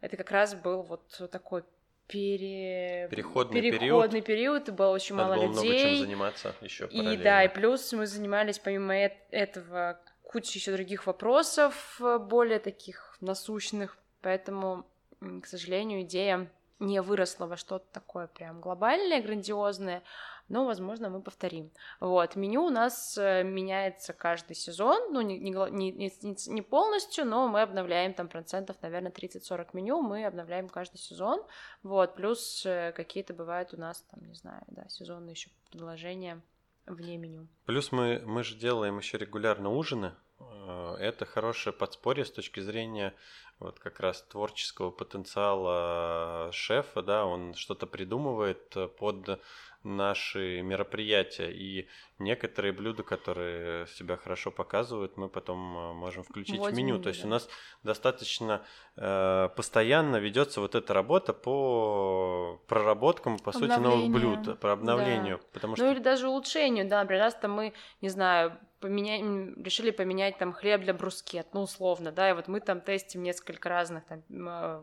это 0.00 0.16
как 0.16 0.30
раз 0.30 0.54
был 0.54 0.82
вот 0.82 1.28
такой 1.30 1.64
пере... 2.08 3.08
переходный, 3.10 3.60
переходный 3.60 4.22
период. 4.22 4.64
период, 4.64 4.76
было 4.76 4.88
очень 4.88 5.14
Надо 5.14 5.36
мало 5.36 5.46
было 5.46 5.54
людей. 5.54 5.70
много 5.70 5.90
чем 5.90 5.98
заниматься 5.98 6.54
еще 6.62 6.86
И 6.90 7.16
да, 7.18 7.44
и 7.44 7.48
плюс 7.48 7.92
мы 7.92 8.06
занимались 8.06 8.58
помимо 8.58 8.94
этого 8.94 10.00
кучей 10.22 10.58
еще 10.58 10.72
других 10.72 11.06
вопросов, 11.06 12.00
э, 12.00 12.18
более 12.18 12.58
таких 12.58 13.16
насущных, 13.20 13.96
поэтому, 14.20 14.86
к 15.20 15.46
сожалению, 15.46 16.02
идея 16.02 16.50
не 16.78 17.02
выросла 17.02 17.46
во 17.46 17.56
что-то 17.56 17.86
такое 17.92 18.26
прям 18.28 18.60
глобальное, 18.60 19.22
грандиозное, 19.22 20.02
но, 20.48 20.64
возможно, 20.64 21.10
мы 21.10 21.20
повторим. 21.20 21.70
Вот, 22.00 22.36
меню 22.36 22.64
у 22.64 22.70
нас 22.70 23.18
э, 23.18 23.42
меняется 23.42 24.12
каждый 24.12 24.54
сезон, 24.54 25.12
ну, 25.12 25.20
не, 25.20 25.38
не, 25.38 25.50
не, 25.50 26.52
не 26.52 26.62
полностью, 26.62 27.26
но 27.26 27.48
мы 27.48 27.62
обновляем 27.62 28.14
там 28.14 28.28
процентов, 28.28 28.76
наверное, 28.80 29.12
30-40 29.12 29.68
меню, 29.74 30.00
мы 30.00 30.24
обновляем 30.24 30.68
каждый 30.68 30.98
сезон, 30.98 31.42
вот, 31.82 32.14
плюс 32.14 32.64
э, 32.64 32.92
какие-то 32.92 33.34
бывают 33.34 33.74
у 33.74 33.76
нас, 33.76 34.04
там, 34.10 34.24
не 34.24 34.34
знаю, 34.34 34.62
да, 34.68 34.88
сезонные 34.88 35.32
еще 35.32 35.50
предложения 35.70 36.40
вне 36.86 37.18
меню. 37.18 37.46
Плюс 37.66 37.92
мы, 37.92 38.22
мы 38.24 38.42
же 38.42 38.56
делаем 38.56 38.98
еще 38.98 39.18
регулярно 39.18 39.70
ужины, 39.70 40.14
э, 40.40 40.96
это 40.98 41.26
хорошее 41.26 41.74
подспорье 41.74 42.24
с 42.24 42.30
точки 42.30 42.60
зрения 42.60 43.14
вот 43.60 43.78
как 43.78 44.00
раз 44.00 44.22
творческого 44.22 44.90
потенциала 44.90 46.50
шефа, 46.52 47.02
да, 47.02 47.26
он 47.26 47.54
что-то 47.54 47.86
придумывает 47.86 48.76
под 48.98 49.40
наши 49.84 50.60
мероприятия. 50.62 51.50
И 51.50 51.88
некоторые 52.18 52.72
блюда, 52.72 53.02
которые 53.02 53.86
себя 53.86 54.16
хорошо 54.16 54.50
показывают, 54.50 55.16
мы 55.16 55.28
потом 55.28 55.76
э, 55.76 55.92
можем 55.94 56.24
включить 56.24 56.58
Вводим 56.58 56.74
в 56.74 56.76
меню. 56.76 56.98
То 56.98 57.10
есть 57.10 57.24
у 57.24 57.28
нас 57.28 57.48
достаточно 57.82 58.64
э, 58.96 59.48
постоянно 59.56 60.16
ведется 60.16 60.60
вот 60.60 60.74
эта 60.74 60.92
работа 60.94 61.32
по 61.32 62.60
проработкам, 62.66 63.38
по 63.38 63.52
сути, 63.52 63.78
новых 63.78 64.10
блюд, 64.10 64.58
по 64.58 64.72
обновлению. 64.72 65.38
Да. 65.38 65.44
Потому 65.52 65.70
ну 65.72 65.76
что... 65.76 65.92
или 65.92 66.00
даже 66.00 66.28
улучшению, 66.28 66.88
да, 66.88 67.00
например, 67.00 67.22
раз 67.22 67.34
там 67.34 67.52
мы, 67.52 67.72
не 68.00 68.08
знаю, 68.08 68.58
поменять, 68.80 69.22
решили 69.64 69.90
поменять 69.90 70.38
там 70.38 70.52
хлеб 70.52 70.82
для 70.82 70.94
брускет, 70.94 71.48
ну 71.52 71.62
условно, 71.62 72.12
да, 72.12 72.30
и 72.30 72.32
вот 72.32 72.48
мы 72.48 72.60
там 72.60 72.80
тестим 72.80 73.22
несколько 73.22 73.47
разных 73.66 74.04
там 74.04 74.22
э, 74.30 74.82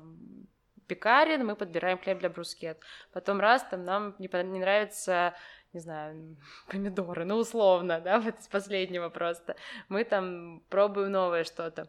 пекарен, 0.88 1.46
мы 1.46 1.56
подбираем 1.56 1.98
хлеб 1.98 2.20
для 2.20 2.30
брускет. 2.30 2.80
Потом 3.12 3.40
раз, 3.40 3.64
там 3.70 3.84
нам 3.86 4.16
не, 4.20 4.30
не 4.44 4.60
нравится 4.60 5.34
не 5.76 5.82
знаю, 5.82 6.38
помидоры, 6.70 7.26
ну, 7.26 7.36
условно, 7.36 8.00
да, 8.00 8.20
вот 8.22 8.40
из 8.40 8.48
последнего 8.48 9.10
просто. 9.10 9.56
Мы 9.90 10.04
там 10.04 10.64
пробуем 10.70 11.12
новое 11.12 11.44
что-то. 11.44 11.88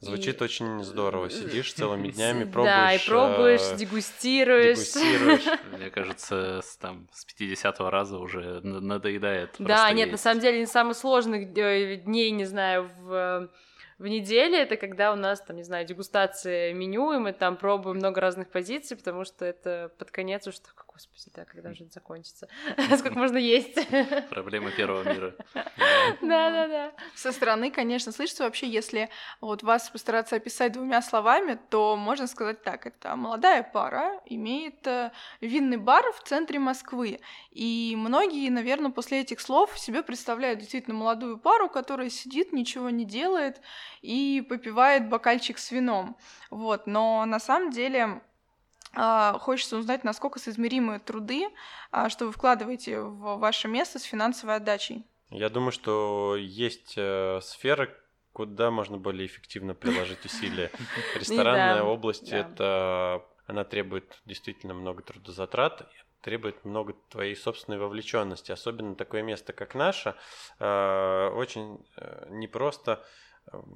Звучит 0.00 0.40
и... 0.40 0.44
очень 0.44 0.82
здорово. 0.82 1.30
Сидишь 1.30 1.72
целыми 1.72 2.08
днями, 2.12 2.44
пробуешь. 2.44 2.74
Да, 2.74 2.94
и 2.94 3.06
пробуешь, 3.06 3.72
э... 3.72 3.76
дегустируешь. 3.76 4.78
дегустируешь. 4.78 5.60
Мне 5.72 5.90
кажется, 5.90 6.60
с, 6.62 6.76
там, 6.76 7.08
с 7.12 7.24
50 7.24 7.80
раза 7.80 8.18
уже 8.18 8.60
надоедает. 8.62 9.56
Да, 9.58 9.90
нет, 9.92 10.08
есть. 10.08 10.12
на 10.12 10.18
самом 10.18 10.40
деле, 10.40 10.60
не 10.60 10.66
самых 10.66 10.96
сложных 10.96 11.52
дней, 11.52 12.30
не 12.30 12.44
знаю, 12.46 12.90
в 12.98 13.50
в 13.98 14.06
неделе 14.06 14.62
это 14.62 14.76
когда 14.76 15.12
у 15.12 15.16
нас, 15.16 15.40
там, 15.40 15.56
не 15.56 15.62
знаю, 15.62 15.86
дегустация 15.86 16.72
меню, 16.74 17.12
и 17.12 17.18
мы 17.18 17.32
там 17.32 17.56
пробуем 17.56 17.96
много 17.96 18.20
разных 18.20 18.50
позиций, 18.50 18.96
потому 18.96 19.24
что 19.24 19.44
это 19.44 19.90
под 19.98 20.10
конец 20.10 20.46
уж 20.46 20.58
так, 20.58 20.85
господи, 20.96 21.30
да, 21.34 21.44
когда 21.44 21.74
же 21.74 21.84
это 21.84 21.92
закончится? 21.92 22.48
Сколько 22.98 23.18
можно 23.18 23.36
есть? 23.36 23.78
Проблема 24.30 24.70
первого 24.70 25.04
мира. 25.04 25.34
Да-да-да. 26.22 26.92
Со 27.14 27.32
стороны, 27.32 27.70
конечно, 27.70 28.12
слышится 28.12 28.44
вообще, 28.44 28.66
если 28.66 29.10
вот 29.40 29.62
вас 29.62 29.90
постараться 29.90 30.36
описать 30.36 30.72
двумя 30.72 31.02
словами, 31.02 31.58
то 31.68 31.96
можно 31.96 32.26
сказать 32.26 32.62
так, 32.62 32.86
это 32.86 33.14
молодая 33.14 33.62
пара 33.62 34.20
имеет 34.24 34.86
э, 34.86 35.12
винный 35.40 35.76
бар 35.76 36.12
в 36.12 36.22
центре 36.22 36.58
Москвы, 36.58 37.20
и 37.50 37.94
многие, 37.96 38.48
наверное, 38.50 38.90
после 38.90 39.20
этих 39.20 39.40
слов 39.40 39.78
себе 39.78 40.02
представляют 40.02 40.60
действительно 40.60 40.96
молодую 40.96 41.38
пару, 41.38 41.68
которая 41.68 42.08
сидит, 42.08 42.52
ничего 42.52 42.90
не 42.90 43.04
делает, 43.04 43.60
и 44.00 44.44
попивает 44.48 45.08
бокальчик 45.08 45.58
с 45.58 45.70
вином. 45.70 46.16
Вот. 46.50 46.86
Но 46.86 47.24
на 47.26 47.40
самом 47.40 47.70
деле 47.70 48.22
хочется 48.94 49.76
узнать, 49.76 50.04
насколько 50.04 50.38
соизмеримы 50.38 50.98
труды, 51.00 51.48
а, 51.90 52.08
что 52.08 52.26
вы 52.26 52.32
вкладываете 52.32 53.00
в 53.00 53.38
ваше 53.38 53.68
место 53.68 53.98
с 53.98 54.02
финансовой 54.02 54.56
отдачей. 54.56 55.04
Я 55.30 55.48
думаю, 55.48 55.72
что 55.72 56.36
есть 56.38 56.94
э, 56.96 57.40
сферы, 57.42 57.94
куда 58.32 58.70
можно 58.70 58.96
более 58.96 59.26
эффективно 59.26 59.74
приложить 59.74 60.24
усилия. 60.24 60.70
Ресторанная 61.14 61.82
область 61.82 62.30
это 62.30 63.24
она 63.46 63.64
требует 63.64 64.20
действительно 64.24 64.74
много 64.74 65.02
трудозатрат, 65.02 65.88
требует 66.20 66.64
много 66.64 66.94
твоей 67.10 67.36
собственной 67.36 67.78
вовлеченности. 67.78 68.50
Особенно 68.50 68.96
такое 68.96 69.22
место, 69.22 69.52
как 69.52 69.74
наше, 69.74 70.16
э, 70.58 71.28
очень 71.34 71.84
э, 71.96 72.26
непросто 72.30 73.04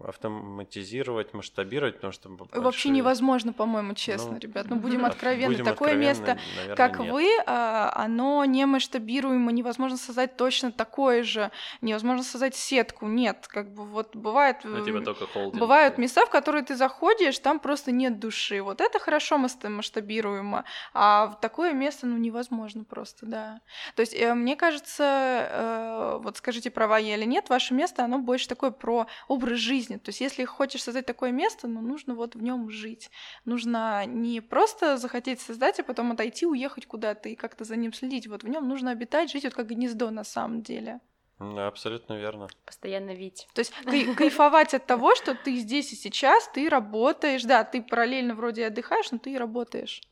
автоматизировать, 0.04 1.32
масштабировать, 1.32 1.96
потому 1.96 2.12
что... 2.12 2.28
Большие... 2.28 2.60
Вообще 2.60 2.88
невозможно, 2.88 3.52
по-моему, 3.52 3.94
честно, 3.94 4.32
ну, 4.32 4.38
ребят. 4.38 4.66
Ну, 4.68 4.76
будем 4.76 5.04
откровенны. 5.04 5.52
Будем 5.52 5.64
Такое 5.64 5.90
откровенны, 5.90 6.08
место, 6.08 6.38
наверное, 6.56 6.76
как 6.76 6.98
нет. 6.98 7.12
вы, 7.12 7.28
а, 7.46 7.92
оно 7.94 8.44
не 8.44 8.66
масштабируемо, 8.66 9.52
невозможно 9.52 9.96
создать 9.96 10.36
точно 10.36 10.72
такое 10.72 11.22
же, 11.22 11.52
невозможно 11.82 12.24
создать 12.24 12.56
сетку, 12.56 13.06
нет. 13.06 13.46
Как 13.46 13.72
бы 13.72 13.84
вот 13.84 14.16
бывает... 14.16 14.56
Ну, 14.64 14.84
типа 14.84 15.02
только 15.02 15.26
холдинг. 15.26 15.60
Бывают 15.60 15.98
места, 15.98 16.26
в 16.26 16.30
которые 16.30 16.64
ты 16.64 16.74
заходишь, 16.74 17.38
там 17.38 17.60
просто 17.60 17.92
нет 17.92 18.18
души. 18.18 18.62
Вот 18.62 18.80
это 18.80 18.98
хорошо 18.98 19.38
масштабируемо, 19.38 20.64
а 20.94 21.28
в 21.28 21.40
такое 21.40 21.74
место, 21.74 22.08
ну, 22.08 22.16
невозможно 22.16 22.82
просто, 22.82 23.24
да. 23.26 23.60
То 23.94 24.00
есть, 24.00 24.14
э, 24.14 24.34
мне 24.34 24.56
кажется, 24.56 25.04
э, 25.48 26.18
вот 26.22 26.38
скажите, 26.38 26.72
права 26.72 26.98
я 26.98 27.14
или 27.14 27.24
нет, 27.24 27.48
ваше 27.48 27.72
место, 27.72 28.04
оно 28.04 28.18
больше 28.18 28.48
такое 28.48 28.72
про 28.72 29.06
образ 29.28 29.59
жизни. 29.60 29.96
То 29.96 30.08
есть 30.10 30.20
если 30.20 30.44
хочешь 30.44 30.82
создать 30.82 31.06
такое 31.06 31.30
место, 31.30 31.68
ну, 31.68 31.80
нужно 31.80 32.14
вот 32.14 32.34
в 32.34 32.42
нем 32.42 32.70
жить. 32.70 33.10
Нужно 33.44 34.04
не 34.06 34.40
просто 34.40 34.96
захотеть 34.96 35.40
создать, 35.40 35.80
а 35.80 35.84
потом 35.84 36.12
отойти, 36.12 36.46
уехать 36.46 36.86
куда-то 36.86 37.28
и 37.28 37.34
как-то 37.34 37.64
за 37.64 37.76
ним 37.76 37.92
следить. 37.92 38.26
Вот 38.26 38.42
в 38.42 38.48
нем 38.48 38.68
нужно 38.68 38.90
обитать, 38.90 39.30
жить 39.30 39.44
вот 39.44 39.54
как 39.54 39.68
гнездо 39.68 40.10
на 40.10 40.24
самом 40.24 40.62
деле. 40.62 41.00
Абсолютно 41.38 42.18
верно. 42.18 42.48
Постоянно 42.66 43.14
видеть. 43.14 43.48
То 43.54 43.60
есть 43.60 43.72
кай- 43.84 44.14
кайфовать 44.14 44.74
от 44.74 44.86
того, 44.86 45.14
что 45.14 45.34
ты 45.34 45.56
здесь 45.56 45.90
и 45.92 45.96
сейчас, 45.96 46.46
ты 46.48 46.68
работаешь, 46.68 47.44
да, 47.44 47.64
ты 47.64 47.82
параллельно 47.82 48.34
вроде 48.34 48.66
отдыхаешь, 48.66 49.10
но 49.10 49.18
ты 49.18 49.32
и 49.32 49.38
работаешь. 49.38 50.02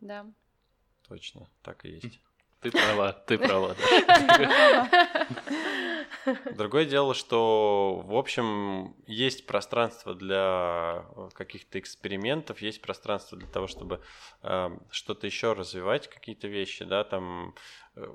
Да. 0.00 0.26
Точно, 1.08 1.48
так 1.62 1.84
и 1.84 1.88
есть. 1.90 2.20
Ты 2.64 2.70
права, 2.70 3.12
ты 3.12 3.36
права. 3.36 3.76
Другое 6.56 6.86
дело, 6.86 7.12
что, 7.12 8.02
в 8.06 8.16
общем, 8.16 8.96
есть 9.06 9.46
пространство 9.46 10.14
для 10.14 11.04
каких-то 11.34 11.78
экспериментов, 11.78 12.62
есть 12.62 12.80
пространство 12.80 13.36
для 13.36 13.48
того, 13.48 13.66
чтобы 13.66 14.00
э, 14.42 14.70
что-то 14.90 15.26
еще 15.26 15.52
развивать, 15.52 16.08
какие-то 16.08 16.48
вещи, 16.48 16.86
да, 16.86 17.04
там, 17.04 17.50
э, 17.50 17.54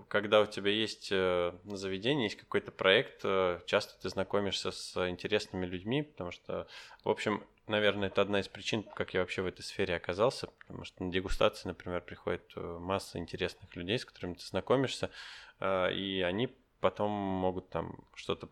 когда 0.09 0.41
у 0.41 0.45
тебя 0.45 0.71
есть 0.71 1.09
э, 1.11 1.53
на 1.63 1.77
заведении, 1.77 2.23
есть 2.23 2.35
какой-то 2.35 2.71
проект, 2.71 3.21
э, 3.23 3.61
часто 3.65 3.99
ты 4.01 4.09
знакомишься 4.09 4.71
с 4.71 5.09
интересными 5.09 5.65
людьми, 5.65 6.03
потому 6.03 6.31
что, 6.31 6.67
в 7.03 7.09
общем, 7.09 7.45
наверное, 7.67 8.09
это 8.09 8.21
одна 8.21 8.41
из 8.41 8.49
причин, 8.49 8.83
как 8.83 9.13
я 9.13 9.21
вообще 9.21 9.41
в 9.41 9.45
этой 9.45 9.61
сфере 9.61 9.95
оказался, 9.95 10.47
потому 10.59 10.83
что 10.83 11.03
на 11.03 11.11
дегустации, 11.11 11.69
например, 11.69 12.01
приходит 12.01 12.51
э, 12.55 12.61
масса 12.61 13.19
интересных 13.19 13.73
людей, 13.75 13.97
с 13.97 14.05
которыми 14.05 14.33
ты 14.33 14.45
знакомишься, 14.45 15.11
э, 15.61 15.93
и 15.93 16.21
они 16.21 16.53
потом 16.81 17.11
могут 17.11 17.69
там 17.69 17.95
что-то 18.15 18.49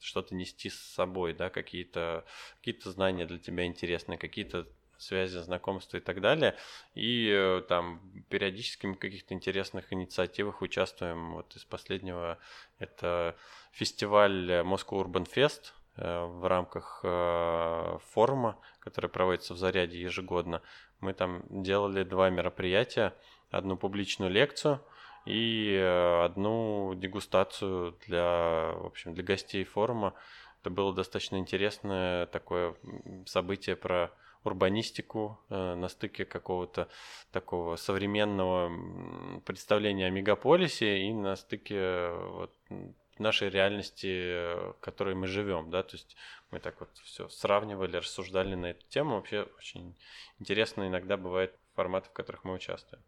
что-то 0.00 0.34
нести 0.34 0.68
с 0.68 0.80
собой, 0.80 1.32
да, 1.32 1.48
какие-то 1.48 2.24
какие 2.58 2.76
знания 2.90 3.24
для 3.24 3.38
тебя 3.38 3.66
интересные, 3.66 4.18
какие-то 4.18 4.66
связи, 5.02 5.38
знакомства 5.38 5.98
и 5.98 6.00
так 6.00 6.20
далее. 6.20 6.56
И 6.94 7.28
э, 7.30 7.62
там 7.68 8.00
периодически 8.28 8.86
мы 8.86 8.94
в 8.94 8.98
каких-то 8.98 9.34
интересных 9.34 9.92
инициативах 9.92 10.62
участвуем. 10.62 11.34
Вот 11.34 11.54
из 11.56 11.64
последнего 11.64 12.38
это 12.78 13.36
фестиваль 13.72 14.50
Moscow 14.64 15.04
Urban 15.04 15.28
Fest, 15.28 15.72
Э, 15.96 16.24
в 16.24 16.46
рамках 16.46 17.00
э, 17.02 17.98
форума, 18.12 18.56
который 18.80 19.10
проводится 19.10 19.52
в 19.52 19.58
Заряде 19.58 20.00
ежегодно. 20.00 20.62
Мы 21.00 21.12
там 21.12 21.42
делали 21.50 22.02
два 22.02 22.30
мероприятия. 22.30 23.14
Одну 23.50 23.76
публичную 23.76 24.30
лекцию 24.30 24.80
и 25.26 25.76
одну 26.24 26.94
дегустацию 26.96 27.94
для, 28.06 28.72
в 28.72 28.86
общем, 28.86 29.12
для 29.12 29.22
гостей 29.22 29.64
форума. 29.64 30.14
Это 30.62 30.70
было 30.70 30.94
достаточно 30.94 31.36
интересное 31.36 32.24
такое 32.26 32.74
событие 33.26 33.76
про 33.76 34.10
урбанистику 34.44 35.38
на 35.48 35.88
стыке 35.88 36.24
какого-то 36.24 36.88
такого 37.30 37.76
современного 37.76 39.40
представления 39.40 40.06
о 40.06 40.10
мегаполисе 40.10 40.98
и 41.02 41.12
на 41.12 41.36
стыке 41.36 42.10
вот, 42.10 42.52
нашей 43.18 43.50
реальности, 43.50 44.54
в 44.72 44.76
которой 44.80 45.14
мы 45.14 45.26
живем, 45.26 45.70
да, 45.70 45.82
то 45.82 45.96
есть 45.96 46.16
мы 46.50 46.60
так 46.60 46.80
вот 46.80 46.90
все 46.98 47.28
сравнивали, 47.28 47.96
рассуждали 47.96 48.54
на 48.54 48.66
эту 48.66 48.86
тему. 48.88 49.16
Вообще 49.16 49.42
очень 49.58 49.96
интересно 50.38 50.86
иногда 50.88 51.16
бывает 51.16 51.54
форматы, 51.74 52.08
в 52.08 52.12
которых 52.12 52.44
мы 52.44 52.54
участвуем. 52.54 53.02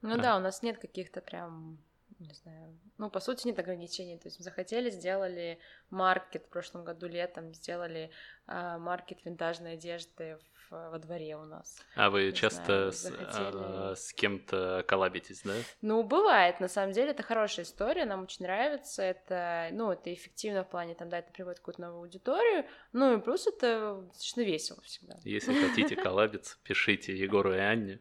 Ну 0.00 0.14
а. 0.14 0.18
да, 0.18 0.36
у 0.36 0.40
нас 0.40 0.62
нет 0.62 0.78
каких-то 0.78 1.20
прям, 1.20 1.78
не 2.22 2.34
знаю, 2.34 2.78
ну 2.98 3.10
по 3.10 3.20
сути 3.20 3.46
нет 3.46 3.58
ограничений. 3.58 4.18
То 4.18 4.28
есть 4.28 4.42
захотели, 4.42 4.90
сделали 4.90 5.58
маркет 5.90 6.44
в 6.46 6.48
прошлом 6.48 6.84
году 6.84 7.06
летом, 7.06 7.54
сделали 7.54 8.10
э, 8.46 8.78
маркет 8.78 9.24
винтажной 9.24 9.74
одежды 9.74 10.38
во 10.72 10.98
дворе 10.98 11.36
у 11.36 11.44
нас. 11.44 11.78
А 11.94 12.10
вы 12.10 12.26
Не 12.26 12.32
часто 12.32 12.90
знаю, 12.90 12.92
с, 12.92 13.12
а, 13.34 13.94
с 13.96 14.12
кем-то 14.12 14.84
коллабитесь, 14.86 15.42
да? 15.42 15.54
Ну, 15.82 16.02
бывает, 16.02 16.60
на 16.60 16.68
самом 16.68 16.92
деле, 16.92 17.10
это 17.10 17.22
хорошая 17.22 17.64
история, 17.64 18.04
нам 18.04 18.22
очень 18.22 18.44
нравится, 18.44 19.02
это, 19.02 19.68
ну, 19.72 19.92
это 19.92 20.12
эффективно 20.12 20.64
в 20.64 20.68
плане, 20.68 20.94
там, 20.94 21.08
да, 21.08 21.18
это 21.18 21.32
приводит 21.32 21.58
какую-то 21.58 21.82
новую 21.82 22.02
аудиторию, 22.02 22.64
ну, 22.92 23.16
и 23.16 23.20
плюс 23.20 23.46
это 23.46 24.02
достаточно 24.06 24.42
весело 24.42 24.80
всегда. 24.82 25.16
Если 25.24 25.52
хотите 25.54 25.96
коллабиться, 25.96 26.56
пишите 26.64 27.16
Егору 27.16 27.54
и 27.54 27.58
Анне, 27.58 28.00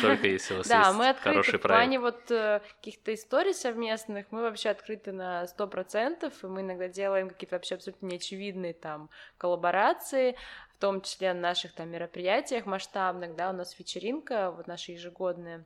только 0.00 0.28
если 0.28 0.54
у 0.54 0.56
вас 0.58 0.68
да, 0.68 0.86
есть 0.86 0.98
мы 0.98 1.08
открыты 1.08 1.28
хороший 1.28 1.58
в 1.58 1.62
плане 1.62 2.00
вот 2.00 2.30
э, 2.30 2.60
каких-то 2.76 3.14
историй 3.14 3.54
совместных, 3.54 4.26
мы 4.30 4.42
вообще 4.42 4.70
открыты 4.70 5.12
на 5.12 5.44
100%, 5.44 6.32
и 6.42 6.46
мы 6.46 6.60
иногда 6.60 6.88
делаем 6.88 7.28
какие-то 7.28 7.56
вообще 7.56 7.76
абсолютно 7.76 8.06
неочевидные 8.06 8.74
там 8.74 9.10
коллаборации, 9.38 10.36
в 10.76 10.78
том 10.78 11.00
числе 11.00 11.32
на 11.32 11.40
наших 11.40 11.72
там 11.72 11.88
мероприятиях 11.88 12.66
масштабных, 12.66 13.34
да, 13.34 13.48
у 13.48 13.54
нас 13.54 13.78
вечеринка, 13.78 14.50
вот 14.50 14.66
наша 14.66 14.92
ежегодная 14.92 15.64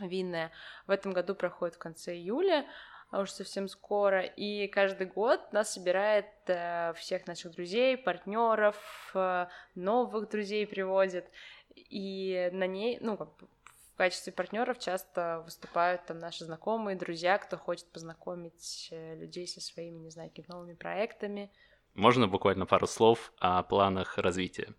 винная, 0.00 0.50
в 0.88 0.90
этом 0.90 1.12
году 1.12 1.36
проходит 1.36 1.76
в 1.76 1.78
конце 1.78 2.16
июля, 2.16 2.66
а 3.10 3.20
уж 3.20 3.30
совсем 3.30 3.68
скоро, 3.68 4.22
и 4.22 4.66
каждый 4.66 5.06
год 5.06 5.52
нас 5.52 5.74
собирает 5.74 6.26
э, 6.46 6.92
всех 6.96 7.26
наших 7.28 7.52
друзей, 7.52 7.96
партнеров, 7.96 8.76
э, 9.14 9.46
новых 9.76 10.28
друзей 10.28 10.66
приводит, 10.66 11.26
и 11.76 12.50
на 12.52 12.66
ней, 12.66 12.98
ну, 13.00 13.16
как 13.16 13.28
бы 13.36 13.46
в 13.92 13.96
качестве 13.96 14.32
партнеров 14.32 14.80
часто 14.80 15.42
выступают 15.44 16.04
там 16.06 16.18
наши 16.18 16.44
знакомые, 16.44 16.96
друзья, 16.96 17.38
кто 17.38 17.58
хочет 17.58 17.86
познакомить 17.92 18.88
э, 18.90 19.14
людей 19.14 19.46
со 19.46 19.60
своими, 19.60 19.98
не 19.98 20.10
знаю, 20.10 20.30
какими 20.30 20.46
новыми 20.48 20.74
проектами, 20.74 21.52
можно 21.94 22.28
буквально 22.28 22.66
пару 22.66 22.86
слов 22.86 23.32
о 23.38 23.62
планах 23.62 24.18
развития? 24.18 24.74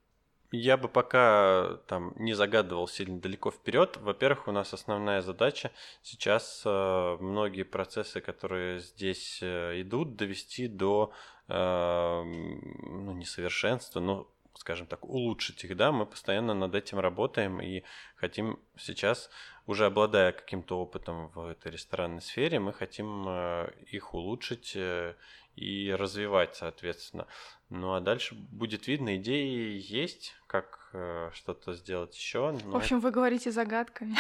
Я 0.56 0.78
бы 0.78 0.88
пока 0.88 1.80
там 1.88 2.14
не 2.16 2.36
загадывал 2.36 2.88
сильно 2.88 3.20
далеко 3.20 3.50
вперед. 3.50 3.98
Во-первых, 3.98 4.48
у 4.48 4.52
нас 4.52 4.72
основная 4.72 5.22
задача 5.22 5.72
сейчас 6.04 6.62
э, 6.64 7.18
многие 7.20 7.64
процессы, 7.64 8.22
которые 8.22 8.80
здесь 8.80 9.40
э, 9.42 9.82
идут, 9.82 10.16
довести 10.16 10.68
до 10.68 11.12
э, 11.48 12.24
ну, 12.24 13.14
несовершенства, 13.14 14.00
но 14.00 14.28
скажем 14.56 14.88
так, 14.88 15.04
улучшить 15.06 15.64
их, 15.64 15.76
да, 15.76 15.92
мы 15.92 16.06
постоянно 16.06 16.54
над 16.54 16.76
этим 16.76 17.00
работаем 17.00 17.60
и 17.60 17.84
хотим 18.16 18.60
сейчас, 18.78 19.30
уже 19.66 19.86
обладая 19.86 20.32
каким-то 20.32 20.80
опытом 20.80 21.30
в 21.30 21.48
этой 21.48 21.72
ресторанной 21.72 22.22
сфере, 22.22 22.60
мы 22.60 22.74
хотим 22.74 23.26
э, 23.28 23.72
их 23.92 24.14
улучшить 24.14 24.74
э, 24.76 25.16
и 25.56 25.92
развивать, 25.92 26.56
соответственно. 26.56 27.28
Ну 27.70 27.94
а 27.94 28.02
дальше 28.02 28.36
будет 28.36 28.88
видно, 28.88 29.16
идеи 29.18 29.82
есть, 29.82 30.36
как 30.46 30.90
э, 30.94 31.32
что-то 31.34 31.74
сделать 31.74 32.16
еще. 32.16 32.52
В 32.52 32.76
общем, 32.76 32.98
это... 32.98 33.06
вы 33.06 33.12
говорите 33.12 33.52
загадками. 33.52 34.16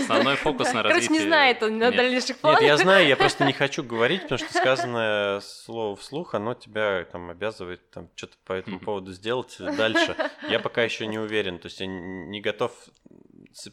Основной 0.02 0.34
фокус 0.34 0.72
на 0.72 0.82
развитии. 0.82 1.06
Короче, 1.06 1.22
не 1.22 1.28
знает 1.28 1.62
он 1.62 1.78
на 1.78 1.92
дальнейших 1.92 2.38
планах. 2.38 2.60
Нет, 2.60 2.68
я 2.68 2.76
знаю, 2.76 3.06
я 3.06 3.16
просто 3.16 3.44
не 3.44 3.52
хочу 3.52 3.84
говорить, 3.84 4.22
потому 4.22 4.38
что 4.38 4.52
сказанное 4.52 5.40
слово 5.40 5.94
вслух, 5.94 6.34
оно 6.34 6.54
тебя 6.54 7.04
там 7.04 7.30
обязывает 7.30 7.88
там 7.90 8.10
что-то 8.16 8.36
по 8.44 8.52
этому 8.52 8.80
поводу 8.80 9.12
сделать 9.12 9.56
дальше. 9.58 10.16
Я 10.48 10.58
пока 10.58 10.82
еще 10.82 11.06
не 11.06 11.18
уверен, 11.18 11.60
то 11.60 11.66
есть 11.66 11.78
я 11.78 11.86
не 11.86 12.40
готов 12.40 12.72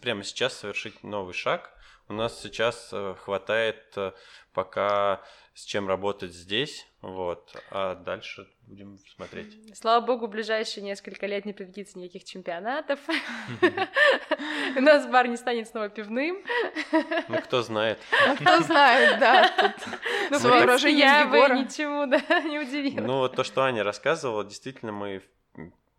прямо 0.02 0.24
сейчас 0.24 0.58
совершить 0.58 1.04
новый 1.04 1.34
шаг. 1.34 1.72
У 2.10 2.14
нас 2.14 2.42
сейчас 2.42 2.90
э, 2.92 3.16
хватает 3.20 3.94
э, 3.96 4.14
пока 4.52 5.22
с 5.60 5.66
чем 5.66 5.90
работать 5.90 6.34
здесь, 6.34 6.88
вот, 7.02 7.54
а 7.70 7.96
дальше 7.96 8.48
будем 8.62 8.98
смотреть. 9.16 9.58
Слава 9.76 10.06
богу, 10.06 10.28
в 10.28 10.30
ближайшие 10.30 10.86
несколько 10.86 11.26
лет 11.28 11.44
не 11.44 11.52
победится 11.52 12.00
никаких 12.00 12.24
чемпионатов. 12.24 12.98
У 14.78 14.80
нас 14.80 15.06
бар 15.08 15.28
не 15.28 15.36
станет 15.36 15.68
снова 15.68 15.90
пивным. 15.90 16.42
Ну, 17.28 17.42
кто 17.42 17.62
знает. 17.62 18.00
Ну, 18.28 18.36
кто 18.36 18.62
знает, 18.62 19.20
да. 19.20 19.76
Ну, 20.30 20.38
я 20.88 21.26
бы 21.26 21.38
ничему, 21.62 22.06
да, 22.08 22.40
не 22.42 22.60
удивилась. 22.60 23.06
Ну, 23.06 23.18
вот 23.18 23.36
то, 23.36 23.44
что 23.44 23.64
Аня 23.64 23.84
рассказывала, 23.84 24.46
действительно, 24.46 24.94
мы 24.94 25.22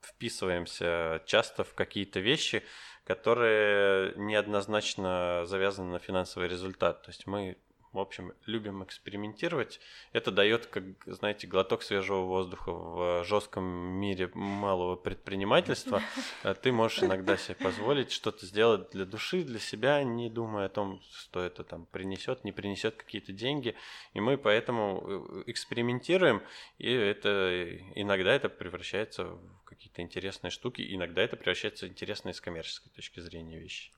вписываемся 0.01 1.23
часто 1.27 1.65
в 1.65 1.75
какие-то 1.75 2.21
вещи, 2.21 2.63
которые 3.05 4.15
неоднозначно 4.17 5.45
завязаны 5.45 5.91
на 5.93 5.99
финансовый 5.99 6.49
результат. 6.49 7.03
То 7.03 7.11
есть 7.11 7.27
мы 7.27 7.59
в 7.93 7.99
общем, 7.99 8.33
любим 8.47 8.85
экспериментировать. 8.85 9.81
Это 10.13 10.31
дает, 10.31 10.67
как 10.67 10.85
знаете, 11.07 11.47
глоток 11.47 11.83
свежего 11.83 12.21
воздуха 12.21 12.73
в 12.73 13.25
жестком 13.25 13.65
мире 13.65 14.31
малого 14.35 14.97
предпринимательства. 14.97 16.03
А 16.45 16.55
ты 16.55 16.71
можешь 16.71 17.03
иногда 17.03 17.37
себе 17.37 17.57
позволить 17.57 18.13
что-то 18.13 18.47
сделать 18.47 18.91
для 18.91 19.05
души, 19.05 19.43
для 19.43 19.59
себя, 19.59 20.03
не 20.05 20.31
думая 20.31 20.67
о 20.67 20.69
том, 20.69 21.01
что 21.13 21.43
это 21.43 21.65
там 21.65 21.87
принесет, 21.87 22.45
не 22.45 22.53
принесет 22.53 22.97
какие-то 22.97 23.33
деньги. 23.33 23.75
И 24.15 24.21
мы 24.21 24.39
поэтому 24.39 25.03
э, 25.05 25.51
экспериментируем, 25.51 26.43
и 26.79 26.91
это 26.93 27.77
иногда 27.95 28.33
это 28.33 28.49
превращается 28.49 29.25
в 29.25 29.65
какие-то 29.65 30.03
интересные 30.03 30.51
штуки, 30.51 30.87
иногда 30.95 31.23
это 31.23 31.37
превращается 31.37 31.87
в 31.87 31.89
интересные 31.89 32.35
с 32.35 32.41
коммерческой 32.41 32.91
точки 32.91 33.21
зрения 33.21 33.59
вещи. 33.59 33.91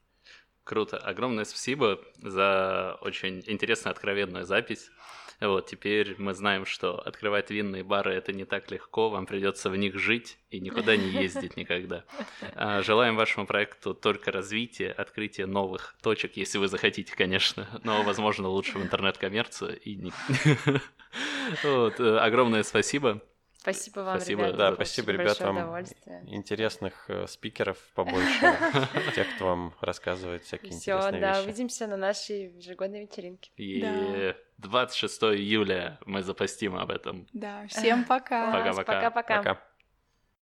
Круто. 0.64 0.96
Огромное 0.96 1.44
спасибо 1.44 2.00
за 2.18 2.96
очень 3.00 3.42
интересную, 3.46 3.92
откровенную 3.92 4.44
запись. 4.44 4.90
Вот, 5.40 5.66
теперь 5.66 6.14
мы 6.18 6.34
знаем, 6.34 6.64
что 6.64 7.00
открывать 7.00 7.50
винные 7.50 7.82
бары 7.82 8.14
это 8.14 8.32
не 8.32 8.44
так 8.44 8.70
легко, 8.70 9.10
вам 9.10 9.26
придется 9.26 9.70
в 9.70 9.76
них 9.76 9.98
жить 9.98 10.38
и 10.50 10.60
никуда 10.60 10.96
не 10.96 11.08
ездить 11.08 11.56
никогда. 11.56 12.04
А, 12.54 12.80
желаем 12.82 13.16
вашему 13.16 13.44
проекту 13.44 13.92
только 13.92 14.30
развития, 14.30 14.92
открытия 14.92 15.46
новых 15.46 15.96
точек, 16.00 16.36
если 16.36 16.58
вы 16.58 16.68
захотите, 16.68 17.12
конечно, 17.16 17.68
но, 17.82 18.04
возможно, 18.04 18.46
лучше 18.46 18.78
в 18.78 18.82
интернет-коммерцию. 18.82 19.80
И 19.80 20.12
э, 21.64 22.18
огромное 22.18 22.62
спасибо. 22.62 23.20
Спасибо 23.62 24.00
вам, 24.00 24.16
спасибо, 24.18 24.42
ребята. 24.42 24.56
Да, 24.56 24.74
спасибо 24.74 25.12
ребятам. 25.12 25.56
Интересных 26.26 27.04
э, 27.06 27.28
спикеров 27.28 27.78
побольше, 27.94 28.58
тех, 29.14 29.32
кто 29.36 29.46
вам 29.46 29.74
рассказывает 29.80 30.42
всякие 30.42 30.72
Всё, 30.72 30.96
интересные 30.96 31.20
да, 31.20 31.30
вещи. 31.34 31.44
увидимся 31.44 31.86
на 31.86 31.96
нашей 31.96 32.56
ежегодной 32.56 33.02
вечеринке. 33.02 33.52
Да. 33.80 34.34
26 34.58 35.22
июля 35.22 36.00
мы 36.06 36.22
запостим 36.22 36.76
об 36.76 36.90
этом. 36.90 37.28
Да, 37.32 37.64
всем 37.68 38.04
пока. 38.04 38.50
Пока-пока. 38.50 39.10
Пока-пока. 39.10 39.62